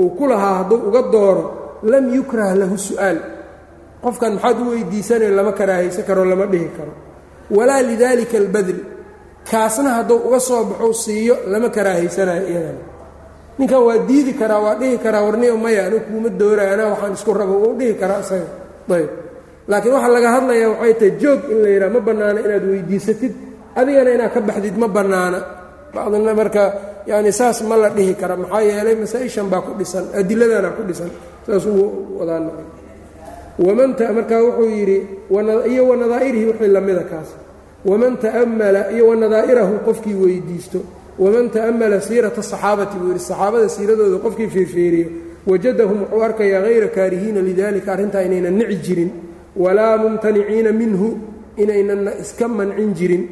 uu 0.00 0.10
ku 0.18 0.24
lahaa 0.30 0.54
hadduu 0.58 0.78
uga 0.88 1.02
dooro 1.14 1.44
lam 1.92 2.04
yukrah 2.14 2.50
lahu 2.60 2.76
su'aal. 2.88 3.18
Qofkan 4.02 4.32
maxaad 4.34 4.58
u 4.62 4.70
weydiisanayo 4.70 5.32
lama 5.38 5.52
karaahaysan 5.58 6.04
karo 6.08 6.24
lama 6.24 6.46
dhihi 6.52 6.68
karo. 6.76 6.92
Walaa 7.56 7.82
lidalika 7.88 8.36
albadl 8.42 8.78
kaasna 9.50 9.90
hadduu 9.98 10.18
uga 10.26 10.40
soo 10.40 10.62
baxo 10.70 10.92
siiyo 11.04 11.34
lama 11.52 11.68
karaahaysanayo 11.76 12.44
iyadana 12.50 12.82
ninkan 13.58 13.80
waa 13.86 13.98
diidi 14.08 14.32
karaa 14.40 14.60
waa 14.64 14.74
dhihi 14.80 14.96
karaa 15.04 15.22
warniyo 15.26 15.56
maya 15.56 15.86
anu 15.88 15.98
kuuma 16.06 16.28
dooraya 16.40 16.72
anaa 16.76 16.88
waxaan 16.92 17.12
isku 17.18 17.32
rabo 17.40 17.54
uu 17.64 17.74
dhihi 17.78 17.94
karaa 18.00 18.20
isaga 18.24 18.48
ayb 18.96 19.10
laakiin 19.70 19.92
waxaa 19.96 20.12
laga 20.16 20.28
hadlayaa 20.36 20.68
waxay 20.72 20.94
tahay 21.00 21.12
joog 21.22 21.40
in 21.52 21.58
la 21.64 21.68
yidhaha 21.74 21.90
ma 21.96 22.00
bannaana 22.08 22.38
inaad 22.46 22.64
weydiisatid 22.72 23.32
adigana 23.80 24.10
inaad 24.16 24.30
ka 24.36 24.40
baxdid 24.48 24.76
ma 24.82 24.88
bannaana 24.96 25.38
bacdina 25.94 26.32
marka 26.40 26.62
yacni 27.10 27.32
saas 27.32 27.58
ma 27.68 27.76
la 27.82 27.88
dhihi 27.96 28.12
kara 28.20 28.34
maxaa 28.42 28.62
yeelay 28.68 28.96
masaa-ishan 29.02 29.46
baa 29.52 29.62
ku 29.66 29.72
dhisan 29.80 30.04
adiladana 30.20 30.68
ku 30.76 30.82
dhisan 30.88 31.10
saas 31.46 31.64
uu 31.66 32.18
wadaan 32.20 32.44
waman 33.66 33.90
markaa 33.96 34.40
wuxuu 34.46 34.68
yidhi 34.68 34.98
iyo 35.72 35.82
wanadaa'irihi 35.90 36.44
wixii 36.50 36.68
lamida 36.76 37.04
kaas. 37.08 37.28
Waman 37.88 38.14
ta'ammala 38.20 38.90
iyo 38.92 39.04
wanadaa'irahu 39.10 39.74
qofkii 39.86 40.14
weydiisto 40.22 40.80
waman 41.18 41.46
ta'ammala 41.50 42.00
siirata 42.00 42.42
saxaabati 42.42 42.96
buu 43.00 43.08
yidhi 43.12 43.20
saxaabada 43.30 43.68
siiradooda 43.68 44.18
qofkii 44.24 44.48
fiirfiiriyo 44.54 45.08
wajadahum 45.50 45.98
wuxuu 46.02 46.22
arkayaa 46.28 46.60
hayra 46.66 46.88
kaarihiina 46.96 47.40
lidalika 47.48 47.88
arrintaa 47.94 48.22
inaynan 48.28 48.54
nici 48.58 48.76
jirin 48.86 49.10
walaa 49.56 49.96
mumtaniciina 50.02 50.72
minhu 50.72 51.08
inaynanna 51.62 52.10
iska 52.22 52.48
mancin 52.48 52.90
jirin. 52.98 53.24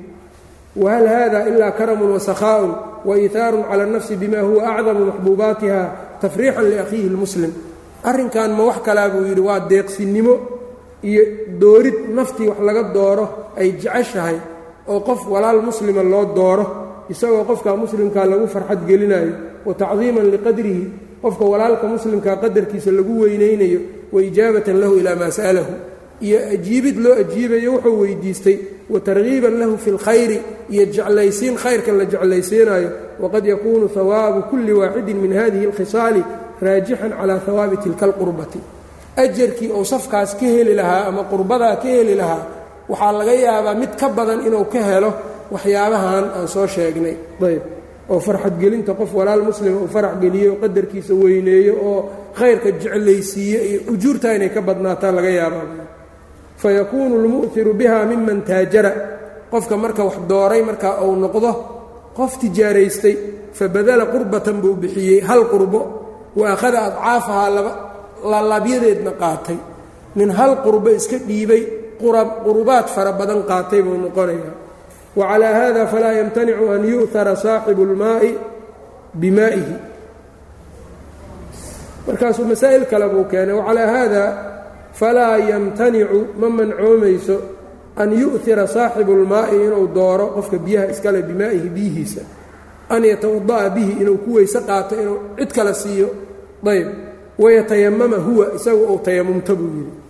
Whal 0.76 1.06
hada 1.06 1.40
ila 1.48 1.70
karamu 1.78 2.04
wasakhaa'un 2.14 2.72
waiihaarun 3.08 3.62
cala 3.70 3.82
اnafsi 3.84 4.16
bima 4.16 4.40
huwa 4.46 4.62
acdamu 4.76 5.02
maxbuubaatiha 5.06 5.80
tafriixan 6.22 6.66
liakhiihi 6.70 7.06
اlmuslim 7.12 7.52
arrinkan 8.10 8.50
ma 8.58 8.62
wax 8.68 8.78
kalaa 8.86 9.08
buu 9.12 9.22
yidhi 9.28 9.40
waa 9.48 9.60
deeqsinimo 9.70 10.34
iyo 11.10 11.22
doorid 11.62 11.94
naftii 12.16 12.48
wax 12.48 12.58
laga 12.68 12.82
dooro 12.96 13.26
ay 13.60 13.68
jeceshahay 13.82 14.36
oo 14.88 15.00
qof 15.08 15.20
walaal 15.32 15.60
muslima 15.68 16.02
loo 16.02 16.24
dooro 16.38 16.64
isagoo 17.12 17.44
qofka 17.44 17.76
muslimkaa 17.76 18.26
lagu 18.32 18.46
farxad 18.54 18.80
gelinayo 18.88 19.32
wa 19.66 19.74
tacdiiman 19.74 20.26
liqadrihi 20.34 20.84
qofka 21.22 21.44
walaalka 21.52 21.86
muslimkaa 21.86 22.36
qadarkiisa 22.42 22.90
lagu 22.98 23.20
weynaynayo 23.22 23.80
wa 24.12 24.22
ijaabatan 24.22 24.80
lahu 24.80 24.94
ilaa 25.00 25.16
maa 25.16 25.30
sa'alahu. 25.30 25.72
Iyo 26.20 26.38
ajiibid 26.54 26.96
loo 27.04 27.14
ajiibayo 27.22 27.72
wuxuu 27.72 28.00
weydiistay 28.00 28.58
wa 28.90 29.00
targiiban 29.00 29.58
lahu 29.58 29.78
fi 29.78 29.90
اlkhayri 29.90 30.38
iyo 30.70 30.84
jeclaysiin 30.86 31.56
khayrka 31.56 31.92
la 31.92 32.04
jeclaysiinayo 32.04 32.88
waqad 33.22 33.44
yakuunu 33.46 33.88
hawaabu 33.94 34.40
kulli 34.50 34.72
waaxidin 34.72 35.16
min 35.16 35.32
hadihi 35.32 35.66
اlkhisaali 35.66 36.22
raajixan 36.62 37.12
calaa 37.18 37.40
hawaabi 37.46 37.76
tilka 37.76 38.04
alqurbati. 38.06 38.60
Ajarkii 39.16 39.70
uu 39.72 39.84
safkaas 39.84 40.34
ka 40.34 40.46
heli 40.46 40.74
lahaa 40.74 41.06
ama 41.08 41.22
qurbadaa 41.32 41.76
ka 41.76 41.88
heli 41.88 42.14
lahaa 42.14 42.42
waxaa 42.88 43.12
laga 43.12 43.32
yaabaa 43.46 43.74
mid 43.74 43.92
ka 44.00 44.08
badan 44.08 44.46
inuu 44.46 44.64
ka 44.72 44.80
helo 44.90 45.10
waxyaabahan 45.54 46.24
aan 46.36 46.46
soo 46.54 46.66
sheegnay. 46.74 47.16
Ayb. 47.48 47.62
Oo 48.12 48.20
farxadgelinta 48.26 48.92
qof 49.00 49.10
walaal 49.18 49.42
muslima 49.48 49.78
uu 49.84 49.88
farax 49.94 50.14
geliyo 50.22 50.50
qadarkiisa 50.62 51.12
weyneeyo 51.22 51.74
oo 51.88 51.98
khayrka 52.38 52.68
jeclaysiiyo 52.82 53.58
iyo 53.68 53.80
ujuurtaa 53.92 54.32
inay 54.36 54.50
ka 54.56 54.60
badnaataa 54.68 55.12
laga 55.16 55.30
yaabaa 55.40 55.86
fayakuunu 56.62 57.16
lmu'hiru 57.24 57.72
biha 57.80 57.98
miman 58.10 58.38
taajara. 58.48 58.92
Qofka 59.52 59.74
marka 59.82 60.02
wax 60.08 60.16
dooray 60.30 60.62
marka 60.68 60.88
uu 61.04 61.16
noqdo 61.24 61.50
qof 62.18 62.32
tijaaraystay 62.40 63.14
fabadala 63.58 64.04
qurbatan 64.12 64.56
buu 64.62 64.74
bixiyey 64.82 65.20
hal 65.28 65.42
qurbo. 65.52 65.80
Wa 66.38 66.44
akhada 66.54 66.78
adcaafahaa 66.88 67.48
laalaabyadeedna 68.30 69.12
qaatay. 69.22 69.58
Nin 70.18 70.30
hal 70.38 70.52
qurbo 70.64 70.88
iska 70.98 71.16
dhiibay 71.28 71.62
qurubaad 72.44 72.86
fara 72.94 73.12
badan 73.20 73.40
qaatay 73.50 73.80
buu 73.86 73.96
noqonayaa 74.04 74.63
wa 75.16 75.24
calaa 75.30 75.54
hada 75.54 75.86
falaa 75.86 76.12
yamtanicu 76.12 76.70
an 76.74 76.82
yu'hara 76.84 77.36
saaxibu 77.36 77.82
اlmaa'i 77.88 78.30
bimaa'ihi. 79.14 79.74
Markaasuu 82.06 82.44
masaa'il 82.44 82.84
kale 82.90 83.08
buu 83.08 83.24
keenay 83.24 83.54
wacalaa 83.54 83.86
haada 83.86 84.22
falaa 84.92 85.36
yamtanicu 85.38 86.26
ma 86.40 86.48
mancoomayso 86.50 87.36
an 87.96 88.12
yu'hira 88.12 88.66
saaxibu 88.66 89.12
اlmaa'i 89.18 89.56
inuu 89.66 89.86
dooro 89.94 90.26
qofka 90.36 90.58
biyaha 90.58 90.86
iskale 90.92 91.22
bimaa'ihi 91.22 91.68
biyihiisa. 91.68 92.20
An 92.88 93.04
yatawada'a 93.04 93.70
bihi 93.70 93.92
inuu 94.02 94.18
ku 94.24 94.34
weyse 94.36 94.60
qaato 94.68 94.94
inuu 95.02 95.18
cid 95.38 95.50
kale 95.56 95.74
siiyo. 95.74 96.08
Ayb 96.66 96.88
wayatayamama 97.38 98.16
huwa 98.16 98.54
isagu 98.56 98.84
uu 98.84 98.98
tayamumta 98.98 99.54
buu 99.54 99.70
yidhi 99.76 100.03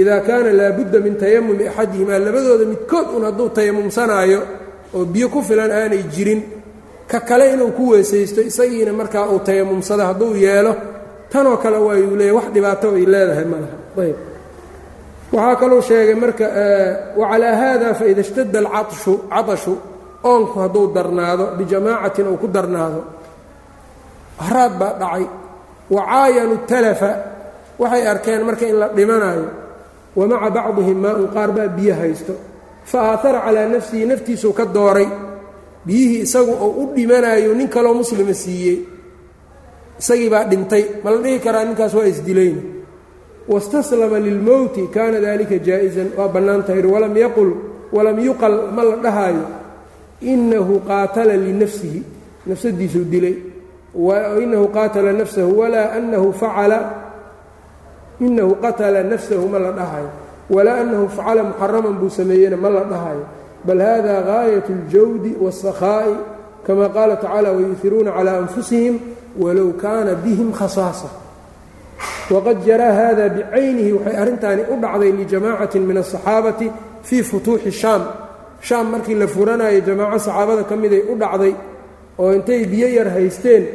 idaa 0.00 0.20
kaana 0.28 0.50
laabudda 0.58 0.98
min 1.06 1.14
tayamumi 1.22 1.64
axadihimaa 1.70 2.18
labadooda 2.26 2.64
midkood 2.72 3.06
un 3.16 3.22
hadduu 3.28 3.48
tayamumsanaayo 3.56 4.40
oo 4.96 5.04
biyo 5.12 5.26
ku 5.34 5.40
filan 5.48 5.70
aanay 5.78 6.02
jirin 6.14 6.40
ka 7.10 7.18
kale 7.28 7.44
inuu 7.54 7.70
ku 7.78 7.84
weesaysto 7.92 8.40
isagiina 8.50 8.92
markaa 9.00 9.24
uu 9.32 9.38
tayamumsado 9.48 10.02
hadduu 10.10 10.32
yeelo 10.44 10.72
tanoo 11.32 11.56
kale 11.62 11.76
waayuu 11.86 12.16
leeyahy 12.20 12.36
wax 12.38 12.46
dhibaato 12.54 12.86
ay 12.98 13.04
leedahay 13.12 13.44
ma 13.52 13.56
laha 13.64 13.76
ayb 14.04 14.16
waxaa 15.36 15.56
kaluu 15.60 15.82
sheegay 15.88 16.14
marka 16.24 16.44
wacalaa 17.20 17.54
haada 17.62 17.88
faida 17.98 18.20
ishtada 18.24 18.58
alcatshu 18.62 19.12
catashu 19.32 19.72
oonku 20.30 20.56
hadduu 20.62 20.84
darnaado 20.96 21.44
bijamaacatin 21.58 22.26
uu 22.32 22.36
ku 22.42 22.46
darnaado 22.56 23.00
haraad 24.46 24.72
baa 24.80 24.92
dhacay 25.02 25.24
wacaayanu 25.94 26.56
talafa 26.70 27.10
waxay 27.82 28.02
arkeen 28.12 28.42
marka 28.48 28.64
in 28.70 28.76
la 28.82 28.86
dhimanayo 28.96 29.46
wa 30.16 30.24
maca 30.30 30.50
bacdihim 30.56 30.98
maa-un 31.04 31.28
qaar 31.34 31.50
baa 31.56 31.68
biyo 31.76 31.94
haysto 32.00 32.34
fa 32.90 32.98
aahara 33.12 33.40
calaa 33.46 33.68
nafsihi 33.74 34.04
naftiisuu 34.10 34.52
ka 34.58 34.64
dooray 34.76 35.08
biyihii 35.86 36.20
isagu 36.26 36.52
oo 36.64 36.70
u 36.82 36.84
dhimanayo 36.94 37.54
nin 37.54 37.68
kaloo 37.68 37.94
muslima 37.94 38.34
siiyey 38.34 38.78
isagii 40.00 40.28
baa 40.32 40.44
dhintay 40.50 40.84
ma 41.04 41.10
la 41.10 41.18
dhihi 41.24 41.38
karaa 41.44 41.64
ninkaas 41.64 41.94
waa 41.94 42.06
isdilayna 42.12 42.62
wastaslama 43.48 44.18
lilmowti 44.18 44.82
kaana 44.94 45.20
dalika 45.20 45.56
jaa-isan 45.58 46.08
waa 46.18 46.28
bannaan 46.34 46.62
tahay 46.66 46.82
walam 46.94 47.14
yaqul 47.16 47.50
walam 47.92 48.18
yuqal 48.26 48.56
ma 48.76 48.82
la 48.88 48.96
dhahaayo 49.04 49.44
inahu 50.32 50.74
qaatala 50.88 51.34
linafsihi 51.36 52.00
nafsadiisuu 52.46 53.04
dilay 53.12 53.36
inahu 54.44 54.66
qaatala 54.76 55.12
nafsahu 55.12 55.58
walaa 55.60 55.92
anahu 55.98 56.32
facala 56.32 56.78
inahu 58.20 58.56
qatala 58.64 59.02
nafsahu 59.02 59.48
ma 59.48 59.58
la 59.58 59.72
dhahayo 59.72 60.10
walaa 60.50 60.80
annahu 60.82 61.08
facala 61.08 61.42
muxaraman 61.42 61.94
buu 62.00 62.10
sameeyena 62.10 62.56
ma 62.56 62.70
la 62.70 62.84
dhahayo. 62.84 63.24
Bal 63.66 63.80
hada 63.80 64.22
gaayat 64.22 64.66
اljawdi 64.70 65.36
wاsakhaa'i 65.42 66.14
kama 66.66 66.88
qaala 66.88 67.16
tacaala 67.16 67.52
wayuhiruuna 67.52 68.12
cala 68.12 68.38
anfusihim 68.38 68.98
walow 69.38 69.72
kaana 69.74 70.14
bihim 70.14 70.52
khasaasa. 70.52 71.08
Waqad 72.30 72.62
jaraa 72.66 72.92
hada 72.92 73.28
bicaynihi 73.28 73.92
waxay 73.92 74.16
arrintaani 74.22 74.62
u 74.72 74.76
dhacday 74.82 75.12
lijamaacatin 75.12 75.82
min 75.82 75.96
asaxaabati 75.98 76.70
fii 77.02 77.22
futuuxi 77.22 77.70
shaam. 77.72 78.02
Shaam 78.62 78.86
markii 78.90 79.14
la 79.14 79.26
furanayo 79.26 79.80
jamaaco 79.80 80.18
saxaabada 80.18 80.64
ka 80.64 80.76
miday 80.76 81.02
u 81.10 81.18
dhacday 81.18 81.54
oo 82.18 82.32
intay 82.32 82.64
biyo 82.66 82.88
yar 82.88 83.08
haysteen 83.16 83.66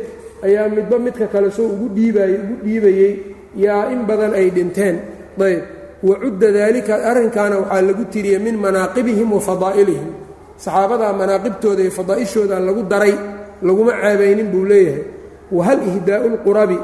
ayaa 0.44 0.70
midba 0.70 1.00
midka 1.00 1.28
kale 1.28 1.52
soo 1.52 1.68
ugu 1.68 1.88
dhiibayey 1.96 2.36
ugu 2.44 2.56
dhiibayey 2.64 3.14
yaa 3.56 3.92
in 3.94 4.06
badan 4.10 4.34
ay 4.34 4.50
dhinteen. 4.50 4.96
Ayb 5.40 5.62
wacudda 6.04 6.48
daalika 6.52 6.94
arrinkaana 7.10 7.56
waxaa 7.62 7.82
lagu 7.82 8.04
tiriyey 8.14 8.40
min 8.40 8.56
manaaqibihim 8.58 9.30
wa 9.32 9.40
fadaa'ilihim. 9.40 10.10
Saxaabadaa 10.58 11.14
manaaqibtooda 11.14 11.82
iyo 11.82 11.92
fadaa'ishooda 11.92 12.60
lagu 12.60 12.84
daray 12.84 13.16
laguma 13.62 13.94
caabaynin 14.02 14.48
buu 14.54 14.66
leeyahay. 14.66 15.04
Wahal 15.52 15.80
ihdaa'u 15.90 16.28
lqurabi 16.36 16.80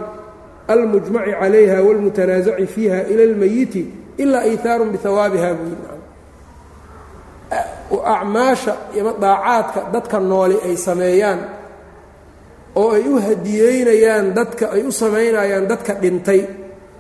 almujmaci 0.68 1.32
calayha 1.40 1.78
wاlmutanaasaci 1.86 2.66
fiiha 2.68 3.00
ila 3.12 3.24
اlmayiti 3.24 3.84
ilaa 4.18 4.44
iihaarun 4.44 4.90
bihawaabiha 4.92 5.50
buu 5.60 5.76
acmaasha 8.04 8.74
ima 9.00 9.14
daacaadka 9.22 9.80
dadka 9.94 10.20
nooli 10.20 10.58
ay 10.68 10.76
sameeyaan 10.78 11.40
oo 12.80 12.90
ay 12.98 13.06
u 13.10 13.16
hadiyeynayaan 13.28 14.26
dadka 14.38 14.66
ay 14.76 14.82
u 14.88 14.92
samaynayaan 15.02 15.66
dadka 15.72 15.94
dhintay. 16.02 16.42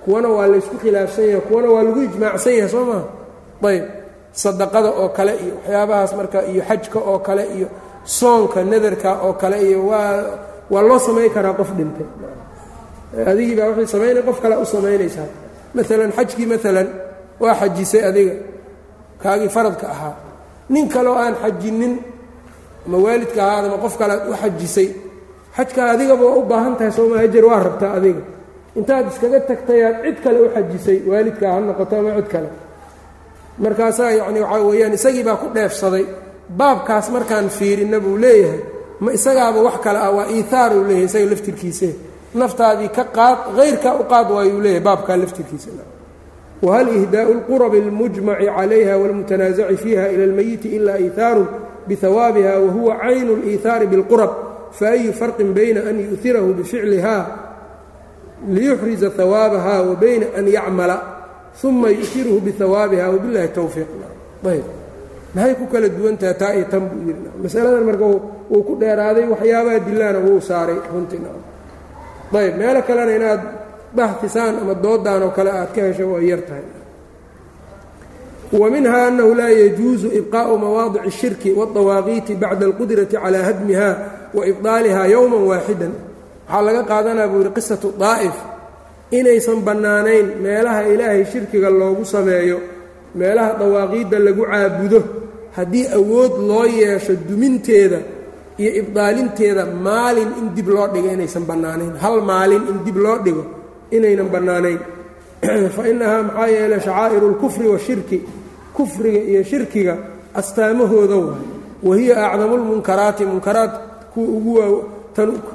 Kuwana 0.04 0.28
waa 0.36 0.48
laysku 0.52 0.76
khilaafsan 0.82 1.26
yahay 1.32 1.42
kuwana 1.48 1.68
waa 1.74 1.84
lagu 1.88 2.00
ijmaacsan 2.08 2.54
yahay 2.60 2.70
soo 2.74 2.86
maa 2.90 3.04
ayb. 3.72 3.86
Sadaqada 4.42 4.90
oo 5.02 5.10
kale 5.18 5.34
iyo 5.44 5.54
waxyaabahaas 5.60 6.12
marka 6.20 6.40
iyo 6.52 6.62
xajka 6.70 7.00
oo 7.12 7.20
kale 7.28 7.44
iyo 7.58 7.68
soonka 8.18 8.60
nadarka 8.72 9.10
oo 9.26 9.34
kale 9.42 9.58
iyo 9.68 9.80
waa 9.90 10.14
waa 10.74 10.82
loo 10.88 11.00
samayn 11.06 11.30
karaa 11.36 11.54
qof 11.60 11.70
dhintay. 11.78 12.08
Adigii 13.32 13.56
baa 13.60 13.68
waxay 13.72 13.88
samaynay 13.94 14.24
qof 14.28 14.38
kale 14.44 14.56
u 14.62 14.66
samaynaysaa 14.74 15.30
maalan 15.76 16.12
xajkii 16.18 16.46
maalan 16.52 16.88
waa 17.42 17.54
xajisay 17.60 18.02
adiga. 18.10 18.34
Kaagii 19.24 19.50
faradka 19.56 19.86
ahaa. 19.96 20.16
Nin 20.74 20.86
kaleo 20.94 21.16
aan 21.24 21.36
xajinin 21.44 21.94
ama 22.86 22.98
waalidka 23.06 23.40
ahaada 23.48 23.68
ma 23.74 23.78
qof 23.84 23.96
kale 24.00 24.14
aad 24.14 24.26
u 24.32 24.34
xajisay 24.42 24.88
xajka 25.57 25.81
adigaba 25.93 26.25
waa 26.29 26.37
u 26.37 26.43
baahan 26.51 26.75
tahay 26.79 26.93
sooma 26.97 27.17
hajar 27.23 27.45
waa 27.51 27.61
rabtaa 27.67 27.93
adiga 27.99 28.23
intaad 28.79 29.05
iskaga 29.13 29.41
tagtayaad 29.51 29.97
cid 30.05 30.17
kale 30.25 30.39
u 30.45 30.49
xajisay 30.55 30.99
waalidkaa 31.11 31.53
ha 31.55 31.61
noqoto 31.69 31.95
ama 32.01 32.11
cid 32.19 32.29
kale 32.35 32.49
markaasaa 33.65 34.11
yacni 34.19 34.41
waxaa 34.41 34.63
weeyaan 34.69 34.93
isagii 34.99 35.25
baa 35.29 35.37
ku 35.43 35.47
dheefsaday 35.55 36.05
baabkaas 36.59 37.07
markaan 37.15 37.49
fiirinna 37.59 37.99
buu 38.05 38.17
leeyahay 38.25 38.61
ma 39.05 39.11
isagaaba 39.19 39.59
wax 39.67 39.77
kale 39.85 39.99
ah 40.07 40.11
waa 40.17 40.27
iihaar 40.37 40.71
uu 40.79 40.85
leeyahay 40.89 41.05
isaga 41.09 41.27
laftirkiise 41.33 41.89
naftaadii 42.41 42.89
ka 42.97 43.05
qaad 43.17 43.39
hayrkaa 43.59 43.95
u 44.01 44.05
qaad 44.13 44.29
waayuu 44.37 44.61
leeyahay 44.65 44.85
baabkaa 44.89 45.17
laftirkiisa 45.23 45.71
whal 46.67 46.89
ihdaءu 46.99 47.31
اlqurabi 47.37 47.79
اlmujmaci 47.85 48.47
calayha 48.57 48.95
wاlmutanaasaci 49.03 49.77
fiiha 49.83 50.05
ilى 50.15 50.25
اlmayiti 50.29 50.69
ila 50.77 50.93
iihaaru 51.05 51.45
bihawaabiha 51.89 52.53
wahuwa 52.65 52.95
caynu 53.03 53.33
اliihaari 53.39 53.87
biاlqurab 53.93 54.31
faayu 54.79 55.13
farqin 55.13 55.51
bayna 55.55 55.81
an 55.89 55.97
yu'irahu 55.99 56.55
bificlihaa 56.59 57.23
liyuxriza 58.55 59.11
hawaabaha 59.17 59.83
wa 59.89 59.95
bayna 59.95 60.27
an 60.39 60.47
yacmala 60.57 60.97
uma 61.65 61.89
yu'tiruhu 61.91 62.41
bihawaabiha 62.47 63.07
wabilahi 63.15 63.49
towfiiq 63.49 63.89
ayb 64.53 64.65
maxay 65.35 65.55
ku 65.55 65.65
kala 65.73 65.89
duwantaha 65.89 66.35
taa 66.35 66.53
iyo 66.57 66.65
tan 66.73 66.83
buu 66.89 67.01
yidhi 67.09 67.29
masaladan 67.43 67.85
marka 67.89 68.05
wuu 68.05 68.63
ku 68.67 68.73
dheeraaday 68.81 69.25
waxyaabaha 69.33 69.79
dilaana 69.87 70.19
wuu 70.27 70.41
saaray 70.41 70.79
runtii 70.93 71.21
ayb 72.41 72.55
meelo 72.61 72.81
kalena 72.89 73.13
inaad 73.17 73.41
baxtisaan 73.97 74.55
ama 74.63 74.75
doodaan 74.75 75.23
oo 75.23 75.31
kale 75.37 75.51
aad 75.51 75.71
ka 75.75 75.81
hesho 75.89 76.05
waa 76.13 76.21
yar 76.31 76.43
tahay 76.49 76.67
wa 78.61 78.71
minha 78.71 79.07
annahu 79.07 79.35
laa 79.35 79.49
yajuusu 79.63 80.09
ibqaa'u 80.21 80.59
mawaadici 80.59 81.07
الshirki 81.09 81.51
wالطawaaqiiti 81.59 82.35
bacda 82.43 82.65
اlqudrati 82.69 83.17
calى 83.17 83.39
hadmiha 83.49 83.89
wa 84.34 84.48
ibطaaliha 84.48 85.08
yowma 85.08 85.38
waaxidan. 85.38 85.94
Waxaa 86.48 86.62
laga 86.62 86.84
qaadanaa 86.84 87.28
buu 87.28 87.42
yidhi 87.42 87.54
qisatu 87.58 87.94
daa'if. 88.00 88.38
Inaysan 89.12 89.62
bannaanayn 89.68 90.28
meelaha 90.42 90.82
ilaahay 90.94 91.26
shirkiga 91.26 91.70
loogu 91.70 92.06
sameeyo 92.06 92.60
meelaha 93.16 93.54
dawaaqiidda 93.60 94.20
lagu 94.20 94.46
caabudo 94.52 95.02
haddii 95.58 95.88
awood 96.00 96.34
loo 96.50 96.66
yeesho 96.66 97.14
duminteeda 97.30 98.00
iyo 98.58 98.72
ibdaalinteeda 98.82 99.66
maalin 99.66 100.30
in 100.40 100.56
dib 100.56 100.68
loo 100.68 100.88
dhigo 100.88 101.10
inaysan 101.16 101.46
bannaanayn. 101.46 101.94
Hal 102.04 102.22
maalin 102.22 102.64
in 102.72 102.84
dib 102.86 102.98
loo 102.98 103.18
dhigo 103.26 103.44
inaynan 103.92 104.30
bannaanayn. 104.30 104.80
Fa 105.76 105.88
innahaa 105.92 106.24
maxaa 106.24 106.48
yeelay 106.48 106.80
shacaa'iru 106.80 107.26
اlkufri 107.32 107.68
washirki 107.74 108.22
kufriga 108.78 109.20
iyo 109.20 109.44
shirkiga 109.44 109.98
astaamahooda 110.34 111.16
waay 111.16 111.46
wa 111.84 111.98
hiya 111.98 112.32
acdamu 112.32 112.58
lmunkaraati 112.58 113.26
munkaraat 113.26 113.74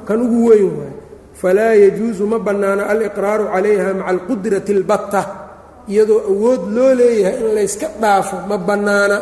kan 0.07 0.19
ugu 0.25 0.39
weyn 0.49 0.71
waay. 0.79 0.93
Falaa 1.41 1.73
yajuusu 1.83 2.23
ma 2.31 2.37
bannaano 2.47 2.83
aliqraaru 2.91 3.45
calayha 3.53 3.89
maca 3.99 4.07
alqudrati 4.13 4.71
اlbatta 4.77 5.21
iyadoo 5.91 6.21
awood 6.31 6.61
loo 6.75 6.91
leeyahay 6.99 7.35
in 7.41 7.47
layska 7.57 7.87
dhaafo 8.01 8.35
ma 8.49 8.57
bannaana. 8.67 9.17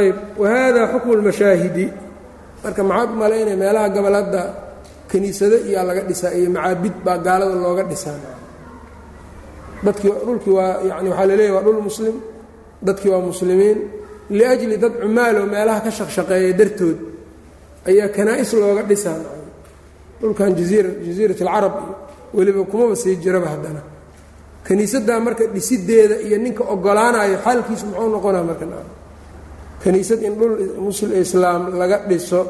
Ayb 0.00 0.16
wahada 0.40 0.82
xukmu 0.92 1.12
اlmashaahidi 1.18 1.86
marka 2.64 2.82
maxaad 2.88 3.08
u 3.12 3.16
malaynaya 3.22 3.56
meelaha 3.62 3.88
gobol 3.94 4.16
hadda 4.20 4.40
kiniisado 5.10 5.56
iyaa 5.68 5.84
laga 5.88 6.02
dhisaa 6.08 6.32
iyo 6.38 6.48
macaabid 6.56 6.94
baa 7.04 7.18
gaalada 7.26 7.54
looga 7.64 7.82
dhisaa. 7.90 8.18
Dadkii 9.84 10.12
dhulkii 10.26 10.54
waa 10.58 10.72
yani 10.88 11.08
waxaa 11.12 11.26
la 11.30 11.34
leeyahy 11.38 11.54
waa 11.56 11.64
dhul 11.66 11.82
muslim. 11.88 12.16
Dadkii 12.86 13.10
waa 13.14 13.22
muslimiin 13.30 13.78
liajli 14.30 14.76
dad 14.82 14.92
cumaaloo 15.02 15.46
meelaha 15.46 15.80
ka 15.86 15.90
shaqshaqeeya 15.98 16.52
dartood 16.60 16.98
ayaa 17.88 18.08
kanaa'is 18.16 18.52
looga 18.60 18.82
dhisaa 18.90 19.18
dhulkan 20.20 20.50
jaiira 20.58 20.90
jasiirat 21.06 21.40
alcarab 21.42 21.74
iyo 21.82 21.94
weliba 22.36 22.62
kumaba 22.64 22.96
sii 22.96 23.16
jiraba 23.24 23.48
haddana. 23.54 23.82
Kiniisaddaa 24.66 25.20
marka 25.20 25.44
dhisideeda 25.54 26.16
iyo 26.26 26.38
ninka 26.44 26.62
ogolaanayo 26.74 27.36
xaalkiisu 27.44 27.84
muxuu 27.86 28.08
noqonaa 28.14 28.44
marka 28.50 28.66
kiniisad 29.82 30.22
in 30.22 30.34
dhul 30.38 30.54
musl 30.84 31.12
islaam 31.12 31.62
laga 31.80 31.98
dhiso 32.08 32.40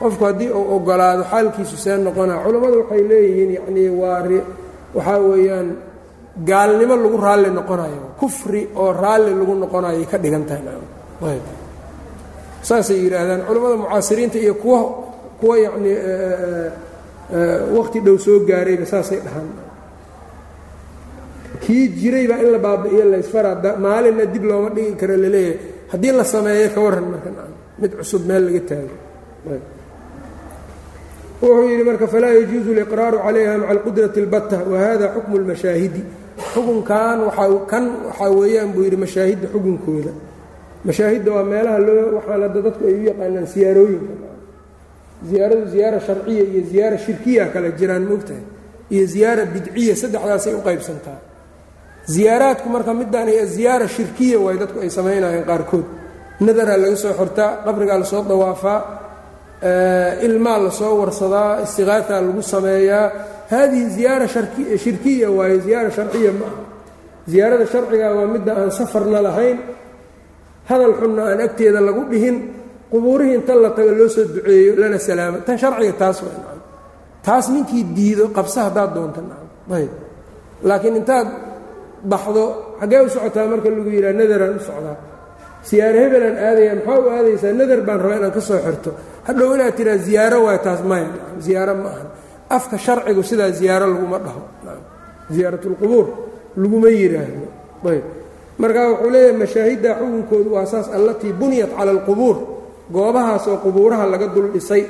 qofku 0.00 0.22
haddii 0.28 0.50
uu 0.58 0.66
ogolaado 0.76 1.22
xaalkiisu 1.32 1.76
see 1.84 1.96
noqonaa. 2.06 2.38
Culammadu 2.44 2.76
waxay 2.82 3.02
leeyihiin 3.10 3.50
yacnii 3.58 3.88
waa 4.00 4.22
waxaa 4.96 5.18
weeyaan 5.30 5.68
gaalnimo 6.48 6.94
lagu 6.96 7.16
raalli 7.26 7.50
noqonayo. 7.58 8.02
Kufri 8.20 8.68
oo 8.76 8.92
raalli 9.02 9.32
lagu 9.40 9.54
noqonayoay 9.62 10.06
ka 10.12 10.16
dhigan 10.22 10.44
tahay 10.48 10.62
saasay 12.68 12.98
yidhaahdaan 13.04 13.40
culammada 13.48 13.76
mucaasiriinta 13.82 14.38
iyo 14.44 14.54
kuwa 14.62 14.80
kuwa 15.40 15.54
yacnii 15.64 15.96
waqti 17.76 17.98
dhow 18.06 18.16
soo 18.24 18.38
gaarayba 18.48 18.86
saasay 18.92 19.20
dhahaan. 19.26 19.48
Kii 21.60 21.88
jiray 22.00 22.26
baa 22.30 22.38
in 22.44 22.50
la 22.52 22.58
baabi'iyo 22.58 23.04
laysfara 23.12 23.50
maalinna 23.84 24.24
dib 24.32 24.44
looma 24.44 24.70
dhigi 24.76 24.92
karo 25.00 25.16
la 25.16 25.28
leeyahay 25.28 25.58
haddii 25.92 26.12
la 26.18 26.24
sameeyo 26.24 26.68
ka 26.74 26.80
warran 26.84 27.06
marka 27.12 27.30
mid 27.80 27.92
cusub 27.98 28.22
meel 28.28 28.44
laga 28.46 28.60
taago. 28.68 28.94
Wuxuu 31.42 31.68
yidhi 31.72 31.84
marka 31.84 32.06
falaa 32.12 32.32
yajuusu 32.38 32.70
liqraaru 32.78 33.18
calayha 33.24 33.58
maca 33.58 33.70
alqudrati 33.74 34.18
اlbatta 34.24 34.56
wahada 34.72 35.06
xukmu 35.14 35.34
اlmashaahidi 35.40 36.02
xukunkan 36.52 37.18
waaa 37.28 37.66
kan 37.70 37.84
waxaa 38.08 38.30
weeyaan 38.38 38.70
buu 38.74 38.82
yidhi 38.86 38.98
mashaahidda 39.04 39.46
xukunkooda 39.54 40.12
mashaahidda 40.86 41.30
waa 41.36 41.44
meelaha 41.52 41.78
loo 41.86 42.14
waxaan 42.16 42.52
dadku 42.66 42.82
ay 42.90 42.94
u 43.00 43.02
yaqaanaan 43.10 43.46
siyaarooyinka 43.54 44.14
ziyaaradu 45.30 45.64
ziyaara 45.74 45.98
sharciya 46.06 46.42
iyo 46.50 46.62
ziyaara 46.70 46.98
shirkiya 47.04 47.44
kale 47.52 47.68
jiraan 47.78 48.04
moogtahay 48.10 48.42
iyo 48.94 49.04
ziyaara 49.12 49.42
bidciya 49.54 49.94
saddexdaasay 50.02 50.54
u 50.54 50.62
qaybsantaa. 50.68 51.18
Ziyaaraadku 52.14 52.66
marka 52.74 52.92
midaan 53.00 53.28
iyo 53.34 53.44
ziyaara 53.54 53.86
shirkiya 53.96 54.38
waay 54.44 54.56
dadku 54.62 54.78
ay 54.84 54.90
samaynayeen 54.98 55.44
qaarkood. 55.50 55.84
Nadaraa 56.46 56.76
laga 56.82 56.96
soo 57.02 57.12
xortaa 57.20 57.50
qabrigaa 57.64 57.98
la 58.02 58.04
soo 58.12 58.22
dawaafaa 58.30 58.78
ilmaa 60.26 60.58
la 60.64 60.70
soo 60.80 60.94
warsadaa 61.00 61.50
istiqaataa 61.64 62.20
lagu 62.26 62.42
sameeyaa. 62.54 63.06
Haadihi 63.50 63.86
ziyaara 63.96 64.26
shirkiya 64.84 65.28
waaye 65.38 65.56
ziyaara 65.64 65.90
sharciya 65.96 66.32
ma 66.40 66.48
ziyaarada 67.30 67.66
sharciga 67.72 68.06
waa 68.16 68.26
midda 68.34 68.52
aan 68.60 68.70
safarna 68.78 69.20
lahayn 69.26 69.58
hadal 70.70 70.92
xunna 71.00 71.22
aan 71.30 71.40
agteeda 71.46 71.80
lagu 71.88 72.02
dhihin 72.12 72.36
qubuurihii 72.92 73.34
inta 73.38 73.54
la 73.64 73.70
tago 73.76 73.92
loo 73.98 74.08
soo 74.14 74.24
duceeyo 74.34 74.72
lana 74.80 74.98
salaamo. 75.06 75.38
Tan 75.46 75.56
sharciga 75.62 75.94
taas 76.02 76.18
waa 76.24 76.54
taas 77.26 77.46
ninkii 77.54 77.84
diido 77.96 78.24
qabsa 78.36 78.58
haddaad 78.66 78.90
doonta 78.96 79.20
ayb 79.76 79.92
laakiin 80.68 80.96
intaad 81.00 81.28
baxdo 82.12 82.44
xaggee 82.80 83.00
u 83.06 83.08
socotaa 83.14 83.46
marka 83.52 83.68
lagu 83.74 83.90
yidhaha 83.96 84.14
nadaraan 84.20 84.56
u 84.56 84.62
socdaa. 84.68 84.96
Siyaaro 85.68 85.98
hebelaan 86.04 86.36
aadaya 86.48 86.72
maxaa 86.78 86.98
u 87.04 87.08
aadaysaa 87.16 87.52
nadar 87.60 87.80
baan 87.86 88.00
rabaa 88.04 88.16
inaan 88.20 88.32
ka 88.36 88.40
soo 88.48 88.58
xirto. 88.66 88.90
Hadhow 89.26 89.48
inaad 89.56 89.74
tiraa 89.78 89.98
ziyaaro 90.06 90.38
waay 90.46 90.58
taas 90.66 90.80
maya 90.90 91.08
ziyaaro 91.44 91.74
ma 91.82 91.88
ahan. 91.94 92.08
Afka 92.56 92.76
sharcigu 92.84 93.22
sidaa 93.30 93.50
ziyaaro 93.60 93.86
laguma 93.92 94.18
dhaho 94.24 94.42
ziyaaratulqubuur 95.34 96.06
laguma 96.62 96.88
yidhaahdo 96.98 97.46
ayb 97.92 98.04
marka 98.62 98.80
wuxuu 98.90 99.10
leeyahay 99.14 99.36
mashaahidda 99.42 99.90
xukunkoodu 100.00 100.48
waa 100.56 100.66
saas 100.72 100.86
allatii 100.96 101.32
buniyat 101.40 101.70
cala 101.78 101.90
alqubuur 101.96 102.36
goobahaas 102.94 103.44
oo 103.50 103.56
qubuuraha 103.64 104.04
laga 104.12 104.26
dul 104.34 104.48
dhisay 104.54 104.82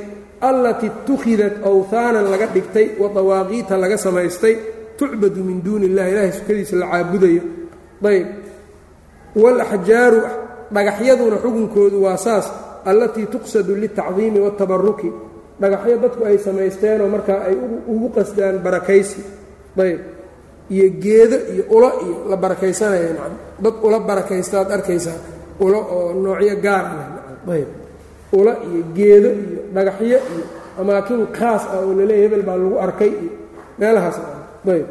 allatii 0.48 0.90
itukhidat 1.04 1.54
awhaanan 1.70 2.26
laga 2.32 2.46
dhigtay 2.54 2.86
wa 3.00 3.08
dawaaqiita 3.16 3.74
laga 3.82 3.96
samaystay 4.04 4.54
tucbadu 4.98 5.40
min 5.48 5.58
duuni 5.64 5.86
illahi 5.90 6.10
ilaahay 6.12 6.32
sukadiisa 6.38 6.74
la 6.82 6.86
caabudayo. 6.92 7.42
Ayb. 8.10 8.26
Walaxjaaru 9.42 10.20
dhagaxyaduna 10.74 11.36
xukunkoodu 11.44 11.96
waa 12.04 12.16
saas 12.26 12.46
allatii 12.90 13.26
tuqsadu 13.32 13.72
litacdiimi 13.82 14.38
waatabaruki 14.44 15.10
dhagaxyo 15.62 15.96
dadku 16.02 16.22
ay 16.30 16.36
samaysteenoo 16.46 17.08
markaa 17.14 17.40
ay 17.48 17.56
ugu 17.92 18.08
qasdaan 18.16 18.56
barakaysi. 18.64 19.20
Ayb 19.84 20.00
iyo 20.73 20.85
geedo 21.03 21.37
iyo 21.53 21.63
ulo 21.75 21.89
iyo 22.05 22.15
la 22.29 22.35
barakaysanaya 22.43 23.09
nacam 23.17 23.33
dad 23.63 23.75
ula 23.85 23.99
barakaystaad 24.09 24.67
arkaysaa 24.77 25.19
ulo 25.65 25.79
oo 25.95 26.13
noocyo 26.23 26.55
gaar 26.65 26.85
ah 26.85 27.51
ayb 27.55 27.69
ulo 28.39 28.51
iyo 28.69 28.81
geedo 28.97 29.29
iyo 29.45 29.59
dhagaxyo 29.75 30.07
iyo 30.33 30.45
amaakin 30.81 31.21
khaas 31.37 31.63
ah 31.73 31.79
oo 31.85 31.91
laleeya 31.99 32.21
hebel 32.23 32.43
baa 32.47 32.57
lagu 32.61 32.77
arkay 32.85 33.11
iyo 33.23 33.31
meelahaas 33.79 34.17
ayb 34.75 34.87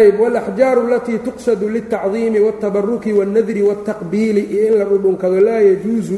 ayb 0.00 0.16
walaxjaaru 0.20 0.80
alatii 0.88 1.18
tuqsadu 1.26 1.66
liltacdiimi 1.74 2.38
waاltabaruki 2.44 3.10
waاlnadri 3.18 3.62
waاltaqbiili 3.68 4.40
iyo 4.54 4.62
in 4.68 4.74
la 4.80 4.84
dhudhunkado 4.90 5.38
laa 5.46 5.60
yajuusu 5.70 6.16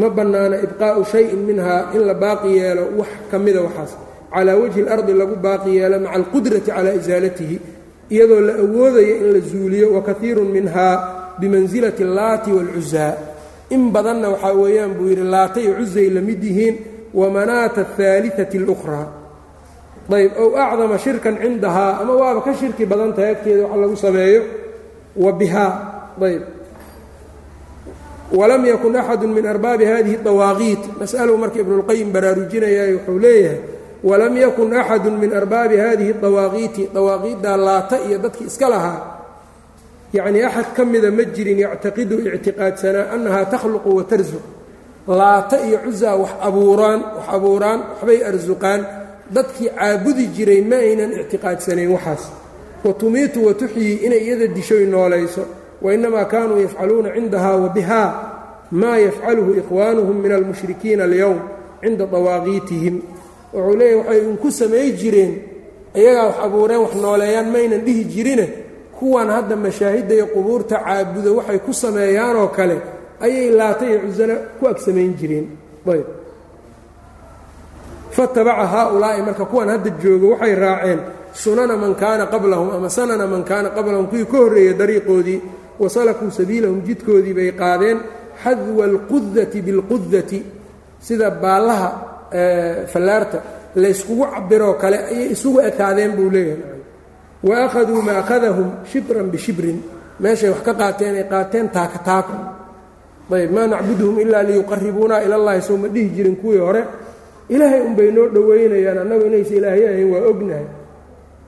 ma 0.00 0.08
bannaana 0.16 0.56
ibqaa'u 0.66 1.02
shayin 1.12 1.40
minhaa 1.48 1.82
in 1.96 2.02
la 2.08 2.14
baaqi 2.22 2.48
yeelo 2.60 2.84
wax 2.98 3.08
ka 3.30 3.36
mida 3.44 3.60
waxaas 3.66 3.92
calaa 4.34 4.56
wajhi 4.62 4.80
اlardi 4.82 5.12
lagu 5.20 5.36
baaqi 5.36 5.70
yeelo 5.76 5.96
maca 6.00 6.14
alqudrati 6.18 6.70
calaa 6.70 6.94
isaalatihi 7.00 7.56
iyadoo 8.10 8.40
la 8.40 8.54
awoodayo 8.64 9.14
in 9.22 9.26
la 9.34 9.40
zuuliyo 9.40 9.86
wakaiiru 9.96 10.44
minhaa 10.44 10.94
bimansilati 11.40 12.02
اllaati 12.04 12.50
wاlcuzaa 12.52 13.12
in 13.70 13.90
badanna 13.94 14.28
waxaa 14.34 14.52
weeyaan 14.62 14.92
buu 14.96 15.08
yidhi 15.08 15.24
laata 15.34 15.60
iyo 15.60 15.72
cusay 15.80 16.08
la 16.10 16.20
mid 16.20 16.42
yihiin 16.44 16.76
wamanaata 17.14 17.80
ahaaliثati 17.80 18.56
اlأkhraa 18.58 19.06
ayb 20.18 20.32
ow 20.40 20.50
acdama 20.56 20.98
shirkan 20.98 21.36
cindahaa 21.42 22.00
ama 22.00 22.12
waaba 22.20 22.40
ka 22.40 22.52
shirki 22.60 22.84
badan 22.86 23.12
tahay 23.12 23.30
agteeda 23.36 23.62
wax 23.68 23.76
lagu 23.80 23.96
sameeyo 23.96 24.42
wa 25.16 25.32
bihaa 25.32 25.72
ayb 26.28 26.42
walam 28.32 28.62
yakun 28.66 28.96
axadu 28.96 29.28
min 29.28 29.46
arbaabi 29.46 29.84
hadihi 29.84 30.16
dawaaqiit 30.24 30.82
mas'aluu 31.00 31.36
marka 31.36 31.60
ibnuاlqayim 31.60 32.08
baraarujinayaay 32.12 32.92
wuxuu 32.96 33.18
leeyahay 33.18 33.60
walam 34.03 34.37
yakun 34.37 34.73
axadu 34.73 35.11
min 35.11 35.31
arbaabi 35.33 35.77
hadihi 35.77 36.13
dawaaqiiti 36.21 36.89
dawaaqiiddaa 36.93 37.57
laata 37.57 37.97
iyo 38.07 38.17
dadkii 38.19 38.45
iska 38.51 38.69
lahaa. 38.69 38.99
Yacnii 40.13 40.43
axad 40.43 40.73
ka 40.75 40.85
mida 40.85 41.11
ma 41.11 41.23
jirin 41.23 41.59
yactaqidu 41.65 42.15
ictiqaadsanaa 42.27 43.11
annahaa 43.15 43.45
takhluqu 43.45 43.89
wa 43.97 44.03
tarsuq 44.03 44.43
laata 45.07 45.57
iyo 45.67 45.77
cusaa 45.85 46.15
wax 46.15 46.29
abuuraan 46.47 46.99
wax 47.15 47.25
abuuraan 47.35 47.79
waxbay 47.79 48.19
arsuqaan 48.29 48.81
dadkii 49.35 49.69
caabudi 49.77 50.25
jiray 50.35 50.61
ma 50.61 50.75
aynan 50.75 51.11
ictiqaadsanayn 51.21 51.89
waxaas. 51.95 52.23
Wa 52.83 52.93
tumiitu 52.93 53.45
wa 53.45 53.53
tuxyii 53.53 54.05
inay 54.05 54.21
iyada 54.27 54.47
dishoy 54.47 54.85
noolayso. 54.85 55.43
Wainnamaa 55.81 56.25
kaanuu 56.25 56.59
yafcaluuna 56.61 57.09
cindahaa 57.15 57.55
wa 57.55 57.69
bihaa 57.69 58.09
maa 58.71 58.97
yafcaluhu 58.97 59.51
ikhwaanuhum 59.61 60.17
min 60.23 60.31
almushrikiina 60.31 61.03
alyowm 61.03 61.39
cinda 61.81 62.05
dawaaqiitihim 62.05 62.95
wuxuu 63.53 63.75
leeyahy 63.79 63.97
waxay 63.99 64.21
inku 64.29 64.51
samay 64.51 64.87
jireen 64.99 65.33
iyagaa 65.99 66.25
wax 66.27 66.35
abuureen 66.45 66.81
wax 66.85 66.93
nooleeyaan 66.95 67.47
maynan 67.55 67.81
dhihi 67.85 68.03
jirine. 68.13 68.45
Kuwan 68.99 69.29
hadda 69.29 69.55
mashaahidda 69.55 70.13
iyo 70.15 70.27
qubuurta 70.35 70.75
caabudo 70.85 71.35
waxay 71.35 71.59
ku 71.65 71.73
sameeyaanoo 71.73 72.47
kale 72.57 72.77
ayay 73.25 73.49
laata 73.59 73.85
iyo 73.89 73.99
cusana 74.05 74.35
ku 74.59 74.67
ag 74.67 74.77
samayn 74.85 75.13
jireen. 75.19 75.45
Ayb. 75.91 76.07
Fatabaca 78.11 78.65
haaulaa'i 78.67 79.21
marka 79.21 79.45
kuwan 79.45 79.69
hadda 79.69 79.89
joogo 80.01 80.29
waxay 80.33 80.55
raaceen 80.55 80.99
sunana 81.33 81.77
man 81.77 81.95
kaana 81.95 82.25
qablahum 82.33 82.69
ama 82.75 82.89
sanana 82.89 83.27
man 83.27 83.43
kaana 83.43 83.69
qablahum 83.69 84.05
kuwii 84.07 84.25
ka 84.25 84.37
horreeyey 84.37 84.73
dariiqoodii 84.73 85.39
wasalakuu 85.79 86.31
sabiilahum 86.31 86.81
jidkoodii 86.87 87.33
bay 87.33 87.51
qaadeen 87.51 87.97
xadwa 88.43 88.85
alqudati 88.85 89.61
bilqudati 89.61 90.39
sida 90.99 91.29
baallaha 91.31 91.89
fallaarta 92.91 93.39
layskugu 93.75 94.25
cabiroo 94.33 94.73
kale 94.81 94.97
ayay 95.11 95.31
isugu 95.35 95.59
ekaadeen 95.69 96.11
buu 96.17 96.29
leeyahay. 96.29 96.81
Wa 97.43 97.55
akhaduu 97.65 98.01
ma 98.01 98.13
akhadahum 98.21 98.69
shibran 98.91 99.27
bishibrin. 99.33 99.77
Meeshay 100.19 100.49
wax 100.53 100.61
ka 100.67 100.73
qaateen 100.73 101.15
ay 101.19 101.25
qaateen 101.31 101.67
taaka 101.75 101.99
taako. 102.07 102.35
Ayb 103.33 103.51
maa 103.55 103.67
nacbuduhum 103.67 104.19
ilaa 104.23 104.43
liyuqaribuuna 104.47 105.23
ila 105.25 105.37
llahi 105.37 105.61
soo 105.61 105.77
dhihi 105.93 106.09
jirin 106.15 106.35
kuwii 106.41 106.57
hore. 106.65 106.83
Ilaahay 107.49 107.81
unbay 107.81 108.09
noo 108.15 108.27
dhowaynayaan 108.35 108.97
annagu 109.03 109.25
inaysa 109.29 109.53
ilaahay 109.59 109.83
ahayn 109.89 110.09
waa 110.13 110.23
ognahay. 110.31 110.67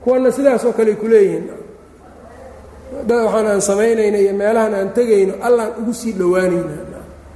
Kuwanna 0.04 0.32
sidaasoo 0.32 0.74
kale 0.78 0.92
ay 0.92 0.98
ku 1.02 1.08
leeyihiin. 1.08 1.46
Waxaan 3.10 3.48
aan 3.48 3.62
samaynayna 3.62 4.18
iyo 4.18 4.34
meelahan 4.34 4.74
aan 4.74 4.90
tegayno 4.98 5.34
allaan 5.48 5.72
ugu 5.80 5.94
sii 5.94 6.14
dhowaanayna. 6.20 6.76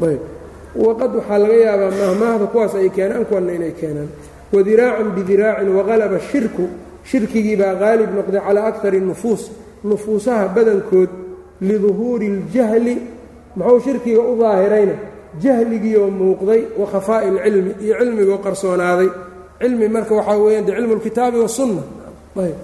Ayb 0.08 0.22
waqad 0.85 1.11
waxaa 1.19 1.39
laga 1.43 1.57
yaabaa 1.67 1.91
mahmaahda 2.01 2.47
kuwaas 2.53 2.75
ay 2.81 2.89
keenaan 2.97 3.25
kuwanna 3.29 3.53
inay 3.59 3.73
keenaan 3.81 4.09
wadiraacan 4.55 5.09
bidiraacin 5.17 5.69
waqalaba 5.79 6.19
shirku 6.31 6.65
shirkigii 7.11 7.57
baa 7.63 7.75
qaalib 7.83 8.11
noqday 8.17 8.41
calaa 8.47 8.67
akari 8.71 9.01
nufuus 9.09 9.43
nufuusaha 9.89 10.45
badankood 10.57 11.11
liduhuuri 11.69 12.27
اljahli 12.35 12.95
muxuu 13.57 13.81
shirkiga 13.87 14.21
u 14.31 14.35
daahirayna 14.41 14.95
jahligiioo 15.45 16.09
muuqday 16.21 16.61
wa 16.81 16.87
khafaa'i 16.93 17.27
اlcilmi 17.31 17.73
iyo 17.85 17.95
cilmigoo 18.01 18.39
qarsoonaaday 18.47 19.09
cilmi 19.61 19.87
marka 19.95 20.13
waxaa 20.19 20.39
weeyaan 20.45 20.65
de 20.69 20.73
cilmu 20.77 20.93
اlkitaabi 20.99 21.39
wasunna 21.45 21.83
ayb 22.43 22.57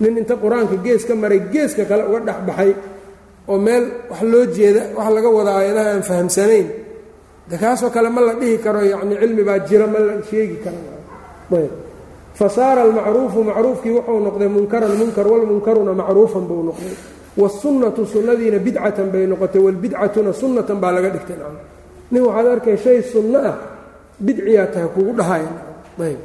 nin 0.00 0.14
inta 0.20 0.34
qur-aanka 0.42 0.76
gees 0.84 1.02
ka 1.08 1.14
maray 1.22 1.40
geeska 1.52 1.82
kale 1.90 2.02
uga 2.10 2.20
dhex 2.28 2.38
baxay 2.48 2.72
oo 3.50 3.58
meel 3.66 3.84
wax 4.10 4.20
loo 4.32 4.44
jeeda 4.56 4.80
wax 4.96 5.08
laga 5.16 5.28
wada 5.36 5.50
aayadaha 5.58 5.88
aan 5.94 6.02
fahamsanayn 6.10 6.66
de 7.49 7.55
kaasoo 7.57 7.89
kale 7.89 8.09
ma 8.09 8.21
la 8.21 8.33
dhihi 8.39 8.57
karo 8.63 8.81
yacni 8.81 9.15
cilmi 9.21 9.43
baa 9.43 9.59
jira 9.67 9.87
ma 9.87 9.99
la 9.99 10.13
sheegi 10.29 10.57
kara 10.63 10.77
fa 12.33 12.47
saara 12.49 12.81
almacruufu 12.87 13.43
macruufkii 13.43 13.91
wuxuu 13.97 14.19
noqday 14.25 14.47
munkaran 14.47 14.93
munkar 14.97 15.27
walmunkaruna 15.27 15.93
macruufan 15.93 16.43
buu 16.47 16.63
noqday. 16.63 16.95
Wasunnatu 17.37 18.05
sunnadiina 18.05 18.57
bidcatan 18.59 19.07
bay 19.11 19.25
noqotay 19.27 19.61
walbidcatuna 19.65 20.31
sunnatan 20.33 20.77
baa 20.83 20.91
laga 20.95 21.09
dhigtay 21.15 21.37
nin 22.11 22.21
waxaad 22.27 22.47
arkay 22.55 22.77
shay 22.77 22.99
sunno 23.03 23.39
ah 23.51 23.55
bidciyaa 24.19 24.67
tahay 24.73 24.89
kugu 24.95 25.11
dhahaya 25.19 25.51
ayb. 26.07 26.19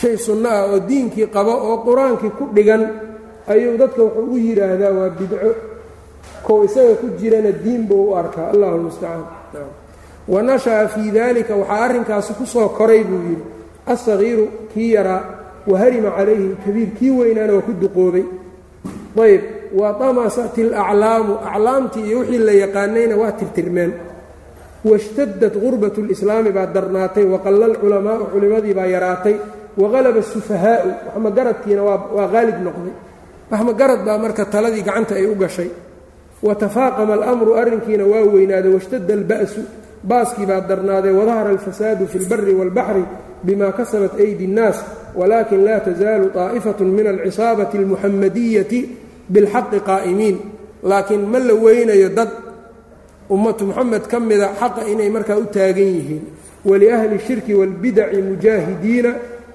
Shay 0.00 0.16
sunno 0.16 0.48
ah 0.48 0.62
oo 0.72 0.78
diinkii 0.88 1.26
qabo 1.34 1.52
oo 1.68 1.76
qur'aankii 1.86 2.32
ku 2.38 2.44
dhigan 2.54 2.82
ayuu 3.50 3.76
dadka 3.78 4.02
wuxuu 4.02 4.30
u 4.34 4.36
yidhaahdaa 4.38 4.92
waa 4.98 5.10
bidco 5.18 5.36
kow 6.46 6.64
isaga 6.64 6.94
ku 7.00 7.06
jirana 7.20 7.52
diin 7.52 7.86
buu 7.88 8.10
u 8.10 8.14
arkaa. 8.16 8.50
Allahu 8.52 8.76
lmustacaan 8.78 9.24
wa 10.28 10.42
nasha'a 10.42 10.88
fii 10.88 11.10
dalika 11.10 11.56
waxaa 11.56 11.80
arrinkaasi 11.86 12.32
ku 12.38 12.44
soo 12.46 12.68
koray 12.78 13.02
buu 13.04 13.20
yidhi 13.28 13.44
asagiiru 13.86 14.44
kii 14.72 14.92
yaraa 14.94 15.22
waharima 15.66 16.10
calayhi 16.16 16.54
lkabiir 16.54 16.90
kii 16.98 17.10
weynaana 17.10 17.52
waa 17.56 17.66
ku 17.66 17.72
duqoobay. 17.72 18.24
Ayb 19.18 19.42
wa 19.74 19.92
damasat 19.98 20.54
alaclaamu 20.58 21.34
aclaamtii 21.42 22.04
iyo 22.08 22.18
wixii 22.20 22.38
la 22.38 22.52
yaqaanayna 22.52 23.14
waa 23.16 23.32
tirtirmeen. 23.32 23.92
Washtadad 24.84 25.54
gurbat 25.62 25.98
lislaami 25.98 26.50
baa 26.52 26.66
darnaatay 26.66 27.24
waqalla 27.24 27.64
alculamaau 27.66 28.30
culimmadii 28.32 28.74
baa 28.74 28.86
yaraatay. 28.86 29.36
Waqalaba 29.76 30.18
asufahaa'u 30.24 30.88
waxmagaradkiina 31.06 31.82
waa 31.82 32.28
qaalib 32.34 32.58
noqday. 32.66 32.94
Waxmagarad 33.50 34.00
baa 34.06 34.18
marka 34.18 34.44
taladii 34.46 34.82
gacanta 34.88 35.14
ay 35.14 35.26
u 35.26 35.34
gashay 35.34 35.70
watafaaqama 36.43 37.13
alamru 37.13 37.55
arrinkiina 37.55 38.05
waa 38.05 38.23
weynaaday 38.33 38.73
washtadda 38.73 39.13
alba'su 39.13 39.61
baaskii 40.03 40.45
baa 40.45 40.61
darnaaday 40.61 41.11
wadahara 41.11 41.49
alfasaadu 41.49 42.07
fi 42.07 42.17
اlbari 42.17 42.53
wاlbaxri 42.53 43.03
bima 43.43 43.71
kasabat 43.71 44.19
aydi 44.19 44.45
اnnaas 44.45 44.77
walakin 45.15 45.65
laa 45.65 45.79
tasaalu 45.79 46.29
طaa'ifaة 46.35 46.79
min 46.83 47.07
alcisaabati 47.07 47.77
اlmuxamadiyati 47.77 48.79
biاlxaqi 49.33 49.79
qaa'imiin 49.79 50.37
laakiin 50.83 51.21
ma 51.31 51.39
la 51.39 51.53
weynayo 51.53 52.09
dad 52.09 52.29
ummatu 53.29 53.65
muxamed 53.65 54.07
ka 54.07 54.19
mida 54.19 54.53
xaqa 54.59 54.87
inay 54.91 55.09
markaa 55.09 55.37
u 55.37 55.45
taagan 55.45 55.89
yihiin 55.97 56.23
waliahli 56.65 57.15
الshirki 57.15 57.53
wاlbidaci 57.53 58.21
mujaahidiina 58.21 59.11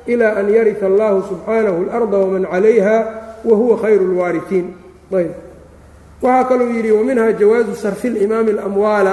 ilى 0.09 0.27
an 0.41 0.47
yarika 0.49 0.87
allahu 0.87 1.23
subxaanahu 1.29 1.79
اlarda 1.85 2.19
wman 2.19 2.45
calayha 2.53 2.97
wahuwa 3.45 3.79
khayru 3.83 4.05
اlwaariثiin 4.11 4.67
ayb 5.15 5.44
waxaa 6.23 6.45
kaluu 6.49 6.71
yidhi 6.77 6.91
waminha 6.93 7.33
jawaazu 7.41 7.75
sarfi 7.77 8.09
اlimaami 8.09 8.51
اlamwaala 8.51 9.13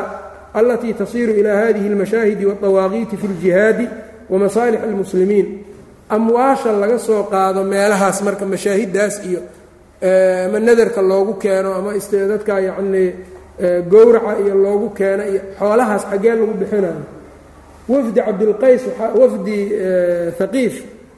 alatii 0.53 0.93
tasiiru 0.93 1.33
ilى 1.39 1.49
hadihi 1.61 1.87
اlmashaahidi 1.91 2.45
wاطawaaqiiti 2.45 3.15
fi 3.21 3.27
اljihaadi 3.27 3.85
wamasaalix 4.29 4.79
اlmuslimiin 4.89 5.47
amwaasha 6.09 6.71
laga 6.71 6.99
soo 6.99 7.23
qaado 7.23 7.63
meelahaas 7.63 8.21
marka 8.27 8.45
mashaahidaas 8.45 9.15
iyo 9.29 9.41
ama 10.45 10.59
nadarka 10.59 11.01
loogu 11.01 11.33
keeno 11.33 11.73
ama 11.73 11.91
dadka 12.31 12.59
yacnii 12.59 13.09
gowraca 13.91 14.39
iyo 14.43 14.55
loogu 14.55 14.89
keeno 14.89 15.23
iyo 15.31 15.41
xoolahaas 15.59 16.03
xaggee 16.11 16.35
lagu 16.39 16.53
bixinayo 16.61 17.01
wafdi 17.89 18.19
cabdilqays 18.21 18.81
wafdi 19.19 19.57
haqiif 20.39 20.75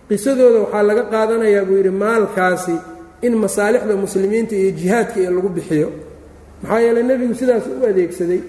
qisadooda 0.10 0.60
waxaa 0.64 0.84
laga 0.90 1.04
qaadanayaa 1.14 1.66
buu 1.68 1.78
yidhi 1.80 1.90
maalkaasi 2.04 2.76
in 3.27 3.33
masaalixda 3.45 3.95
muslimiinta 4.05 4.55
iyo 4.61 4.71
jihaadka 4.81 5.17
iyo 5.23 5.31
lagu 5.37 5.49
bixiyo 5.57 5.89
maxaa 6.63 6.81
yeeley 6.85 7.03
nebigu 7.09 7.35
sidaas 7.41 7.65
u 7.67 7.85
adeegsaday 7.91 8.41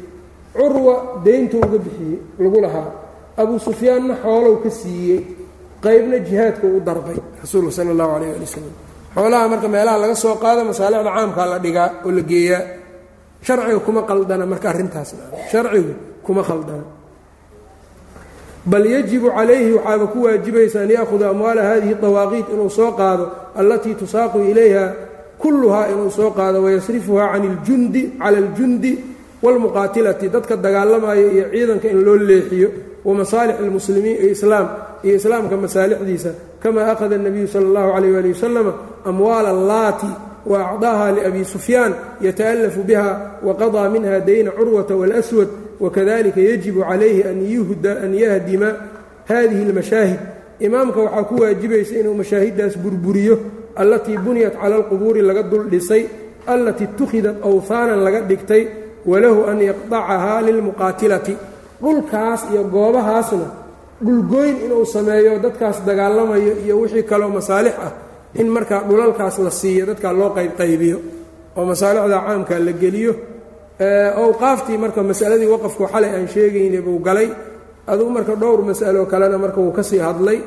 curwa 0.55 0.95
deynta 1.25 1.55
uga 1.65 1.77
bixiyey 1.85 2.17
lagu 2.43 2.57
lahaa 2.65 2.89
abuu 3.41 3.59
sufyaanna 3.67 4.13
xoolow 4.23 4.55
ka 4.63 4.69
siiyey 4.79 5.19
qaybna 5.85 6.17
jihaadka 6.27 6.65
u 6.67 6.79
darbay 6.87 7.17
rasuulku 7.41 7.71
sala 7.77 7.89
allahu 7.93 8.11
calayh 8.15 8.29
ali 8.35 8.45
wasalam 8.47 8.73
xoolaha 9.15 9.45
marka 9.51 9.67
meelaha 9.75 9.97
laga 10.03 10.15
soo 10.23 10.35
qaado 10.43 10.61
masaalixda 10.71 11.11
caamkaa 11.17 11.45
la 11.51 11.57
dhigaa 11.65 11.87
oo 12.05 12.11
la 12.17 12.21
geeyaa 12.31 12.61
sharciga 13.47 13.79
kuma 13.85 14.01
qaldana 14.09 14.45
marka 14.51 14.67
arrintaasna 14.73 15.23
sharcigu 15.51 15.93
kuma 16.25 16.41
khaldana 16.49 16.83
bal 18.66 18.86
yajibu 18.86 19.30
calayhi 19.30 19.72
waxaaba 19.72 20.06
ku 20.06 20.22
waajibaysa 20.22 20.80
an 20.82 20.90
ya'huda 20.90 21.30
amwaala 21.30 21.62
hadihi 21.62 21.94
dawaaqiit 21.94 22.46
inuu 22.52 22.70
soo 22.70 22.92
qaado 22.92 23.24
allatii 23.56 23.94
tusaaqu 23.94 24.38
ilayha 24.50 24.92
kulluhaa 25.38 25.88
inuu 25.92 26.10
soo 26.10 26.30
qaado 26.30 26.62
wayasrifuhaa 26.62 27.32
can 27.32 27.44
iljundi 27.44 28.02
cala 28.18 28.38
aljundi 28.38 28.92
wاlmuqaatilati 29.42 30.28
dadka 30.28 30.56
dagaalamaya 30.56 31.20
iyo 31.32 31.44
ciidanka 31.52 31.88
in 31.88 32.04
loo 32.04 32.16
leexiyo 32.16 32.68
wamasaalix 33.04 33.56
اlmuslimiin 33.60 34.16
iyo 34.22 34.30
islaam 34.30 34.66
iyo 35.04 35.14
islaamka 35.16 35.56
masaalixdiisa 35.56 36.30
kama 36.62 36.84
akhada 36.92 37.16
الnabiyu 37.16 37.48
salى 37.48 37.66
اllahu 37.66 37.90
عalيyh 37.96 38.18
ali 38.18 38.28
wasalama 38.32 38.72
amwaala 39.04 39.48
allaati 39.48 40.06
waacdaaha 40.46 41.12
liabi 41.12 41.44
sufyaan 41.44 41.92
yataأlafu 42.20 42.80
biha 42.82 43.40
waqaضىa 43.46 43.88
minha 43.88 44.20
dayna 44.20 44.50
curwata 44.50 44.94
wاlأswad 45.00 45.48
wakadalika 45.79 46.39
yajibu 46.49 46.79
calayhi 46.89 47.21
an 48.03 48.13
yahdima 48.23 48.69
hadihi 49.29 49.61
اlmashaahid 49.67 50.19
imaamka 50.59 50.99
waxaa 51.05 51.23
ku 51.29 51.33
waajibaysa 51.41 51.93
inuu 51.99 52.13
mashaahidaas 52.21 52.77
burburiyo 52.83 53.35
allatii 53.75 54.17
buniyat 54.17 54.55
cala 54.61 54.75
اlqubuuri 54.79 55.21
laga 55.21 55.43
dul 55.43 55.65
dhisay 55.73 56.03
allatii 56.53 56.87
itukhidat 56.93 57.35
awhaanan 57.49 57.99
laga 58.05 58.21
dhigtay 58.29 58.63
walahu 59.05 59.39
an 59.51 59.57
yaqdacahaa 59.69 60.41
lilmuqaatilati. 60.47 61.35
Dhulkaas 61.81 62.41
iyo 62.51 62.63
goobahaasna 62.73 63.47
dhulgoyn 64.05 64.55
inuu 64.65 64.85
sameeyo 64.85 65.39
dadkaas 65.45 65.77
dagaalamayo 65.87 66.53
iyo 66.65 66.79
wixii 66.81 67.03
kaloo 67.03 67.29
masaalix 67.37 67.75
ah 67.85 67.91
in 68.41 68.47
markaa 68.55 68.81
dhulalkaas 68.89 69.35
la 69.45 69.51
siiyo 69.51 69.85
dadkaa 69.89 70.13
loo 70.19 70.29
qaybqaybiyo 70.37 70.97
oo 71.57 71.65
masaalixda 71.71 72.17
caamka 72.25 72.59
la 72.67 72.71
geliyo 72.81 73.13
owqaaftii 73.79 74.77
marka 74.77 75.03
masaladii 75.03 75.47
waqafku 75.53 75.83
xalay 75.93 76.11
aan 76.15 76.27
sheegayna 76.27 76.81
buu 76.81 76.99
galay 76.99 77.29
adugu 77.87 78.09
marka 78.09 78.35
dhowr 78.35 78.61
masalo 78.63 79.05
kalena 79.05 79.37
marka 79.37 79.59
wuu 79.61 79.71
ka 79.71 79.83
sii 79.83 79.99
hadlay. 79.99 80.39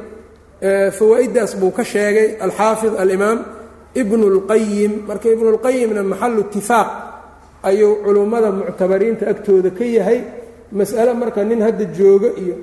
Fawaa'iddaas 0.98 1.52
buu 1.60 1.70
ka 1.70 1.84
sheegay 1.84 2.36
alxaafid 2.40 2.94
alimaam 3.02 3.38
ibnu 3.94 4.24
اlqayim 4.32 4.92
marka 5.08 5.28
ibnuاlqayimna 5.34 6.02
maxalu 6.02 6.40
itifaaq 6.40 6.88
ayuu 7.68 7.92
culummada 8.04 8.50
muctabariinta 8.50 9.24
agtooda 9.32 9.70
ka 9.78 9.84
yahay. 9.84 10.20
Mas'ale 10.72 11.12
marka 11.14 11.44
nin 11.44 11.60
hadda 11.66 11.84
jooga 11.98 12.28
iyo 12.42 12.56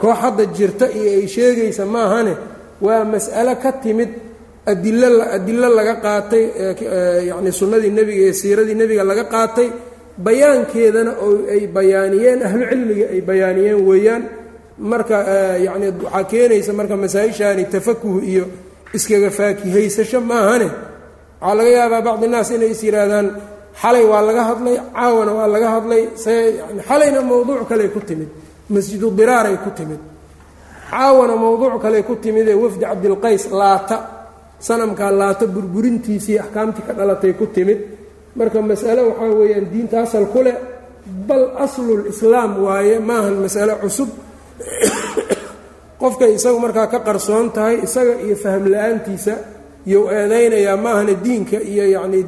koox 0.00 0.16
hadda 0.22 0.44
jirta 0.56 0.86
iyo 0.98 1.10
ay 1.22 1.26
sheegaysa 1.34 1.86
maahane 1.86 2.34
waa 2.80 3.04
mas'alo 3.04 3.54
ka 3.62 3.70
timid 3.82 4.10
adilo 4.66 5.68
laga 5.78 5.94
qaatay 6.04 6.44
yacni 7.28 7.50
sunnadii 7.58 7.90
nebiga 7.98 8.22
iyo 8.24 8.32
siiradii 8.40 8.74
nebiga 8.80 9.04
laga 9.10 9.24
qaatay 9.34 9.68
bayaankeedana 10.26 11.12
oo 11.24 11.36
ay 11.54 11.62
bayaaniyeen 11.76 12.40
ahlu 12.48 12.64
cilmiga 12.70 13.06
ay 13.14 13.20
bayaaniyeen 13.28 13.80
weeyaan. 13.88 14.22
Marka 14.90 15.16
yacni 15.66 15.86
waxaa 16.04 16.24
keenaysa 16.30 16.72
marka 16.78 16.94
masaa-ishaani 17.02 17.64
tafakuh 17.74 18.16
iyo 18.32 18.44
iskaga 18.96 19.30
faakihaysasho 19.38 20.18
maahane. 20.30 20.68
Waxaa 21.40 21.54
laga 21.58 21.70
yaabaa 21.78 22.02
bacdi 22.06 22.26
naas 22.32 22.50
inay 22.56 22.70
is 22.74 22.82
yidhaahdaan 22.86 23.26
xalay 23.82 24.04
waa 24.12 24.22
laga 24.28 24.42
hadlay 24.50 24.76
caawana 24.96 25.32
waa 25.38 25.46
laga 25.54 25.68
hadlay 25.74 26.02
yani 26.26 26.80
xalayna 26.88 27.20
mowduuc 27.30 27.68
kaley 27.70 27.88
ku 27.94 28.00
timid 28.08 28.28
masjidu 28.74 29.06
diraaray 29.18 29.56
ku 29.64 29.70
timid. 29.78 30.00
Caawana 30.90 31.34
mowduuc 31.42 31.74
kaley 31.84 32.02
ku 32.08 32.14
timidee 32.22 32.54
wafdi 32.62 32.84
cabdilqays 32.90 33.44
laata 33.60 33.96
sanamkaa 34.58 35.10
laata 35.10 35.46
burburintiisii 35.46 36.38
axkaamtii 36.38 36.86
ka 36.86 36.92
dhalatay 36.92 37.32
ku 37.32 37.46
timid. 37.46 37.78
Marka 38.34 38.62
mas'ale 38.62 39.02
waxaa 39.02 39.34
weeyaan 39.34 39.66
diinta 39.72 40.02
asal 40.02 40.26
ku 40.26 40.42
leh 40.42 40.56
bal 41.26 41.54
aslulislaam 41.58 42.62
waaye 42.64 42.98
maahan 42.98 43.34
mas'ale 43.44 43.74
cusub. 43.82 44.08
Qofkay 46.00 46.34
isagu 46.34 46.58
markaa 46.58 46.86
ka 46.86 47.00
qarsoon 47.00 47.52
tahay 47.52 47.84
isaga 47.86 48.20
iyo 48.20 48.36
faham 48.36 48.66
la'aantiisa 48.66 49.34
iyou 49.86 50.10
eedaynayaa 50.10 50.76
maahana 50.76 51.14
diinka 51.14 51.56
iyo 51.62 51.84
yacnii 51.94 52.24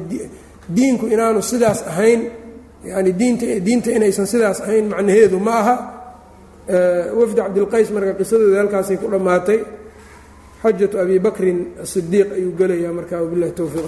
diinku 0.75 1.07
inaanu 1.07 1.41
sidaas 1.41 1.83
ahayn 1.87 2.31
yani 2.85 3.11
diinta 3.19 3.45
diinta 3.59 3.91
inaysan 3.91 4.27
sidaas 4.27 4.61
ahayn 4.61 4.89
macnaheedu 4.89 5.39
ma 5.39 5.53
aha. 5.59 5.75
Wafdi 7.15 7.41
cabdilqays 7.41 7.91
marka 7.91 8.13
qisadooda 8.19 8.59
halkaasay 8.59 8.97
ku 8.97 9.07
dhammaatay 9.07 9.59
xajatu 10.63 10.95
abi 11.03 11.15
bakrin 11.25 11.59
asidiiq 11.83 12.27
ayuu 12.37 12.53
gelayaa 12.59 12.93
marka 12.97 13.15
wabilahi 13.23 13.51
towfiiq 13.59 13.85